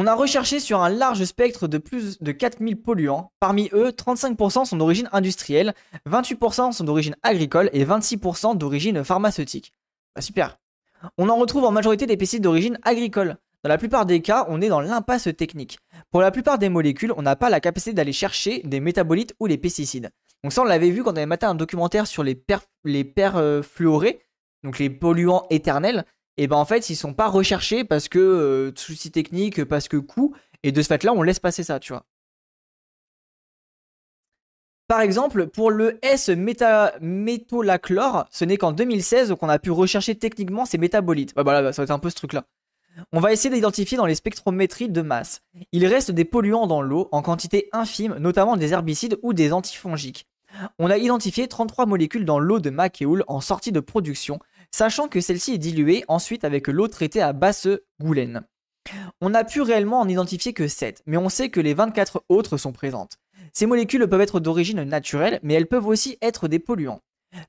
On 0.00 0.06
a 0.06 0.14
recherché 0.14 0.60
sur 0.60 0.80
un 0.80 0.90
large 0.90 1.24
spectre 1.24 1.66
de 1.66 1.76
plus 1.76 2.20
de 2.20 2.30
4000 2.30 2.80
polluants. 2.80 3.32
Parmi 3.40 3.68
eux, 3.72 3.88
35% 3.88 4.64
sont 4.64 4.76
d'origine 4.76 5.08
industrielle, 5.10 5.74
28% 6.08 6.70
sont 6.70 6.84
d'origine 6.84 7.16
agricole 7.24 7.68
et 7.72 7.84
26% 7.84 8.56
d'origine 8.56 9.02
pharmaceutique. 9.02 9.74
Bah, 10.14 10.22
super. 10.22 10.60
On 11.16 11.28
en 11.28 11.34
retrouve 11.34 11.64
en 11.64 11.72
majorité 11.72 12.06
des 12.06 12.16
pesticides 12.16 12.44
d'origine 12.44 12.78
agricole. 12.84 13.38
Dans 13.64 13.68
la 13.70 13.76
plupart 13.76 14.06
des 14.06 14.22
cas, 14.22 14.46
on 14.48 14.60
est 14.60 14.68
dans 14.68 14.80
l'impasse 14.80 15.28
technique. 15.36 15.80
Pour 16.12 16.20
la 16.20 16.30
plupart 16.30 16.60
des 16.60 16.68
molécules, 16.68 17.12
on 17.16 17.22
n'a 17.22 17.34
pas 17.34 17.50
la 17.50 17.58
capacité 17.58 17.92
d'aller 17.92 18.12
chercher 18.12 18.62
des 18.62 18.78
métabolites 18.78 19.34
ou 19.40 19.46
les 19.46 19.58
pesticides. 19.58 20.10
Donc 20.44 20.52
ça, 20.52 20.62
on 20.62 20.64
l'avait 20.64 20.90
vu 20.90 21.02
quand 21.02 21.14
on 21.14 21.16
avait 21.16 21.26
maté 21.26 21.46
un 21.46 21.56
documentaire 21.56 22.06
sur 22.06 22.22
les, 22.22 22.40
les 22.84 23.02
perfluorés, 23.02 24.20
donc 24.62 24.78
les 24.78 24.90
polluants 24.90 25.48
éternels. 25.50 26.04
Et 26.38 26.46
ben 26.46 26.56
en 26.56 26.64
fait, 26.64 26.88
ils 26.88 26.96
sont 26.96 27.12
pas 27.12 27.28
recherchés 27.28 27.84
parce 27.84 28.08
que 28.08 28.18
euh, 28.18 28.72
soucis 28.76 29.10
techniques, 29.10 29.62
parce 29.64 29.88
que 29.88 29.98
coût. 29.98 30.34
Et 30.62 30.72
de 30.72 30.80
ce 30.80 30.88
fait-là, 30.88 31.12
on 31.12 31.20
laisse 31.22 31.40
passer 31.40 31.64
ça, 31.64 31.78
tu 31.80 31.92
vois. 31.92 32.06
Par 34.86 35.02
exemple, 35.02 35.48
pour 35.48 35.70
le 35.70 35.98
S-métolachlore, 36.02 38.26
ce 38.30 38.46
n'est 38.46 38.56
qu'en 38.56 38.72
2016 38.72 39.34
qu'on 39.38 39.50
a 39.50 39.58
pu 39.58 39.70
rechercher 39.70 40.14
techniquement 40.14 40.64
ces 40.64 40.78
métabolites. 40.78 41.34
Bah, 41.34 41.42
voilà, 41.42 41.74
ça 41.74 41.82
va 41.82 41.84
être 41.84 41.90
un 41.90 41.98
peu 41.98 42.08
ce 42.08 42.14
truc-là. 42.14 42.46
On 43.12 43.20
va 43.20 43.32
essayer 43.32 43.54
d'identifier 43.54 43.98
dans 43.98 44.06
les 44.06 44.14
spectrométries 44.14 44.88
de 44.88 45.02
masse. 45.02 45.42
Il 45.72 45.84
reste 45.86 46.10
des 46.10 46.24
polluants 46.24 46.66
dans 46.66 46.80
l'eau 46.80 47.10
en 47.12 47.20
quantité 47.20 47.68
infime, 47.72 48.16
notamment 48.18 48.56
des 48.56 48.72
herbicides 48.72 49.18
ou 49.22 49.34
des 49.34 49.52
antifongiques. 49.52 50.26
On 50.78 50.90
a 50.90 50.96
identifié 50.96 51.48
33 51.48 51.86
molécules 51.86 52.24
dans 52.24 52.38
l'eau 52.38 52.58
de 52.58 52.70
Macéoul 52.70 53.24
en 53.28 53.40
sortie 53.40 53.72
de 53.72 53.80
production, 53.80 54.38
sachant 54.70 55.08
que 55.08 55.20
celle-ci 55.20 55.54
est 55.54 55.58
diluée 55.58 56.04
ensuite 56.08 56.44
avec 56.44 56.68
l'eau 56.68 56.88
traitée 56.88 57.22
à 57.22 57.32
basse 57.32 57.68
goulaine. 58.00 58.42
On 59.20 59.30
n'a 59.30 59.44
pu 59.44 59.60
réellement 59.60 60.00
en 60.00 60.08
identifier 60.08 60.52
que 60.52 60.68
7, 60.68 61.02
mais 61.06 61.16
on 61.16 61.28
sait 61.28 61.50
que 61.50 61.60
les 61.60 61.74
24 61.74 62.24
autres 62.28 62.56
sont 62.56 62.72
présentes. 62.72 63.18
Ces 63.52 63.66
molécules 63.66 64.06
peuvent 64.08 64.20
être 64.20 64.40
d'origine 64.40 64.82
naturelle, 64.82 65.40
mais 65.42 65.54
elles 65.54 65.66
peuvent 65.66 65.86
aussi 65.86 66.16
être 66.22 66.48
des 66.48 66.58
polluants. 66.58 67.00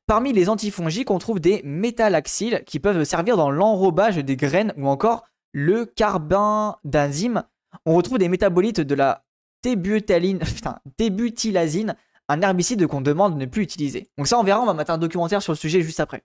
Parmi 0.08 0.34
les 0.34 0.50
antifongiques, 0.50 1.12
on 1.12 1.20
trouve 1.20 1.40
des 1.40 1.62
métalaxyles 1.64 2.64
qui 2.66 2.80
peuvent 2.80 3.04
servir 3.04 3.38
dans 3.38 3.50
l'enrobage 3.50 4.18
des 4.18 4.36
graines 4.36 4.74
ou 4.78 4.88
encore 4.88 5.26
le 5.54 5.86
carbin 5.86 6.76
d'enzyme. 6.84 7.44
On 7.86 7.96
retrouve 7.96 8.18
des 8.18 8.30
métabolites 8.30 8.82
de 8.82 8.96
la 8.96 9.24
débutylasine, 9.64 10.40
un 12.30 12.42
herbicide 12.42 12.88
qu'on 12.88 13.02
demande 13.02 13.36
de 13.36 13.40
ne 13.40 13.46
plus 13.46 13.64
utiliser. 13.64 14.10
Donc 14.18 14.28
ça, 14.28 14.38
on 14.40 14.44
verra, 14.44 14.62
on 14.62 14.66
va 14.66 14.74
mettre 14.74 14.92
un 14.92 14.98
documentaire 14.98 15.42
sur 15.42 15.54
le 15.54 15.58
sujet 15.58 15.82
juste 15.82 16.00
après. 16.00 16.24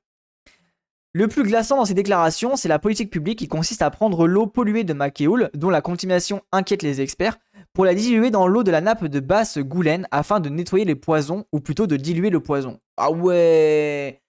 Le 1.17 1.29
plus 1.29 1.45
glaçant 1.45 1.77
dans 1.77 1.85
ces 1.85 1.95
déclarations, 1.95 2.57
c'est 2.57 2.69
la 2.69 2.81
politique 2.81 3.09
publique 3.09 3.39
qui 3.39 3.47
consiste 3.47 3.83
à 3.83 3.91
prendre 3.91 4.27
l'eau 4.27 4.49
polluée 4.49 4.83
de 4.83 4.95
Macéoul, 4.95 5.49
dont 5.55 5.71
la 5.71 5.81
contamination 5.81 6.43
inquiète 6.51 6.83
les 6.83 7.01
experts, 7.01 7.39
pour 7.73 7.85
la 7.85 7.95
diluer 7.95 8.33
dans 8.33 8.49
l'eau 8.49 8.65
de 8.65 8.73
la 8.73 8.81
nappe 8.81 9.05
de 9.05 9.21
basse 9.21 9.59
Goulaine 9.59 10.09
afin 10.11 10.41
de 10.41 10.49
nettoyer 10.49 10.85
les 10.85 10.97
poisons, 10.97 11.45
ou 11.53 11.61
plutôt 11.61 11.87
de 11.87 11.97
diluer 11.97 12.31
le 12.31 12.41
poison. 12.41 12.81
Ah 12.97 13.13
ouais 13.13 14.23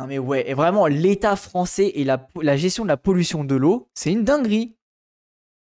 Non 0.00 0.08
mais 0.08 0.18
ouais, 0.18 0.50
et 0.50 0.54
vraiment, 0.54 0.88
l'État 0.88 1.36
français 1.36 1.92
et 1.94 2.02
la, 2.02 2.56
gestion 2.56 2.82
de 2.82 2.88
la 2.88 2.96
pollution 2.96 3.44
de 3.44 3.54
l'eau, 3.54 3.88
c'est 3.94 4.10
une 4.10 4.24
dinguerie. 4.24 4.74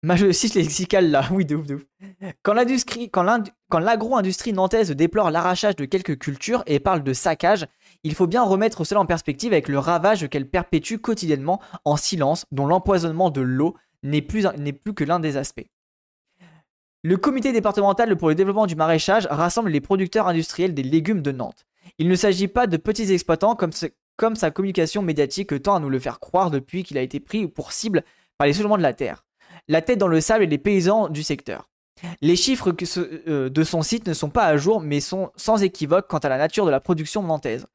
Je 0.02 0.32
cite 0.32 0.56
lexical 0.56 1.12
là, 1.12 1.30
oui 1.32 1.46
de 1.46 1.58
ouf 1.58 1.68
de 1.68 1.76
ouf. 1.76 1.86
Quand 2.42 2.54
l'agro-industrie 3.80 4.54
nantaise 4.54 4.90
déplore 4.92 5.30
l'arrachage 5.30 5.76
de 5.76 5.86
quelques 5.86 6.18
cultures 6.18 6.64
et 6.66 6.80
parle 6.80 7.04
de 7.04 7.14
saccage, 7.14 7.68
il 8.04 8.16
faut 8.16 8.28
bien 8.28 8.44
remettre 8.44 8.84
cela 8.84 9.02
en 9.02 9.06
perspective 9.06 9.52
avec 9.52 9.68
le 9.68 9.80
ravage 9.80 10.30
qu'elle 10.30 10.50
perpétue 10.50 10.98
quotidiennement 10.98 11.62
en 11.86 11.98
silence, 11.98 12.46
dont 12.52 12.66
l'empoisonnement 12.66 13.30
de 13.30 13.42
l'eau 13.42 13.76
n'est 14.04 14.22
plus, 14.22 14.44
que 14.96 15.04
l'un 15.04 15.20
des 15.20 15.38
aspects. 15.38 15.68
Le 17.04 17.18
comité 17.18 17.52
départemental 17.52 18.16
pour 18.18 18.30
le 18.30 18.36
développement 18.36 18.68
du 18.68 18.76
maraîchage 18.76 19.28
rassemble 19.30 19.70
les 19.70 19.82
producteurs 19.82 20.28
industriels 20.28 20.74
des 20.74 20.84
légumes 20.84 21.22
de 21.22 21.32
Nantes. 21.32 21.66
Il 21.98 22.08
ne 22.08 22.16
s'agit 22.16 22.48
pas 22.48 22.68
de 22.68 22.78
petits 22.78 23.12
exploitants 23.12 23.56
comme, 23.56 23.72
comme 24.18 24.36
sa 24.36 24.52
communication 24.52 25.02
médiatique 25.02 25.62
tend 25.62 25.76
à 25.76 25.80
nous 25.80 25.90
le 25.90 26.00
faire 26.00 26.20
croire 26.20 26.52
depuis 26.52 26.84
qu'il 26.84 26.98
a 26.98 27.02
été 27.02 27.20
pris 27.20 27.48
pour 27.48 27.72
cible 27.72 28.04
par 28.38 28.48
les 28.48 28.54
soulèvements 28.54 28.78
de 28.78 28.84
la 28.84 28.94
terre. 28.94 29.26
La 29.68 29.82
tête 29.82 30.00
dans 30.00 30.08
le 30.08 30.22
sable 30.22 30.44
et 30.44 30.48
les 30.48 30.58
paysans 30.58 31.10
du 31.10 31.24
secteur. 31.24 31.70
Les 32.22 32.38
chiffres 32.38 32.74
euh, 33.28 33.50
de 33.50 33.64
son 33.64 33.82
site 33.82 34.08
ne 34.08 34.14
sont 34.14 34.30
pas 34.30 34.46
à 34.46 34.56
jour 34.56 34.80
mais 34.80 35.02
sont 35.02 35.32
sans 35.36 35.64
équivoque 35.64 36.08
quant 36.08 36.20
à 36.20 36.30
la 36.30 36.38
nature 36.38 36.66
de 36.66 36.72
la 36.72 36.80
production 36.80 37.24
nantaise 37.24 37.68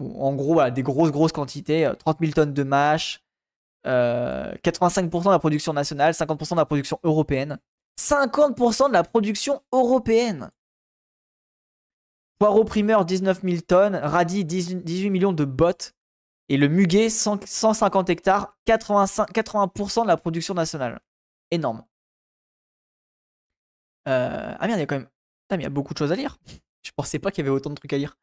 en 0.00 0.34
gros, 0.34 0.68
des 0.70 0.82
grosses, 0.82 1.10
grosses 1.10 1.32
quantités, 1.32 1.90
30 1.98 2.16
euh, 2.16 2.26
000 2.26 2.32
tonnes 2.32 2.54
de 2.54 2.62
mâches, 2.62 3.22
85% 3.84 3.88
euh, 3.88 5.20
de 5.24 5.28
la 5.30 5.38
production 5.38 5.72
nationale, 5.72 6.12
50% 6.12 6.50
de 6.50 6.56
la 6.56 6.66
production 6.66 6.98
européenne. 7.02 7.58
50% 7.98 8.88
de 8.88 8.92
la 8.92 9.04
production 9.04 9.62
européenne 9.72 10.50
Poireau 12.38 12.64
primeur, 12.64 13.04
19 13.04 13.42
000 13.42 13.60
tonnes, 13.60 13.96
radis, 13.96 14.46
18 14.46 15.10
millions 15.10 15.34
de 15.34 15.44
bottes, 15.44 15.94
et 16.48 16.56
le 16.56 16.68
muguet, 16.68 17.10
150 17.10 18.08
hectares, 18.08 18.56
80%, 18.66 20.02
de 20.02 20.06
la 20.06 20.16
production 20.16 20.54
nationale. 20.54 21.00
Énorme. 21.50 21.84
Euh, 24.08 24.54
ah 24.58 24.66
merde, 24.66 24.78
il 24.78 24.80
y 24.80 24.84
a 24.84 24.86
quand 24.86 24.96
même... 24.96 25.08
il 25.52 25.62
y 25.62 25.66
a 25.66 25.70
beaucoup 25.70 25.92
de 25.92 25.98
choses 25.98 26.12
à 26.12 26.16
lire. 26.16 26.38
Je 26.82 26.92
pensais 26.96 27.18
pas 27.18 27.30
qu'il 27.30 27.44
y 27.44 27.46
avait 27.46 27.54
autant 27.54 27.68
de 27.68 27.74
trucs 27.74 27.92
à 27.92 27.98
lire. 27.98 28.16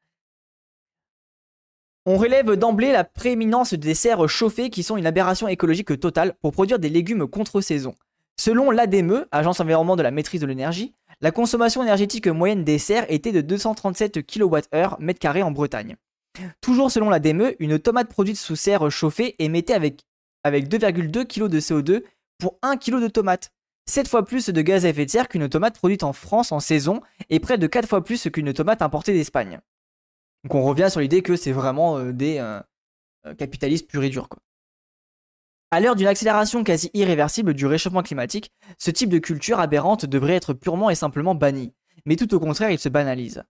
On 2.09 2.15
relève 2.15 2.55
d'emblée 2.55 2.93
la 2.93 3.03
prééminence 3.03 3.73
des 3.73 3.93
serres 3.93 4.29
chauffées 4.29 4.69
qui 4.69 4.81
sont 4.81 4.95
une 4.95 5.05
aberration 5.05 5.49
écologique 5.49 5.99
totale 5.99 6.35
pour 6.41 6.53
produire 6.53 6.79
des 6.79 6.87
légumes 6.87 7.27
contre-saison. 7.27 7.95
Selon 8.39 8.71
l'ADME, 8.71 9.25
Agence 9.33 9.59
environnement 9.59 9.97
de 9.97 10.03
la 10.03 10.11
maîtrise 10.11 10.39
de 10.39 10.45
l'énergie, 10.45 10.93
la 11.19 11.31
consommation 11.31 11.83
énergétique 11.83 12.27
moyenne 12.27 12.63
des 12.63 12.77
serres 12.77 13.05
était 13.09 13.33
de 13.33 13.41
237 13.41 14.25
kWh 14.25 14.95
mètre 14.99 15.19
carré 15.19 15.43
en 15.43 15.51
Bretagne. 15.51 15.97
Toujours 16.61 16.91
selon 16.91 17.09
l'ADME, 17.09 17.51
une 17.59 17.77
tomate 17.77 18.07
produite 18.07 18.37
sous 18.37 18.55
serre 18.55 18.89
chauffée 18.89 19.35
émettait 19.39 19.73
avec, 19.73 20.05
avec 20.45 20.69
2,2 20.69 21.25
kg 21.25 21.49
de 21.49 21.59
CO2 21.59 22.03
pour 22.37 22.57
1 22.61 22.77
kg 22.77 23.01
de 23.01 23.09
tomate. 23.09 23.51
7 23.85 24.07
fois 24.07 24.23
plus 24.23 24.47
de 24.47 24.61
gaz 24.61 24.85
à 24.85 24.89
effet 24.89 25.03
de 25.03 25.11
serre 25.11 25.27
qu'une 25.27 25.49
tomate 25.49 25.75
produite 25.75 26.03
en 26.03 26.13
France 26.13 26.53
en 26.53 26.61
saison 26.61 27.01
et 27.29 27.41
près 27.41 27.57
de 27.57 27.67
4 27.67 27.85
fois 27.85 28.01
plus 28.01 28.29
qu'une 28.29 28.53
tomate 28.53 28.81
importée 28.81 29.11
d'Espagne. 29.11 29.59
Donc 30.43 30.55
on 30.55 30.63
revient 30.63 30.87
sur 30.89 30.99
l'idée 30.99 31.21
que 31.21 31.35
c'est 31.35 31.51
vraiment 31.51 31.97
euh, 31.97 32.11
des 32.11 32.37
euh, 32.37 32.59
euh, 33.25 33.33
capitalistes 33.35 33.87
purs 33.87 34.03
et 34.03 34.09
durs. 34.09 34.29
Quoi. 34.29 34.39
À 35.71 35.79
l'heure 35.79 35.95
d'une 35.95 36.07
accélération 36.07 36.63
quasi 36.63 36.89
irréversible 36.93 37.53
du 37.53 37.65
réchauffement 37.65 38.03
climatique, 38.03 38.51
ce 38.77 38.91
type 38.91 39.09
de 39.09 39.17
culture 39.17 39.59
aberrante 39.59 40.05
devrait 40.05 40.35
être 40.35 40.53
purement 40.53 40.89
et 40.89 40.95
simplement 40.95 41.35
banni. 41.35 41.73
Mais 42.05 42.15
tout 42.15 42.33
au 42.33 42.39
contraire, 42.39 42.71
il 42.71 42.79
se 42.79 42.87
banalise. 42.87 43.43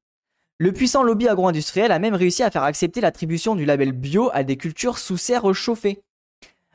Le 0.58 0.72
puissant 0.72 1.04
lobby 1.04 1.28
agro-industriel 1.28 1.92
a 1.92 2.00
même 2.00 2.16
réussi 2.16 2.42
à 2.42 2.50
faire 2.50 2.64
accepter 2.64 3.02
l'attribution 3.02 3.56
du 3.56 3.66
label 3.66 3.92
bio 3.92 4.32
à 4.34 4.44
des 4.44 4.58
cultures 4.58 4.98
sous 4.98 5.18
serre 5.18 5.54
chauffée. 5.54 6.02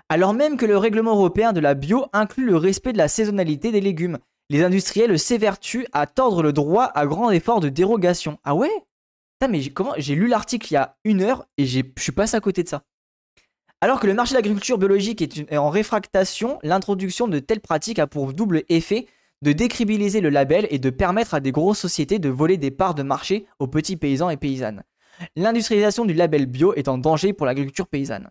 Alors 0.09 0.35
même 0.35 0.57
que 0.57 0.67
le 0.67 0.77
règlement 0.77 1.17
européen 1.17 1.53
de 1.53 1.59
la 1.59 1.75
bio 1.75 2.07
inclut 2.13 2.45
le 2.45 2.57
respect 2.57 2.93
de 2.93 2.99
la 2.99 3.09
saisonnalité 3.09 3.73
des 3.73 3.81
légumes, 3.81 4.19
les 4.51 4.63
industriels 4.63 5.19
s'évertuent 5.19 5.89
à 5.93 6.07
tordre 6.07 6.43
le 6.43 6.53
droit 6.53 6.85
à 6.95 7.07
grand 7.07 7.31
effort 7.31 7.59
de 7.59 7.71
dérogation. 7.71 8.39
Ah 8.45 8.55
ouais? 8.55 8.71
Mais 9.49 9.69
comment 9.71 9.95
j'ai 9.97 10.15
lu 10.15 10.29
l'article 10.29 10.69
il 10.71 10.75
y 10.75 10.77
a 10.77 10.97
une 11.05 11.23
heure 11.23 11.47
et 11.59 11.67
je 11.67 11.81
suis 11.99 12.13
passé 12.13 12.37
à 12.37 12.41
côté 12.41 12.63
de 12.63 12.69
ça. 12.69 12.83
Alors 13.81 13.99
que 13.99 14.07
le 14.07 14.15
marché 14.15 14.33
de 14.33 14.39
l'agriculture 14.39 14.79
biologique 14.79 15.23
est, 15.23 15.57
en 15.57 15.69
réfractation, 15.69 16.59
l'introduction 16.63 17.27
de 17.27 17.41
telles 17.41 17.61
pratiques 17.61 17.99
a 17.99 18.07
pour 18.07 18.33
double 18.33 18.63
effet 18.69 19.07
de 19.43 19.53
décribiliser 19.53 20.21
le 20.21 20.29
label 20.29 20.69
et 20.71 20.79
de 20.79 20.89
permettre 20.91 21.35
à 21.35 21.41
des 21.41 21.51
grosses 21.51 21.81
sociétés 21.81 22.21
de 22.21 22.29
voler 22.29 22.59
des 22.59 22.71
parts 22.71 22.95
de 22.95 23.03
marché 23.03 23.47
aux 23.59 23.67
petits 23.67 23.97
paysans 23.97 24.31
et 24.31 24.37
paysannes. 24.37 24.85
L'industrialisation 25.35 26.05
du 26.05 26.15
label 26.15 26.47
bio 26.47 26.75
est 26.75 26.87
en 26.87 26.97
danger 26.97 27.33
pour 27.33 27.45
l'agriculture 27.45 27.89
paysanne. 27.89 28.31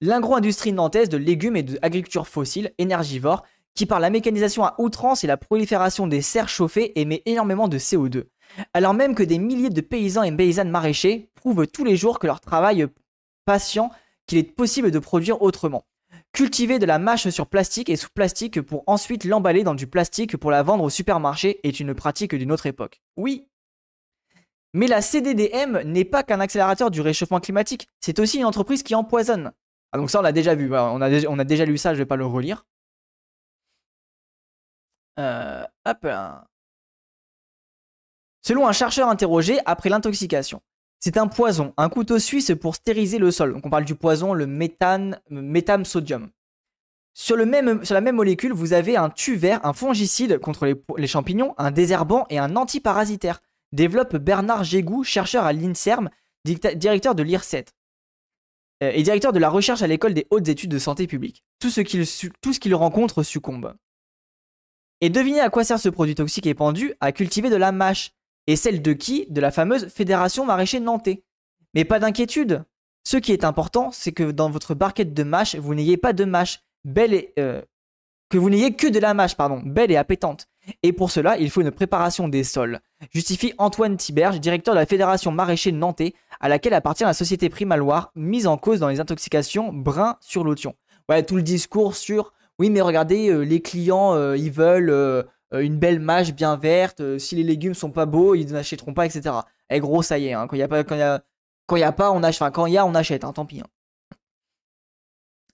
L'agro-industrie 0.00 0.72
nantaise 0.72 1.08
de 1.08 1.16
légumes 1.16 1.56
et 1.56 1.62
d'agriculture 1.62 2.26
fossile, 2.26 2.72
énergivore, 2.78 3.44
qui 3.74 3.86
par 3.86 4.00
la 4.00 4.10
mécanisation 4.10 4.64
à 4.64 4.74
outrance 4.78 5.22
et 5.22 5.28
la 5.28 5.36
prolifération 5.36 6.08
des 6.08 6.22
serres 6.22 6.48
chauffées 6.48 6.98
émet 7.00 7.22
énormément 7.24 7.68
de 7.68 7.78
CO2 7.78 8.24
alors 8.74 8.94
même 8.94 9.14
que 9.14 9.22
des 9.22 9.38
milliers 9.38 9.70
de 9.70 9.80
paysans 9.80 10.22
et 10.22 10.32
paysannes 10.32 10.70
maraîchers 10.70 11.30
prouvent 11.34 11.66
tous 11.66 11.84
les 11.84 11.96
jours 11.96 12.18
que 12.18 12.26
leur 12.26 12.40
travail 12.40 12.86
patient 13.44 13.90
qu'il 14.26 14.38
est 14.38 14.44
possible 14.44 14.90
de 14.90 14.98
produire 14.98 15.42
autrement. 15.42 15.84
Cultiver 16.32 16.78
de 16.78 16.86
la 16.86 16.98
mâche 16.98 17.28
sur 17.28 17.48
plastique 17.48 17.88
et 17.88 17.96
sous 17.96 18.10
plastique 18.10 18.60
pour 18.60 18.84
ensuite 18.86 19.24
l'emballer 19.24 19.64
dans 19.64 19.74
du 19.74 19.86
plastique 19.86 20.36
pour 20.36 20.50
la 20.50 20.62
vendre 20.62 20.84
au 20.84 20.90
supermarché 20.90 21.58
est 21.64 21.80
une 21.80 21.94
pratique 21.94 22.34
d'une 22.34 22.52
autre 22.52 22.66
époque. 22.66 23.00
Oui. 23.16 23.48
Mais 24.72 24.86
la 24.86 25.02
CDDM 25.02 25.80
n'est 25.84 26.04
pas 26.04 26.22
qu'un 26.22 26.38
accélérateur 26.38 26.92
du 26.92 27.00
réchauffement 27.00 27.40
climatique, 27.40 27.88
c'est 28.00 28.20
aussi 28.20 28.38
une 28.38 28.44
entreprise 28.44 28.84
qui 28.84 28.94
empoisonne. 28.94 29.52
Ah 29.90 29.98
donc 29.98 30.10
ça 30.10 30.20
on 30.20 30.22
l'a 30.22 30.30
déjà 30.30 30.54
vu, 30.54 30.72
on 30.72 31.00
a 31.00 31.10
déjà, 31.10 31.28
on 31.28 31.38
a 31.40 31.44
déjà 31.44 31.64
lu 31.64 31.76
ça, 31.76 31.94
je 31.94 31.98
vais 31.98 32.06
pas 32.06 32.14
le 32.14 32.26
relire. 32.26 32.64
Euh, 35.18 35.64
hop, 35.84 36.06
Selon 38.42 38.66
un 38.66 38.72
chercheur 38.72 39.08
interrogé 39.08 39.58
après 39.66 39.90
l'intoxication, 39.90 40.62
c'est 40.98 41.16
un 41.16 41.26
poison, 41.26 41.72
un 41.76 41.88
couteau 41.88 42.18
suisse 42.18 42.52
pour 42.60 42.74
stériliser 42.74 43.18
le 43.18 43.30
sol. 43.30 43.52
Donc 43.52 43.66
on 43.66 43.70
parle 43.70 43.84
du 43.84 43.94
poison, 43.94 44.34
le 44.34 44.46
méthane, 44.46 45.20
métham 45.30 45.84
sodium. 45.84 46.30
Sur, 47.14 47.36
le 47.36 47.46
même, 47.46 47.84
sur 47.84 47.94
la 47.94 48.00
même 48.00 48.16
molécule, 48.16 48.52
vous 48.52 48.72
avez 48.72 48.96
un 48.96 49.12
vert, 49.34 49.60
un 49.64 49.72
fongicide 49.72 50.38
contre 50.38 50.66
les, 50.66 50.74
les 50.96 51.06
champignons, 51.06 51.54
un 51.58 51.70
désherbant 51.70 52.26
et 52.30 52.38
un 52.38 52.56
antiparasitaire. 52.56 53.40
Développe 53.72 54.16
Bernard 54.16 54.64
Gégou, 54.64 55.04
chercheur 55.04 55.44
à 55.44 55.52
l'INSERM, 55.52 56.10
directeur 56.44 57.14
de 57.14 57.22
l'IRSET 57.22 57.66
euh, 58.82 58.90
et 58.94 59.02
directeur 59.02 59.32
de 59.32 59.38
la 59.38 59.50
recherche 59.50 59.82
à 59.82 59.86
l'école 59.86 60.14
des 60.14 60.26
hautes 60.30 60.48
études 60.48 60.70
de 60.70 60.78
santé 60.78 61.06
publique. 61.06 61.44
Tout 61.58 61.70
ce 61.70 61.80
qu'il 62.58 62.74
rencontre 62.74 63.22
succombe. 63.22 63.74
Et 65.00 65.10
devinez 65.10 65.40
à 65.40 65.50
quoi 65.50 65.64
sert 65.64 65.78
ce 65.78 65.88
produit 65.88 66.14
toxique 66.14 66.46
épandu 66.46 66.94
À 67.00 67.12
cultiver 67.12 67.50
de 67.50 67.56
la 67.56 67.72
mâche. 67.72 68.12
Et 68.46 68.56
celle 68.56 68.82
de 68.82 68.92
qui 68.92 69.26
De 69.30 69.40
la 69.40 69.50
fameuse 69.50 69.88
Fédération 69.88 70.44
maraîcher 70.44 70.80
nantais. 70.80 71.24
Mais 71.74 71.84
pas 71.84 71.98
d'inquiétude. 71.98 72.64
Ce 73.04 73.16
qui 73.16 73.32
est 73.32 73.44
important, 73.44 73.90
c'est 73.92 74.12
que 74.12 74.30
dans 74.30 74.50
votre 74.50 74.74
barquette 74.74 75.14
de 75.14 75.22
mâche, 75.22 75.56
vous 75.56 75.74
n'ayez 75.74 75.96
pas 75.96 76.12
de 76.12 76.24
mâche 76.24 76.60
belle 76.84 77.14
et 77.14 77.32
euh, 77.38 77.62
que 78.28 78.38
vous 78.38 78.50
n'ayez 78.50 78.74
que 78.74 78.86
de 78.86 78.98
la 78.98 79.14
mâche, 79.14 79.36
pardon, 79.36 79.62
belle 79.64 79.90
et 79.90 79.96
appétante. 79.96 80.48
Et 80.82 80.92
pour 80.92 81.10
cela, 81.10 81.38
il 81.38 81.50
faut 81.50 81.62
une 81.62 81.70
préparation 81.70 82.28
des 82.28 82.44
sols. 82.44 82.80
Justifie 83.12 83.54
Antoine 83.58 83.96
Tiberge, 83.96 84.40
directeur 84.40 84.74
de 84.74 84.80
la 84.80 84.86
Fédération 84.86 85.32
maraîcher 85.32 85.72
nantais, 85.72 86.14
à 86.40 86.48
laquelle 86.48 86.74
appartient 86.74 87.04
la 87.04 87.14
société 87.14 87.48
Primaloire, 87.48 88.12
mise 88.14 88.46
en 88.46 88.56
cause 88.56 88.80
dans 88.80 88.88
les 88.88 89.00
intoxications 89.00 89.72
brun 89.72 90.16
sur 90.20 90.44
lotion. 90.44 90.76
Ouais, 91.08 91.24
tout 91.24 91.36
le 91.36 91.42
discours 91.42 91.96
sur 91.96 92.32
oui, 92.60 92.68
mais 92.68 92.82
regardez, 92.82 93.30
euh, 93.30 93.40
les 93.40 93.62
clients, 93.62 94.14
euh, 94.14 94.36
ils 94.36 94.50
veulent 94.50 95.24
une 95.52 95.78
belle 95.78 96.00
mâche 96.00 96.32
bien 96.32 96.56
verte. 96.56 97.18
si 97.18 97.36
les 97.36 97.42
légumes 97.42 97.74
sont 97.74 97.90
pas 97.90 98.06
beaux, 98.06 98.34
ils 98.34 98.52
n'achèteront 98.52 98.94
pas, 98.94 99.06
etc. 99.06 99.34
Et 99.68 99.76
eh, 99.76 99.80
gros, 99.80 100.02
ça 100.02 100.18
y 100.18 100.26
est, 100.26 100.32
hein, 100.32 100.46
quand 100.48 100.56
il 100.56 100.60
y 100.60 100.62
a 100.62 101.92
pas, 101.92 102.10
on 102.10 102.22
achète. 102.22 102.52
Quand 102.52 102.66
on 102.68 102.94
achète. 102.94 103.24
Hein, 103.24 103.32
tant 103.32 103.46
pis. 103.46 103.60
Hein. 103.60 103.66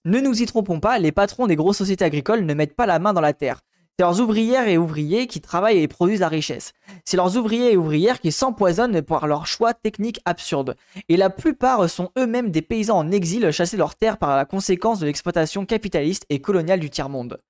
Ne 0.06 0.20
nous 0.20 0.40
y 0.40 0.46
trompons 0.46 0.78
pas, 0.78 1.00
les 1.00 1.10
patrons 1.10 1.48
des 1.48 1.56
grosses 1.56 1.78
sociétés 1.78 2.04
agricoles 2.04 2.46
ne 2.46 2.54
mettent 2.54 2.76
pas 2.76 2.86
la 2.86 3.00
main 3.00 3.12
dans 3.12 3.20
la 3.20 3.32
terre. 3.32 3.62
C'est 3.98 4.04
leurs 4.04 4.20
ouvrières 4.20 4.68
et 4.68 4.78
ouvriers 4.78 5.26
qui 5.26 5.40
travaillent 5.40 5.78
et 5.78 5.88
produisent 5.88 6.20
la 6.20 6.28
richesse. 6.28 6.74
C'est 7.04 7.16
leurs 7.16 7.36
ouvriers 7.36 7.72
et 7.72 7.76
ouvrières 7.76 8.20
qui 8.20 8.30
s'empoisonnent 8.30 9.02
par 9.02 9.26
leurs 9.26 9.46
choix 9.46 9.74
techniques 9.74 10.20
absurdes. 10.24 10.76
Et 11.08 11.16
la 11.16 11.28
plupart 11.28 11.90
sont 11.90 12.10
eux-mêmes 12.16 12.50
des 12.50 12.62
paysans 12.62 12.98
en 12.98 13.10
exil 13.10 13.50
chassés 13.50 13.76
de 13.76 13.80
leur 13.80 13.96
terre 13.96 14.18
par 14.18 14.36
la 14.36 14.44
conséquence 14.44 15.00
de 15.00 15.06
l'exploitation 15.06 15.66
capitaliste 15.66 16.24
et 16.28 16.40
coloniale 16.40 16.78
du 16.78 16.88
tiers-monde. 16.88 17.40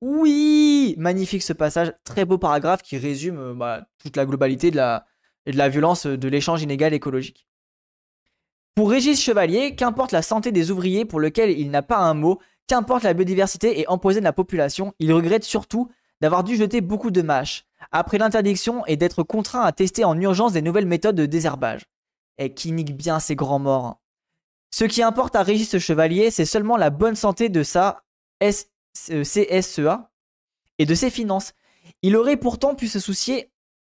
Oui 0.00 0.94
Magnifique 0.98 1.42
ce 1.42 1.52
passage, 1.52 1.92
très 2.04 2.24
beau 2.24 2.38
paragraphe 2.38 2.82
qui 2.82 2.98
résume 2.98 3.38
euh, 3.38 3.54
bah, 3.54 3.86
toute 3.98 4.16
la 4.16 4.26
globalité 4.26 4.70
de 4.70 4.76
la, 4.76 5.06
de 5.46 5.56
la 5.56 5.68
violence 5.68 6.06
de 6.06 6.28
l'échange 6.28 6.62
inégal 6.62 6.92
écologique. 6.92 7.46
Pour 8.74 8.90
Régis 8.90 9.20
Chevalier, 9.20 9.74
qu'importe 9.74 10.12
la 10.12 10.20
santé 10.20 10.52
des 10.52 10.70
ouvriers 10.70 11.06
pour 11.06 11.18
lequel 11.18 11.58
il 11.58 11.70
n'a 11.70 11.82
pas 11.82 11.96
un 11.96 12.12
mot, 12.12 12.40
qu'importe 12.66 13.04
la 13.04 13.14
biodiversité 13.14 13.80
et 13.80 13.88
empoisonne 13.88 14.24
la 14.24 14.34
population, 14.34 14.92
il 14.98 15.12
regrette 15.14 15.44
surtout 15.44 15.90
d'avoir 16.20 16.44
dû 16.44 16.56
jeter 16.56 16.82
beaucoup 16.82 17.10
de 17.10 17.22
mâches, 17.22 17.64
après 17.90 18.18
l'interdiction 18.18 18.84
et 18.86 18.96
d'être 18.96 19.22
contraint 19.22 19.62
à 19.62 19.72
tester 19.72 20.04
en 20.04 20.20
urgence 20.20 20.52
des 20.52 20.62
nouvelles 20.62 20.86
méthodes 20.86 21.16
de 21.16 21.26
désherbage. 21.26 21.86
Et 22.38 22.52
qui 22.52 22.72
nique 22.72 22.94
bien 22.94 23.18
ces 23.18 23.34
grands 23.34 23.58
morts. 23.58 23.86
Hein. 23.86 23.98
Ce 24.70 24.84
qui 24.84 25.02
importe 25.02 25.36
à 25.36 25.42
Régis 25.42 25.78
Chevalier, 25.78 26.30
c'est 26.30 26.44
seulement 26.44 26.76
la 26.76 26.90
bonne 26.90 27.16
santé 27.16 27.48
de 27.48 27.62
sa 27.62 28.02
CSEA 29.22 30.10
et 30.78 30.86
de 30.86 30.94
ses 30.94 31.10
finances. 31.10 31.52
Il 32.02 32.16
aurait 32.16 32.36
pourtant 32.36 32.74
pu 32.74 32.88
se 32.88 32.98
soucier 32.98 33.50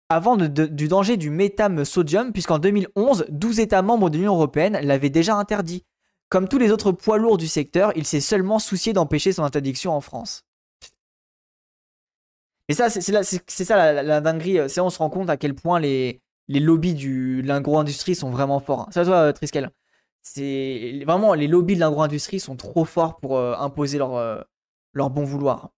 avant 0.09 0.37
du 0.37 0.89
danger 0.89 1.17
du 1.17 1.31
métham 1.31 1.85
sodium, 1.85 2.33
puisqu'en 2.33 2.59
2011, 2.59 3.27
12 3.29 3.61
États 3.61 3.83
membres 3.83 4.09
de 4.09 4.17
l'Union 4.17 4.35
européenne 4.35 4.79
l'avaient 4.83 5.11
déjà 5.11 5.37
interdit. 5.37 5.85
Comme 6.31 6.49
tous 6.49 6.59
les 6.59 6.71
autres 6.71 6.93
poids 6.93 7.19
lourds 7.19 7.39
du 7.39 7.49
secteur, 7.49 7.93
il 7.97 8.07
s'est 8.07 8.21
seulement 8.21 8.59
soucié 8.59 8.93
d'empêcher 8.93 9.33
son 9.33 9.45
interdiction 9.45 9.93
en 9.93 10.01
France. 10.01 10.45
Et 12.69 12.75
ça, 12.75 12.91
c'est 12.91 13.65
ça 13.65 14.03
la, 14.03 14.21
dinguerie. 14.21 14.69
C'est 14.69 14.81
on 14.81 14.91
se 14.91 14.99
rend 14.99 15.09
compte 15.09 15.31
à 15.31 15.39
quel 15.39 15.55
point 15.55 15.81
les, 15.81 16.21
les 16.49 16.61
lobbies 16.61 16.95
de 16.95 17.47
l'agro-industrie 17.47 18.15
sont 18.15 18.31
vraiment 18.31 18.61
forts. 18.61 18.89
Ça, 18.91 19.05
toi, 19.05 19.33
Triskel. 19.33 19.71
C'est 20.23 21.03
vraiment 21.07 21.33
les 21.33 21.47
lobbies 21.47 21.75
de 21.77 21.81
l'agro-industrie 21.81 22.41
sont 22.41 22.57
trop 22.57 22.85
forts 22.85 23.17
pour 23.17 23.39
euh, 23.39 23.55
imposer 23.57 23.97
leur, 23.97 24.17
euh, 24.17 24.41
leur 24.93 25.11
bon 25.11 25.25
vouloir. 25.25 25.71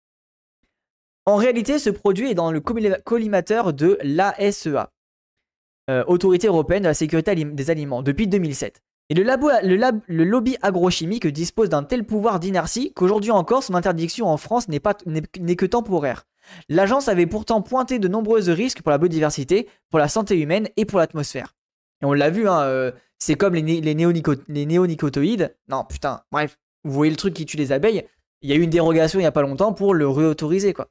En 1.27 1.37
réalité, 1.37 1.79
ce 1.79 1.91
produit 1.91 2.31
est 2.31 2.35
dans 2.35 2.51
le 2.51 2.61
collimateur 2.61 3.73
de 3.73 3.99
l'ASEA, 4.03 4.91
euh, 5.91 6.05
Autorité 6.07 6.47
européenne 6.47 6.83
de 6.83 6.89
la 6.89 6.95
sécurité 6.95 7.35
des 7.35 7.71
aliments, 7.71 8.03
depuis 8.03 8.27
2007. 8.27 8.83
Et 9.11 9.15
le, 9.15 10.25
lobby 10.25 10.57
agrochimique 10.63 11.27
dispose 11.27 11.69
d'un 11.69 11.83
tel 11.83 12.05
pouvoir 12.05 12.39
d'inertie 12.39 12.93
qu'aujourd'hui 12.95 13.33
encore, 13.33 13.65
son 13.65 13.75
interdiction 13.75 14.29
en 14.29 14.37
France 14.37 14.69
n'est 14.69 14.81
que 14.81 15.67
temporaire. 15.67 16.27
L'agence 16.69 17.09
avait 17.09 17.27
pourtant 17.27 17.61
pointé 17.61 17.99
de 17.99 18.07
nombreux 18.07 18.41
risques 18.53 18.83
pour 18.83 18.91
la 18.91 18.99
biodiversité, 18.99 19.69
pour 19.91 19.99
la 19.99 20.09
santé 20.09 20.39
humaine 20.41 20.69
et 20.77 20.85
pour 20.85 21.01
l'atmosphère. 21.01 21.57
Et 22.03 22.07
on 22.07 22.13
l'a 22.13 22.31
vu, 22.31 22.49
hein, 22.49 22.61
euh, 22.61 22.93
c'est 23.19 23.35
comme 23.35 23.55
les, 23.55 23.81
les, 23.81 23.95
les 23.95 24.67
néonicotoïdes. 24.67 25.57
Non, 25.69 25.85
putain, 25.85 26.23
bref, 26.31 26.57
vous 26.85 26.93
voyez 26.93 27.11
le 27.11 27.17
truc 27.17 27.35
qui 27.35 27.47
tue 27.47 27.57
les 27.57 27.73
abeilles. 27.73 28.05
Il 28.43 28.51
y 28.51 28.53
a 28.53 28.57
eu 28.57 28.63
une 28.63 28.71
dérogation 28.71 29.19
il 29.19 29.23
n'y 29.23 29.27
a 29.27 29.33
pas 29.33 29.43
longtemps 29.43 29.73
pour 29.73 29.95
le 29.95 30.09
réautoriser, 30.09 30.73
quoi. 30.73 30.89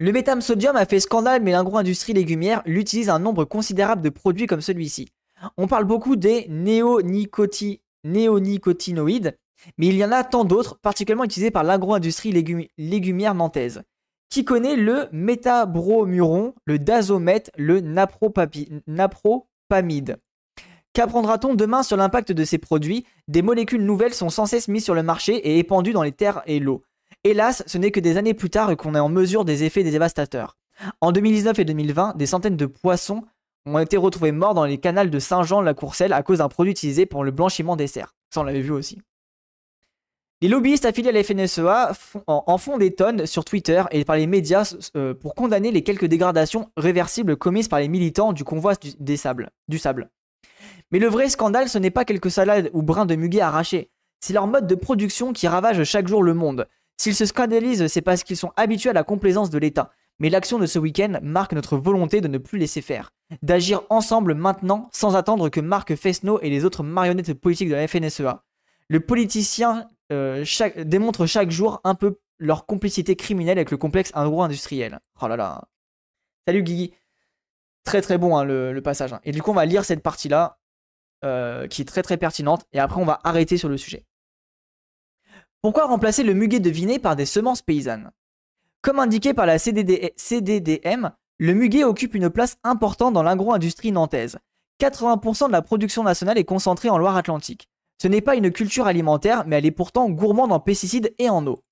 Le 0.00 0.12
métham 0.12 0.40
sodium 0.40 0.76
a 0.76 0.86
fait 0.86 0.98
scandale, 0.98 1.42
mais 1.42 1.52
l'agro-industrie 1.52 2.14
légumière 2.14 2.62
l'utilise 2.66 3.08
un 3.08 3.20
nombre 3.20 3.44
considérable 3.44 4.02
de 4.02 4.08
produits 4.08 4.46
comme 4.46 4.60
celui-ci. 4.60 5.08
On 5.56 5.68
parle 5.68 5.84
beaucoup 5.84 6.16
des 6.16 6.46
néonicotinoïdes, 6.48 9.38
mais 9.78 9.86
il 9.86 9.94
y 9.94 10.04
en 10.04 10.10
a 10.10 10.24
tant 10.24 10.44
d'autres, 10.44 10.80
particulièrement 10.80 11.24
utilisés 11.24 11.52
par 11.52 11.62
l'agro-industrie 11.62 12.32
légumière 12.76 13.34
nantaise. 13.34 13.82
Qui 14.30 14.44
connaît 14.44 14.76
le 14.76 15.08
métabromuron, 15.12 16.54
le 16.64 16.80
dazomètre, 16.80 17.52
le 17.56 17.80
napropamide? 17.80 20.18
Qu'apprendra-t-on 20.94 21.54
demain 21.54 21.82
sur 21.82 21.96
l'impact 21.96 22.30
de 22.30 22.44
ces 22.44 22.58
produits? 22.58 23.04
Des 23.26 23.42
molécules 23.42 23.84
nouvelles 23.84 24.14
sont 24.14 24.30
sans 24.30 24.46
cesse 24.46 24.68
mises 24.68 24.84
sur 24.84 24.94
le 24.94 25.02
marché 25.02 25.34
et 25.34 25.58
épandues 25.58 25.92
dans 25.92 26.04
les 26.04 26.12
terres 26.12 26.42
et 26.46 26.60
l'eau. 26.60 26.84
Hélas, 27.24 27.64
ce 27.66 27.78
n'est 27.78 27.90
que 27.90 27.98
des 27.98 28.16
années 28.16 28.32
plus 28.32 28.48
tard 28.48 28.76
qu'on 28.76 28.94
est 28.94 29.00
en 29.00 29.08
mesure 29.08 29.44
des 29.44 29.64
effets 29.64 29.82
des 29.82 29.90
dévastateurs. 29.90 30.56
En 31.00 31.10
2019 31.10 31.58
et 31.58 31.64
2020, 31.64 32.16
des 32.16 32.26
centaines 32.26 32.56
de 32.56 32.66
poissons 32.66 33.24
ont 33.66 33.80
été 33.80 33.96
retrouvés 33.96 34.30
morts 34.30 34.54
dans 34.54 34.66
les 34.66 34.78
canals 34.78 35.10
de 35.10 35.18
Saint-Jean-la-Courcelle 35.18 36.12
à 36.12 36.22
cause 36.22 36.38
d'un 36.38 36.48
produit 36.48 36.70
utilisé 36.70 37.06
pour 37.06 37.24
le 37.24 37.32
blanchiment 37.32 37.74
des 37.74 37.88
serres. 37.88 38.14
Ça, 38.32 38.42
on 38.42 38.44
l'avait 38.44 38.60
vu 38.60 38.70
aussi. 38.70 39.02
Les 40.42 40.48
lobbyistes 40.48 40.84
affiliés 40.84 41.08
à 41.08 41.12
la 41.12 41.24
FNSEA 41.24 41.92
en 42.26 42.58
font 42.58 42.78
des 42.78 42.94
tonnes 42.94 43.26
sur 43.26 43.44
Twitter 43.44 43.82
et 43.90 44.04
par 44.04 44.14
les 44.14 44.28
médias 44.28 44.76
euh, 44.94 45.12
pour 45.12 45.34
condamner 45.34 45.72
les 45.72 45.82
quelques 45.82 46.04
dégradations 46.04 46.70
réversibles 46.76 47.36
commises 47.36 47.66
par 47.66 47.80
les 47.80 47.88
militants 47.88 48.32
du 48.32 48.44
convoi 48.44 48.74
du, 49.00 49.16
sable, 49.16 49.50
du 49.66 49.78
sable. 49.78 50.10
Mais 50.94 51.00
le 51.00 51.08
vrai 51.08 51.28
scandale, 51.28 51.68
ce 51.68 51.76
n'est 51.76 51.90
pas 51.90 52.04
quelques 52.04 52.30
salades 52.30 52.70
ou 52.72 52.80
brins 52.84 53.04
de 53.04 53.16
muguet 53.16 53.40
arrachés, 53.40 53.90
c'est 54.20 54.32
leur 54.32 54.46
mode 54.46 54.68
de 54.68 54.76
production 54.76 55.32
qui 55.32 55.48
ravage 55.48 55.82
chaque 55.82 56.06
jour 56.06 56.22
le 56.22 56.34
monde. 56.34 56.68
S'ils 56.98 57.16
se 57.16 57.26
scandalisent, 57.26 57.88
c'est 57.88 58.00
parce 58.00 58.22
qu'ils 58.22 58.36
sont 58.36 58.52
habitués 58.54 58.90
à 58.90 58.92
la 58.92 59.02
complaisance 59.02 59.50
de 59.50 59.58
l'État. 59.58 59.90
Mais 60.20 60.30
l'action 60.30 60.60
de 60.60 60.66
ce 60.66 60.78
week-end 60.78 61.18
marque 61.20 61.52
notre 61.52 61.76
volonté 61.76 62.20
de 62.20 62.28
ne 62.28 62.38
plus 62.38 62.60
laisser 62.60 62.80
faire. 62.80 63.10
D'agir 63.42 63.82
ensemble 63.90 64.34
maintenant, 64.34 64.88
sans 64.92 65.16
attendre 65.16 65.48
que 65.48 65.58
Marc 65.58 65.96
Fesneau 65.96 66.38
et 66.42 66.48
les 66.48 66.64
autres 66.64 66.84
marionnettes 66.84 67.34
politiques 67.34 67.70
de 67.70 67.74
la 67.74 67.88
FNSEA. 67.88 68.44
Le 68.86 69.00
politicien 69.00 69.88
euh, 70.12 70.44
démontre 70.84 71.26
chaque 71.26 71.50
jour 71.50 71.80
un 71.82 71.96
peu 71.96 72.20
leur 72.38 72.66
complicité 72.66 73.16
criminelle 73.16 73.58
avec 73.58 73.72
le 73.72 73.78
complexe 73.78 74.12
agro-industriel. 74.14 75.00
Oh 75.20 75.26
là 75.26 75.36
là. 75.36 75.64
Salut 76.46 76.62
Guigui. 76.62 76.94
Très 77.82 78.00
très 78.00 78.16
bon 78.16 78.36
hein, 78.36 78.44
le, 78.44 78.80
passage. 78.80 79.12
Hein. 79.12 79.20
Et 79.24 79.32
du 79.32 79.42
coup, 79.42 79.50
on 79.50 79.54
va 79.54 79.64
lire 79.64 79.84
cette 79.84 80.00
partie-là, 80.00 80.56
euh, 81.24 81.66
qui 81.66 81.82
est 81.82 81.86
très 81.86 82.02
très 82.02 82.16
pertinente, 82.16 82.66
et 82.72 82.78
après 82.78 83.00
on 83.00 83.04
va 83.04 83.20
arrêter 83.24 83.56
sur 83.56 83.68
le 83.68 83.76
sujet. 83.76 84.04
Pourquoi 85.62 85.86
remplacer 85.86 86.22
le 86.22 86.34
muguet 86.34 86.60
de 86.60 86.70
Vinay 86.70 86.98
par 86.98 87.16
des 87.16 87.26
semences 87.26 87.62
paysannes? 87.62 88.10
Comme 88.82 88.98
indiqué 88.98 89.32
par 89.32 89.46
la 89.46 89.58
CDDM, 89.58 91.10
le 91.38 91.54
muguet 91.54 91.84
occupe 91.84 92.14
une 92.14 92.28
place 92.28 92.58
importante 92.62 93.14
dans 93.14 93.22
l'agro-industrie 93.22 93.90
nantaise. 93.90 94.38
80% 94.80 95.46
de 95.46 95.52
la 95.52 95.62
production 95.62 96.02
nationale 96.02 96.36
est 96.36 96.44
concentrée 96.44 96.90
en 96.90 96.98
Loire-Atlantique. 96.98 97.68
Ce 98.00 98.08
n'est 98.08 98.20
pas 98.20 98.36
une 98.36 98.50
culture 98.50 98.86
alimentaire, 98.86 99.44
mais 99.46 99.56
elle 99.56 99.66
est 99.66 99.70
pourtant 99.70 100.10
gourmande 100.10 100.52
en 100.52 100.60
pesticides 100.60 101.14
et 101.18 101.30
en 101.30 101.46
eau. 101.46 101.64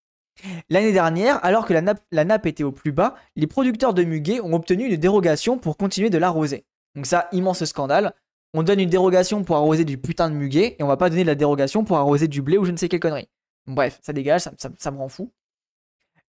L'année 0.70 0.92
dernière, 0.92 1.44
alors 1.44 1.66
que 1.66 1.74
la 1.74 1.82
nappe, 1.82 2.00
la 2.10 2.24
nappe, 2.24 2.46
était 2.46 2.64
au 2.64 2.72
plus 2.72 2.92
bas, 2.92 3.16
les 3.36 3.46
producteurs 3.46 3.92
de 3.92 4.04
muguet 4.04 4.40
ont 4.40 4.54
obtenu 4.54 4.86
une 4.86 4.96
dérogation 4.96 5.58
pour 5.58 5.76
continuer 5.76 6.10
de 6.10 6.18
l'arroser. 6.18 6.64
Donc 6.94 7.06
ça, 7.06 7.28
immense 7.32 7.64
scandale. 7.64 8.14
On 8.54 8.62
donne 8.62 8.80
une 8.80 8.90
dérogation 8.90 9.44
pour 9.44 9.56
arroser 9.56 9.84
du 9.84 9.96
putain 9.96 10.28
de 10.28 10.34
muguet, 10.34 10.76
et 10.78 10.82
on 10.82 10.86
va 10.86 10.98
pas 10.98 11.08
donner 11.08 11.24
la 11.24 11.34
dérogation 11.34 11.84
pour 11.84 11.96
arroser 11.96 12.28
du 12.28 12.42
blé 12.42 12.58
ou 12.58 12.64
je 12.64 12.70
ne 12.70 12.76
sais 12.76 12.88
quelle 12.88 13.00
connerie. 13.00 13.28
Bref, 13.66 13.98
ça 14.02 14.12
dégage, 14.12 14.42
ça, 14.42 14.90
me 14.90 14.98
rend 14.98 15.08
fou. 15.08 15.32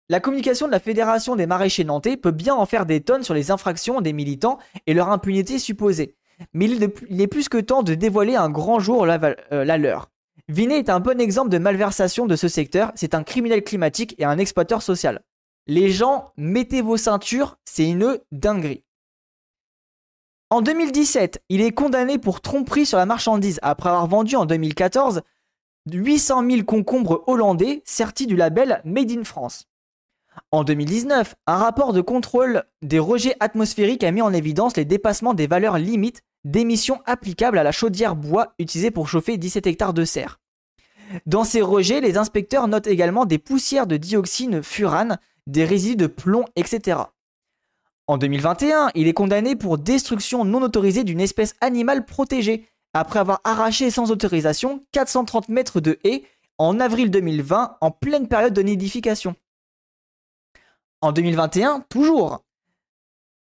La 0.09 0.19
communication 0.19 0.67
de 0.67 0.71
la 0.71 0.79
Fédération 0.79 1.35
des 1.35 1.47
maraîchers 1.47 1.83
nantais 1.83 2.17
peut 2.17 2.31
bien 2.31 2.55
en 2.55 2.65
faire 2.65 2.85
des 2.85 3.01
tonnes 3.01 3.23
sur 3.23 3.33
les 3.33 3.51
infractions 3.51 4.01
des 4.01 4.13
militants 4.13 4.59
et 4.87 4.93
leur 4.93 5.09
impunité 5.09 5.59
supposée. 5.59 6.15
Mais 6.53 6.65
il 6.65 7.21
est 7.21 7.27
plus 7.27 7.49
que 7.49 7.57
temps 7.57 7.83
de 7.83 7.93
dévoiler 7.93 8.35
un 8.35 8.49
grand 8.49 8.79
jour 8.79 9.05
la, 9.05 9.19
euh, 9.51 9.77
leur. 9.77 10.09
Vinet 10.49 10.79
est 10.79 10.89
un 10.89 10.99
bon 10.99 11.19
exemple 11.21 11.49
de 11.49 11.57
malversation 11.57 12.25
de 12.25 12.35
ce 12.35 12.47
secteur. 12.47 12.91
C'est 12.95 13.15
un 13.15 13.23
criminel 13.23 13.63
climatique 13.63 14.15
et 14.17 14.25
un 14.25 14.37
exploiteur 14.37 14.81
social. 14.81 15.21
Les 15.67 15.89
gens, 15.89 16.31
mettez 16.35 16.81
vos 16.81 16.97
ceintures, 16.97 17.57
c'est 17.63 17.87
une 17.87 18.19
dinguerie. 18.31 18.83
En 20.49 20.61
2017, 20.61 21.41
il 21.49 21.61
est 21.61 21.71
condamné 21.71 22.17
pour 22.17 22.41
tromperie 22.41 22.85
sur 22.85 22.97
la 22.97 23.05
marchandise 23.05 23.59
après 23.63 23.89
avoir 23.89 24.07
vendu 24.07 24.35
en 24.35 24.45
2014 24.45 25.21
800 25.91 26.49
000 26.49 26.63
concombres 26.63 27.23
hollandais 27.27 27.81
sertis 27.85 28.27
du 28.27 28.35
label 28.35 28.81
Made 28.85 29.11
in 29.11 29.23
France. 29.23 29.65
En 30.51 30.63
2019, 30.63 31.35
un 31.45 31.57
rapport 31.57 31.93
de 31.93 32.01
contrôle 32.01 32.63
des 32.81 32.99
rejets 32.99 33.35
atmosphériques 33.39 34.03
a 34.03 34.11
mis 34.11 34.21
en 34.21 34.33
évidence 34.33 34.77
les 34.77 34.85
dépassements 34.85 35.33
des 35.33 35.47
valeurs 35.47 35.77
limites 35.77 36.21
d'émissions 36.43 37.01
applicables 37.05 37.57
à 37.57 37.63
la 37.63 37.71
chaudière 37.71 38.15
bois 38.15 38.53
utilisée 38.59 38.91
pour 38.91 39.07
chauffer 39.07 39.37
17 39.37 39.67
hectares 39.67 39.93
de 39.93 40.05
serre. 40.05 40.39
Dans 41.25 41.43
ces 41.43 41.61
rejets, 41.61 42.01
les 42.01 42.17
inspecteurs 42.17 42.67
notent 42.67 42.87
également 42.87 43.25
des 43.25 43.37
poussières 43.37 43.87
de 43.87 43.97
dioxine 43.97 44.63
furane, 44.63 45.19
des 45.47 45.65
résidus 45.65 45.95
de 45.95 46.07
plomb, 46.07 46.45
etc. 46.55 46.99
En 48.07 48.17
2021, 48.17 48.91
il 48.95 49.07
est 49.07 49.13
condamné 49.13 49.55
pour 49.55 49.77
destruction 49.77 50.43
non 50.43 50.61
autorisée 50.61 51.05
d'une 51.05 51.21
espèce 51.21 51.55
animale 51.61 52.05
protégée, 52.05 52.67
après 52.93 53.19
avoir 53.19 53.41
arraché 53.43 53.89
sans 53.89 54.11
autorisation 54.11 54.85
430 54.91 55.49
mètres 55.49 55.79
de 55.79 55.99
haies 56.03 56.23
en 56.57 56.79
avril 56.79 57.09
2020 57.09 57.77
en 57.79 57.91
pleine 57.91 58.27
période 58.27 58.53
de 58.53 58.61
nidification. 58.61 59.35
En 61.01 61.11
2021, 61.11 61.85
toujours, 61.89 62.43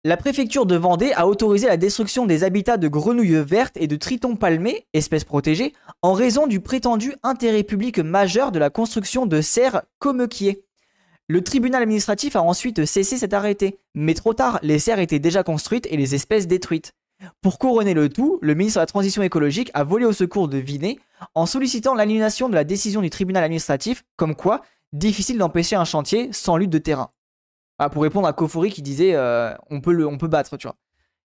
la 0.06 0.18
préfecture 0.18 0.66
de 0.66 0.76
Vendée 0.76 1.14
a 1.14 1.28
autorisé 1.28 1.68
la 1.68 1.78
destruction 1.78 2.26
des 2.26 2.44
habitats 2.44 2.78
de 2.78 2.88
grenouilles 2.88 3.44
vertes 3.44 3.78
et 3.78 3.88
de 3.88 3.96
tritons 3.96 4.36
palmés, 4.36 4.88
espèces 4.94 5.24
protégées, 5.24 5.74
en 6.02 6.14
raison 6.14 6.48
du 6.48 6.60
prétendu 6.60 7.14
intérêt 7.24 7.64
public 7.64 8.00
majeur 8.00 8.52
de 8.52 8.60
la 8.60 8.70
construction 8.70 9.26
de 9.26 9.42
serres 9.42 9.84
comequiers. 10.00 10.65
Le 11.28 11.44
tribunal 11.44 11.82
administratif 11.82 12.36
a 12.36 12.44
ensuite 12.44 12.86
cessé 12.86 13.18
cet 13.18 13.34
arrêté, 13.34 13.80
mais 13.96 14.14
trop 14.14 14.36
tard, 14.36 14.60
les 14.62 14.78
serres 14.78 15.00
étaient 15.00 15.20
déjà 15.20 15.44
construites 15.44 15.88
et 15.90 15.98
les 15.98 16.14
espèces 16.14 16.48
détruites. 16.48 16.94
Pour 17.42 17.58
couronner 17.58 17.94
le 17.94 18.10
tout, 18.10 18.38
le 18.42 18.54
ministre 18.54 18.80
de 18.80 18.82
la 18.82 18.86
Transition 18.86 19.24
écologique 19.24 19.72
a 19.74 19.84
volé 19.84 20.06
au 20.06 20.14
secours 20.14 20.48
de 20.48 20.58
Vinet 20.58 21.00
en 21.34 21.46
sollicitant 21.46 21.96
l'annulation 21.96 22.48
de 22.48 22.54
la 22.54 22.64
décision 22.64 23.02
du 23.02 23.10
tribunal 23.10 23.44
administratif, 23.44 24.04
comme 24.18 24.36
quoi 24.36 24.62
difficile 24.94 25.38
d'empêcher 25.38 25.76
un 25.76 25.86
chantier 25.86 26.32
sans 26.32 26.58
lutte 26.58 26.70
de 26.70 26.78
terrain. 26.78 27.12
Ah, 27.80 27.90
pour 27.90 28.04
répondre 28.04 28.28
à 28.28 28.34
Kofori 28.34 28.70
qui 28.70 28.82
disait 28.82 29.16
euh, 29.16 29.54
on, 29.70 29.82
peut 29.82 29.94
le, 29.94 30.08
on 30.08 30.18
peut 30.18 30.28
battre, 30.28 30.58
tu 30.58 30.68
vois. 30.68 30.78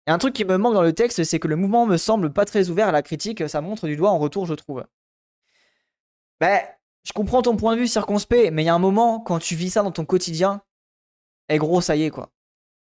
Et 0.07 0.11
un 0.11 0.19
truc 0.19 0.35
qui 0.35 0.45
me 0.45 0.57
manque 0.59 0.75
dans 0.75 0.83
le 0.83 0.93
texte, 0.93 1.23
c'est 1.25 1.39
que 1.39 1.49
le 1.49 1.57
mouvement 1.57 1.87
me 1.87 1.97
semble 1.97 2.33
pas 2.33 2.45
très 2.45 2.69
ouvert 2.69 2.89
à 2.89 2.93
la 2.93 3.03
critique, 3.03 3.49
ça 3.49 3.61
montre 3.61 3.87
du 3.87 3.97
doigt 3.97 4.11
en 4.11 4.19
retour, 4.19 4.45
je 4.45 4.55
trouve. 4.55 4.85
Ben, 6.41 6.61
je 7.05 7.13
comprends 7.13 7.43
ton 7.43 7.57
point 7.57 7.75
de 7.75 7.81
vue 7.81 7.89
circonspect, 7.89 8.51
mais 8.51 8.63
il 8.63 8.67
y 8.67 8.71
a 8.71 8.75
un 8.75 8.79
moment, 8.79 9.21
quand 9.21 9.39
tu 9.39 9.55
vis 9.55 9.71
ça 9.71 9.83
dans 9.83 9.93
ton 9.93 10.05
quotidien, 10.05 10.63
et 11.49 11.57
eh, 11.57 11.59
gros, 11.59 11.81
ça 11.83 11.97
y 11.97 12.05
est, 12.05 12.11
quoi. 12.11 12.31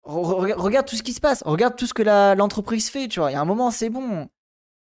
regarde 0.03 0.87
tout 0.87 0.95
ce 0.95 1.03
qui 1.03 1.13
se 1.13 1.21
passe, 1.21 1.43
regarde 1.45 1.75
tout 1.75 1.85
ce 1.85 1.93
que 1.93 2.01
l'entreprise 2.01 2.89
fait, 2.89 3.07
tu 3.07 3.19
vois. 3.19 3.29
Il 3.29 3.33
y 3.33 3.37
a 3.37 3.41
un 3.41 3.45
moment, 3.45 3.69
c'est 3.69 3.89
bon. 3.89 4.27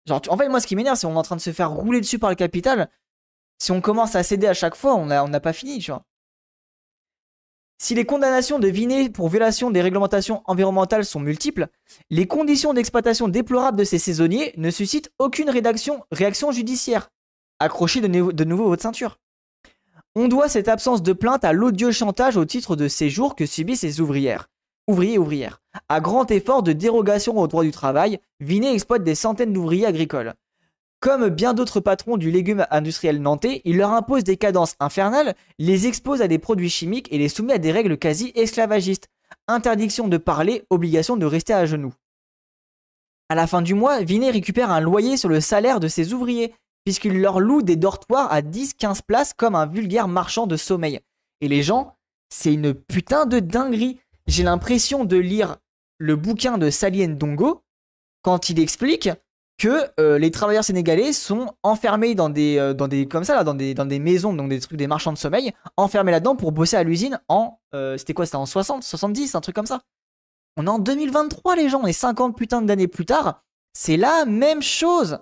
Genre, 0.05 0.22
en 0.30 0.38
fait, 0.38 0.47
moi, 0.47 0.61
ce 0.61 0.67
qui 0.67 0.78
m'énerve, 0.78 0.97
c'est 0.97 1.07
qu'on 1.07 1.15
est 1.15 1.17
en 1.17 1.24
train 1.24 1.36
de 1.36 1.41
se 1.41 1.51
faire 1.51 1.72
rouler 1.72 1.99
dessus 1.99 2.20
par 2.20 2.30
le 2.30 2.38
capital. 2.38 2.89
Si 3.57 3.72
on 3.74 3.82
commence 3.82 4.15
à 4.15 4.24
céder 4.24 4.47
à 4.47 4.53
chaque 4.53 4.76
fois, 4.76 4.95
on 4.95 5.07
n'a 5.07 5.26
on 5.26 5.32
pas 5.39 5.51
fini, 5.51 5.80
tu 5.80 5.91
vois. 5.91 6.05
Si 7.82 7.95
les 7.95 8.05
condamnations 8.05 8.59
de 8.59 8.67
Vinet 8.67 9.09
pour 9.09 9.30
violation 9.30 9.72
des 9.72 9.82
réglementations 9.82 10.41
environnementales 10.45 11.05
sont 11.05 11.20
multiples, 11.20 11.67
les 12.09 12.28
conditions 12.28 12.74
d'exploitation 12.74 13.28
déplorables 13.28 13.78
de 13.78 13.86
ces 13.86 13.99
saisonniers 13.99 14.53
ne 14.57 14.70
suscitent 14.70 15.11
aucune 15.17 15.49
réaction 15.49 16.51
judiciaire. 16.51 17.09
Accrochez 17.60 17.99
de, 17.99 18.43
nouveau 18.45 18.70
votre 18.70 18.82
ceinture. 18.82 19.20
On 20.16 20.28
doit 20.28 20.47
cette 20.47 20.70
absence 20.70 21.03
de 21.03 21.14
plainte 21.14 21.43
à 21.43 21.51
l'odieux 21.51 21.91
chantage 21.91 22.38
au 22.38 22.45
titre 22.45 22.76
de 22.76 22.88
séjour 22.88 23.36
que 23.36 23.45
subissent 23.45 23.82
ces 23.82 23.99
ouvrières. 23.99 24.49
Ouvriers 24.88 25.18
ouvrières. 25.18 25.62
À 25.89 25.99
grand 25.99 26.32
effort 26.32 26.64
de 26.64 26.72
dérogation 26.72 27.38
au 27.38 27.47
droit 27.47 27.64
du 27.64 27.72
travail, 27.72 28.20
Vinet 28.39 28.74
exploite 28.74 29.03
des 29.03 29.14
centaines 29.14 29.53
d'ouvriers 29.53 29.86
agricoles. 29.86 30.34
Comme 31.01 31.30
bien 31.30 31.53
d'autres 31.53 31.80
patrons 31.80 32.18
du 32.18 32.32
légume 32.32 32.66
industriel 32.72 33.22
nantais, 33.22 33.62
il 33.66 33.78
leur 33.78 33.91
impose 33.91 34.24
des 34.24 34.38
cadences 34.38 34.76
infernales, 34.80 35.36
les 35.57 35.88
expose 35.88 36.22
à 36.22 36.28
des 36.28 36.39
produits 36.39 36.70
chimiques 36.70 37.07
et 37.12 37.18
les 37.18 37.30
soumet 37.30 37.53
à 37.53 37.57
des 37.57 37.72
règles 37.72 37.97
quasi 37.97 38.32
esclavagistes. 38.36 39.07
Interdiction 39.47 40.07
de 40.07 40.18
parler, 40.18 40.64
obligation 40.70 41.18
de 41.18 41.26
rester 41.26 41.53
à 41.53 41.66
genoux. 41.66 41.93
À 43.30 43.36
la 43.36 43.47
fin 43.47 43.62
du 43.62 43.76
mois, 43.76 44.01
Vinet 44.01 44.32
récupère 44.32 44.72
un 44.72 44.80
loyer 44.80 45.18
sur 45.18 45.30
le 45.30 45.39
salaire 45.39 45.80
de 45.80 45.88
ses 45.88 46.14
ouvriers, 46.14 46.53
puisqu'il 46.90 47.22
leur 47.22 47.40
loue 47.40 47.62
des 47.62 47.76
dortoirs 47.76 48.34
à 48.34 48.42
10-15 48.42 49.02
places 49.06 49.34
comme 49.34 49.54
un 49.54 49.68
vulgaire 49.68 50.08
marchand 50.08 50.48
de 50.48 50.58
sommeil. 50.58 51.00
Et 51.40 51.48
les 51.48 51.62
gens, 51.62 51.96
c'est 52.30 52.52
une 52.52 52.74
putain 52.74 53.28
de 53.28 53.40
dinguerie. 53.40 54.00
J'ai 54.26 54.42
l'impression 54.42 55.06
de 55.06 55.16
lire 55.16 55.58
le 56.00 56.16
bouquin 56.16 56.58
de 56.58 56.72
Salien 56.72 57.10
Dongo 57.10 57.62
quand 58.24 58.50
il 58.50 58.60
explique 58.60 59.08
que 59.60 59.86
euh, 60.00 60.18
les 60.18 60.32
travailleurs 60.32 60.64
sénégalais 60.64 61.14
sont 61.14 61.54
enfermés 61.62 62.16
dans 62.16 62.30
des, 62.30 62.58
euh, 62.58 62.74
dans 62.74 62.88
des, 62.88 63.06
dans 63.06 63.86
des 63.86 64.00
maisons, 64.00 64.34
donc 64.34 64.50
des 64.50 64.60
trucs 64.60 64.80
des 64.80 64.88
marchands 64.88 65.14
de 65.14 65.20
sommeil, 65.20 65.54
enfermés 65.78 66.12
là-dedans 66.12 66.36
pour 66.36 66.52
bosser 66.52 66.76
à 66.76 66.82
l'usine 66.82 67.22
en 67.28 67.60
euh, 67.76 67.98
c'était 67.98 68.16
quoi 68.16 68.26
C'était 68.26 68.38
en 68.38 68.48
60, 68.48 68.82
70, 68.82 69.36
un 69.36 69.42
truc 69.42 69.54
comme 69.54 69.68
ça. 69.68 69.84
On 70.58 70.66
est 70.66 70.70
en 70.70 70.80
2023 70.80 71.56
les 71.56 71.70
gens, 71.70 71.86
et 71.86 71.94
50 71.94 72.36
putains 72.36 72.64
d'années 72.64 72.88
plus 72.88 73.06
tard, 73.06 73.44
c'est 73.74 73.96
la 73.96 74.26
même 74.26 74.64
chose. 74.64 75.20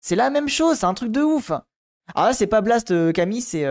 C'est 0.00 0.16
la 0.16 0.30
même 0.30 0.48
chose, 0.48 0.78
c'est 0.78 0.86
un 0.86 0.94
truc 0.94 1.12
de 1.12 1.22
ouf. 1.22 1.50
Alors 1.50 2.28
là, 2.28 2.32
c'est 2.32 2.46
pas 2.46 2.60
Blast 2.60 3.12
Camille, 3.12 3.42
c'est 3.42 3.66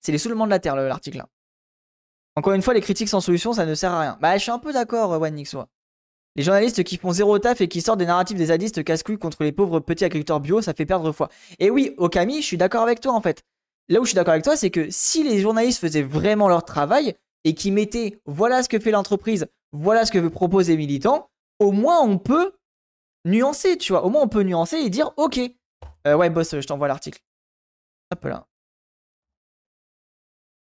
c'est 0.00 0.12
les 0.12 0.18
soulements 0.18 0.46
de 0.46 0.50
la 0.50 0.58
terre 0.58 0.76
l'article. 0.76 1.24
Encore 2.36 2.52
une 2.52 2.62
fois, 2.62 2.74
les 2.74 2.80
critiques 2.80 3.08
sans 3.08 3.20
solution, 3.20 3.52
ça 3.52 3.66
ne 3.66 3.74
sert 3.74 3.92
à 3.92 4.00
rien. 4.00 4.18
Bah, 4.20 4.36
je 4.36 4.42
suis 4.42 4.52
un 4.52 4.60
peu 4.60 4.72
d'accord, 4.72 5.10
One 5.10 5.34
Nixo. 5.34 5.64
Les 6.36 6.44
journalistes 6.44 6.84
qui 6.84 6.96
font 6.96 7.10
zéro 7.10 7.36
taf 7.40 7.60
et 7.60 7.66
qui 7.66 7.80
sortent 7.80 7.98
des 7.98 8.06
narratifs 8.06 8.36
des 8.36 8.46
zadistes 8.46 8.84
casse-couilles 8.84 9.18
contre 9.18 9.42
les 9.42 9.50
pauvres 9.50 9.80
petits 9.80 10.04
agriculteurs 10.04 10.38
bio, 10.38 10.62
ça 10.62 10.72
fait 10.72 10.86
perdre 10.86 11.10
foi. 11.10 11.30
Et 11.58 11.68
oui, 11.68 11.94
Okami, 11.96 12.40
je 12.42 12.46
suis 12.46 12.56
d'accord 12.56 12.82
avec 12.82 13.00
toi 13.00 13.12
en 13.12 13.20
fait. 13.20 13.42
Là 13.88 14.00
où 14.00 14.04
je 14.04 14.10
suis 14.10 14.14
d'accord 14.14 14.34
avec 14.34 14.44
toi, 14.44 14.56
c'est 14.56 14.70
que 14.70 14.86
si 14.88 15.24
les 15.24 15.40
journalistes 15.40 15.80
faisaient 15.80 16.02
vraiment 16.02 16.48
leur 16.48 16.64
travail 16.64 17.16
et 17.42 17.54
qui 17.54 17.72
mettaient 17.72 18.20
voilà 18.24 18.62
ce 18.62 18.68
que 18.68 18.78
fait 18.78 18.92
l'entreprise, 18.92 19.46
voilà 19.72 20.06
ce 20.06 20.12
que 20.12 20.18
veut 20.18 20.30
proposer 20.30 20.72
les 20.72 20.78
militants, 20.78 21.28
au 21.58 21.72
moins 21.72 22.00
on 22.02 22.18
peut 22.18 22.52
nuancer, 23.28 23.76
tu 23.78 23.92
vois. 23.92 24.04
Au 24.04 24.10
moins 24.10 24.22
on 24.22 24.28
peut 24.28 24.42
nuancer 24.42 24.76
et 24.76 24.90
dire 24.90 25.12
ok. 25.16 25.40
Euh, 26.06 26.14
ouais, 26.14 26.30
boss, 26.30 26.58
je 26.58 26.66
t'envoie 26.66 26.88
l'article. 26.88 27.20
Hop 28.12 28.24
là. 28.24 28.46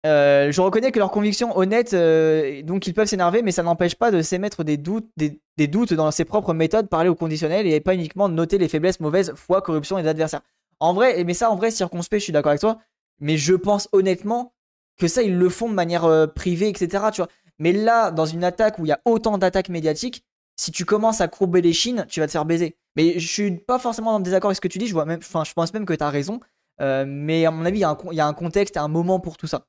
Euh, 0.06 0.52
je 0.52 0.60
reconnais 0.60 0.92
que 0.92 0.98
leurs 0.98 1.10
convictions 1.10 1.56
honnêtes, 1.58 1.92
euh, 1.92 2.62
donc 2.62 2.86
ils 2.86 2.94
peuvent 2.94 3.08
s'énerver, 3.08 3.42
mais 3.42 3.50
ça 3.50 3.64
n'empêche 3.64 3.96
pas 3.96 4.12
de 4.12 4.22
s'émettre 4.22 4.62
des 4.62 4.76
doutes, 4.76 5.10
des, 5.16 5.66
doutes 5.66 5.92
dans 5.92 6.10
ses 6.12 6.24
propres 6.24 6.54
méthodes, 6.54 6.88
parler 6.88 7.08
au 7.08 7.16
conditionnel 7.16 7.66
et 7.66 7.80
pas 7.80 7.94
uniquement 7.94 8.28
noter 8.28 8.58
les 8.58 8.68
faiblesses, 8.68 9.00
mauvaises 9.00 9.32
foi, 9.34 9.60
corruption 9.60 9.98
et 9.98 10.06
adversaires. 10.06 10.42
En 10.78 10.94
vrai, 10.94 11.24
mais 11.24 11.34
ça 11.34 11.50
en 11.50 11.56
vrai, 11.56 11.72
circonspect, 11.72 12.20
je 12.20 12.24
suis 12.24 12.32
d'accord 12.32 12.50
avec 12.50 12.60
toi, 12.60 12.78
mais 13.18 13.36
je 13.36 13.54
pense 13.54 13.88
honnêtement 13.92 14.54
que 14.98 15.08
ça, 15.08 15.22
ils 15.22 15.36
le 15.36 15.48
font 15.48 15.68
de 15.68 15.74
manière 15.74 16.32
privée, 16.32 16.68
etc. 16.68 17.06
Tu 17.12 17.20
vois. 17.20 17.28
Mais 17.58 17.72
là, 17.72 18.12
dans 18.12 18.26
une 18.26 18.44
attaque 18.44 18.78
où 18.78 18.86
il 18.86 18.88
y 18.88 18.92
a 18.92 19.00
autant 19.04 19.36
d'attaques 19.36 19.68
médiatiques, 19.68 20.24
si 20.58 20.72
tu 20.72 20.84
commences 20.84 21.20
à 21.20 21.28
courber 21.28 21.62
les 21.62 21.72
chines, 21.72 22.06
tu 22.08 22.20
vas 22.20 22.26
te 22.26 22.32
faire 22.32 22.44
baiser. 22.44 22.76
Mais 22.96 23.18
je 23.18 23.26
suis 23.26 23.56
pas 23.58 23.78
forcément 23.78 24.16
en 24.16 24.20
désaccord 24.20 24.50
avec 24.50 24.56
ce 24.56 24.60
que 24.60 24.68
tu 24.68 24.78
dis, 24.78 24.86
je, 24.86 24.96
même, 24.96 25.20
je 25.22 25.52
pense 25.54 25.72
même 25.72 25.86
que 25.86 25.94
tu 25.94 26.04
as 26.04 26.10
raison. 26.10 26.40
mais 26.80 27.46
à 27.46 27.50
mon 27.50 27.64
avis, 27.64 27.78
il 27.78 28.16
y, 28.16 28.20
a 28.20 28.26
un 28.26 28.34
contexte 28.34 28.76
et 28.76 28.80
un 28.80 28.88
moment 28.88 29.20
pour 29.20 29.36
tout 29.36 29.46
ça. 29.46 29.66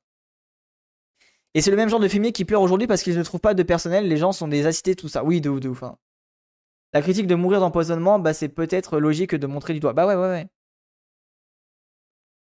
Et 1.54 1.60
c'est 1.62 1.70
le 1.70 1.76
même 1.76 1.88
genre 1.88 2.00
de 2.00 2.08
fumier 2.08 2.32
qui 2.32 2.44
pleure 2.44 2.62
aujourd'hui 2.62 2.86
parce 2.86 3.02
qu'ils 3.02 3.16
ne 3.16 3.22
trouvent 3.22 3.40
pas 3.40 3.54
de 3.54 3.62
personnel, 3.62 4.06
les 4.08 4.16
gens 4.16 4.32
sont 4.32 4.48
des 4.48 4.66
assistés, 4.66 4.94
tout 4.94 5.08
ça. 5.08 5.24
Oui, 5.24 5.40
de 5.40 5.50
ouf, 5.50 5.60
de 5.60 5.68
ouf. 5.68 5.82
Hein. 5.82 5.96
La 6.92 7.02
critique 7.02 7.26
de 7.26 7.34
mourir 7.34 7.60
d'empoisonnement, 7.60 8.18
bah 8.18 8.34
c'est 8.34 8.48
peut-être 8.48 8.98
logique 8.98 9.34
de 9.34 9.46
montrer 9.46 9.74
du 9.74 9.80
doigt. 9.80 9.92
Bah 9.92 10.06
ouais, 10.06 10.14
ouais, 10.14 10.28
ouais. 10.28 10.48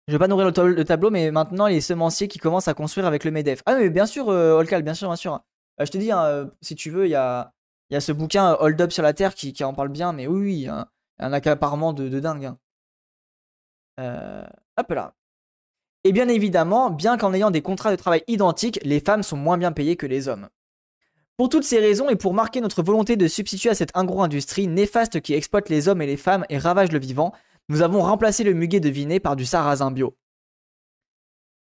Je 0.08 0.12
vais 0.12 0.18
pas 0.18 0.28
nourrir 0.28 0.46
le, 0.46 0.84
tableau, 0.84 1.10
mais 1.10 1.30
maintenant 1.30 1.68
les 1.68 1.80
semenciers 1.80 2.26
qui 2.26 2.38
commencent 2.38 2.68
à 2.68 2.74
construire 2.74 3.06
avec 3.06 3.24
le 3.24 3.30
MEDEF. 3.30 3.62
Ah 3.66 3.76
mais 3.76 3.90
bien 3.90 4.06
sûr, 4.06 4.28
euh, 4.28 4.58
Olcal, 4.58 4.82
bien 4.82 4.94
sûr, 4.94 5.08
bien 5.08 5.16
sûr. 5.16 5.34
Euh, 5.80 5.84
je 5.84 5.90
te 5.90 5.98
dis, 5.98 6.10
hein, 6.10 6.24
euh, 6.24 6.46
si 6.62 6.74
tu 6.74 6.90
veux, 6.90 7.06
il 7.06 7.10
y 7.10 7.14
a, 7.14 7.52
y 7.94 7.96
a 7.96 8.00
ce 8.00 8.12
bouquin 8.12 8.56
Hold 8.60 8.80
Up 8.80 8.92
sur 8.92 9.02
la 9.02 9.12
Terre 9.12 9.34
qui, 9.34 9.54
en 9.64 9.74
parle 9.74 9.88
bien, 9.88 10.12
mais 10.12 10.26
oui, 10.26 10.40
oui, 10.40 10.68
hein, 10.68 10.86
un 11.18 11.32
accaparement 11.32 11.92
de, 11.92 12.20
dingue. 12.20 12.52
hop 13.98 14.90
là. 14.90 15.14
Et 16.04 16.12
bien 16.12 16.28
évidemment, 16.28 16.90
bien 16.90 17.18
qu'en 17.18 17.34
ayant 17.34 17.50
des 17.50 17.60
contrats 17.62 17.90
de 17.90 17.96
travail 17.96 18.24
identiques, 18.26 18.80
les 18.82 19.00
femmes 19.00 19.22
sont 19.22 19.36
moins 19.36 19.58
bien 19.58 19.72
payées 19.72 19.96
que 19.96 20.06
les 20.06 20.28
hommes. 20.28 20.48
Pour 21.36 21.48
toutes 21.48 21.64
ces 21.64 21.78
raisons 21.78 22.08
et 22.08 22.16
pour 22.16 22.34
marquer 22.34 22.60
notre 22.60 22.82
volonté 22.82 23.16
de 23.16 23.26
substituer 23.26 23.70
à 23.70 23.74
cette 23.74 23.96
ingro-industrie 23.96 24.66
néfaste 24.66 25.20
qui 25.20 25.34
exploite 25.34 25.68
les 25.68 25.88
hommes 25.88 26.02
et 26.02 26.06
les 26.06 26.16
femmes 26.16 26.44
et 26.48 26.58
ravage 26.58 26.92
le 26.92 26.98
vivant, 26.98 27.32
nous 27.68 27.82
avons 27.82 28.02
remplacé 28.02 28.44
le 28.44 28.52
muguet 28.52 28.80
de 28.80 28.88
Vinet 28.88 29.20
par 29.20 29.36
du 29.36 29.46
sarrasin 29.46 29.90
bio. 29.90 30.16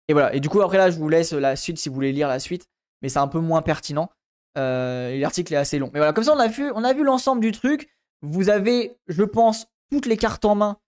Et 0.09 0.13
voilà, 0.13 0.35
et 0.35 0.41
du 0.41 0.49
coup 0.49 0.61
après 0.61 0.77
là 0.79 0.91
je 0.91 0.99
vous 0.99 1.09
laisse 1.09 1.33
la 1.33 1.57
suite 1.57 1.79
si 1.79 1.89
vous 1.89 1.95
voulez 1.95 2.13
lire 2.13 2.29
la 2.29 2.39
suite, 2.39 2.69
mais 3.01 3.09
c'est 3.09 3.19
un 3.19 3.29
peu 3.29 3.39
moins 3.39 3.63
pertinent. 3.63 4.11
Euh, 4.59 5.19
l'article 5.19 5.55
est 5.55 5.57
assez 5.57 5.79
long. 5.79 5.91
Mais 5.93 6.01
voilà, 6.01 6.13
comme 6.13 6.25
ça 6.25 6.35
on 6.35 6.39
a 6.39 6.93
vu, 6.93 7.05
l'ensemble 7.05 7.41
du 7.41 7.53
truc. 7.53 7.91
Vous 8.23 8.51
avez, 8.51 8.97
je 9.09 9.25
pense, 9.25 9.67
toutes 9.91 10.07
les 10.07 10.17
cartes 10.17 10.45
en 10.45 10.55
main 10.55 10.79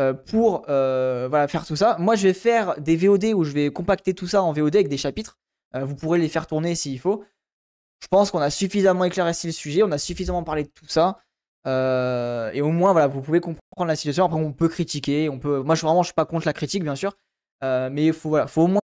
euh, 0.00 0.12
pour 0.12 0.64
euh, 0.68 1.48
faire 1.48 1.66
tout 1.66 1.76
ça. 1.76 1.96
Moi, 1.98 2.16
je 2.16 2.28
vais 2.28 2.34
faire 2.34 2.78
des 2.80 2.96
VOD 2.96 3.26
où 3.34 3.44
je 3.44 3.52
vais 3.52 3.70
compacter 3.70 4.14
tout 4.14 4.26
ça 4.26 4.42
en 4.42 4.52
VOD 4.52 4.76
avec 4.76 4.88
des 4.88 4.98
chapitres. 4.98 5.38
Vous 5.74 5.94
pourrez 5.94 6.18
les 6.18 6.28
faire 6.28 6.46
tourner 6.46 6.74
s'il 6.74 7.00
faut. 7.00 7.24
Je 8.02 8.06
pense 8.08 8.30
qu'on 8.30 8.40
a 8.40 8.50
suffisamment 8.50 9.04
éclairci 9.04 9.46
le 9.46 9.54
sujet, 9.54 9.82
on 9.82 9.90
a 9.90 9.96
suffisamment 9.96 10.42
parlé 10.42 10.64
de 10.64 10.68
tout 10.68 10.86
ça. 10.86 11.20
et 11.64 12.60
au 12.60 12.70
moins, 12.70 12.92
voilà, 12.92 13.06
vous 13.06 13.22
pouvez 13.22 13.40
comprendre 13.40 13.86
la 13.86 13.96
situation. 13.96 14.26
Après, 14.26 14.38
on 14.38 14.52
peut 14.52 14.68
critiquer. 14.68 15.30
On 15.30 15.38
peut... 15.38 15.62
Moi, 15.62 15.74
je, 15.74 15.80
vraiment, 15.80 16.02
je 16.02 16.08
suis 16.08 16.14
pas 16.14 16.26
contre 16.26 16.46
la 16.46 16.52
critique, 16.52 16.82
bien 16.82 16.96
sûr. 16.96 17.16
mais 17.62 18.04
il 18.04 18.12
faut 18.12 18.36
au 18.36 18.66
moins 18.66 18.81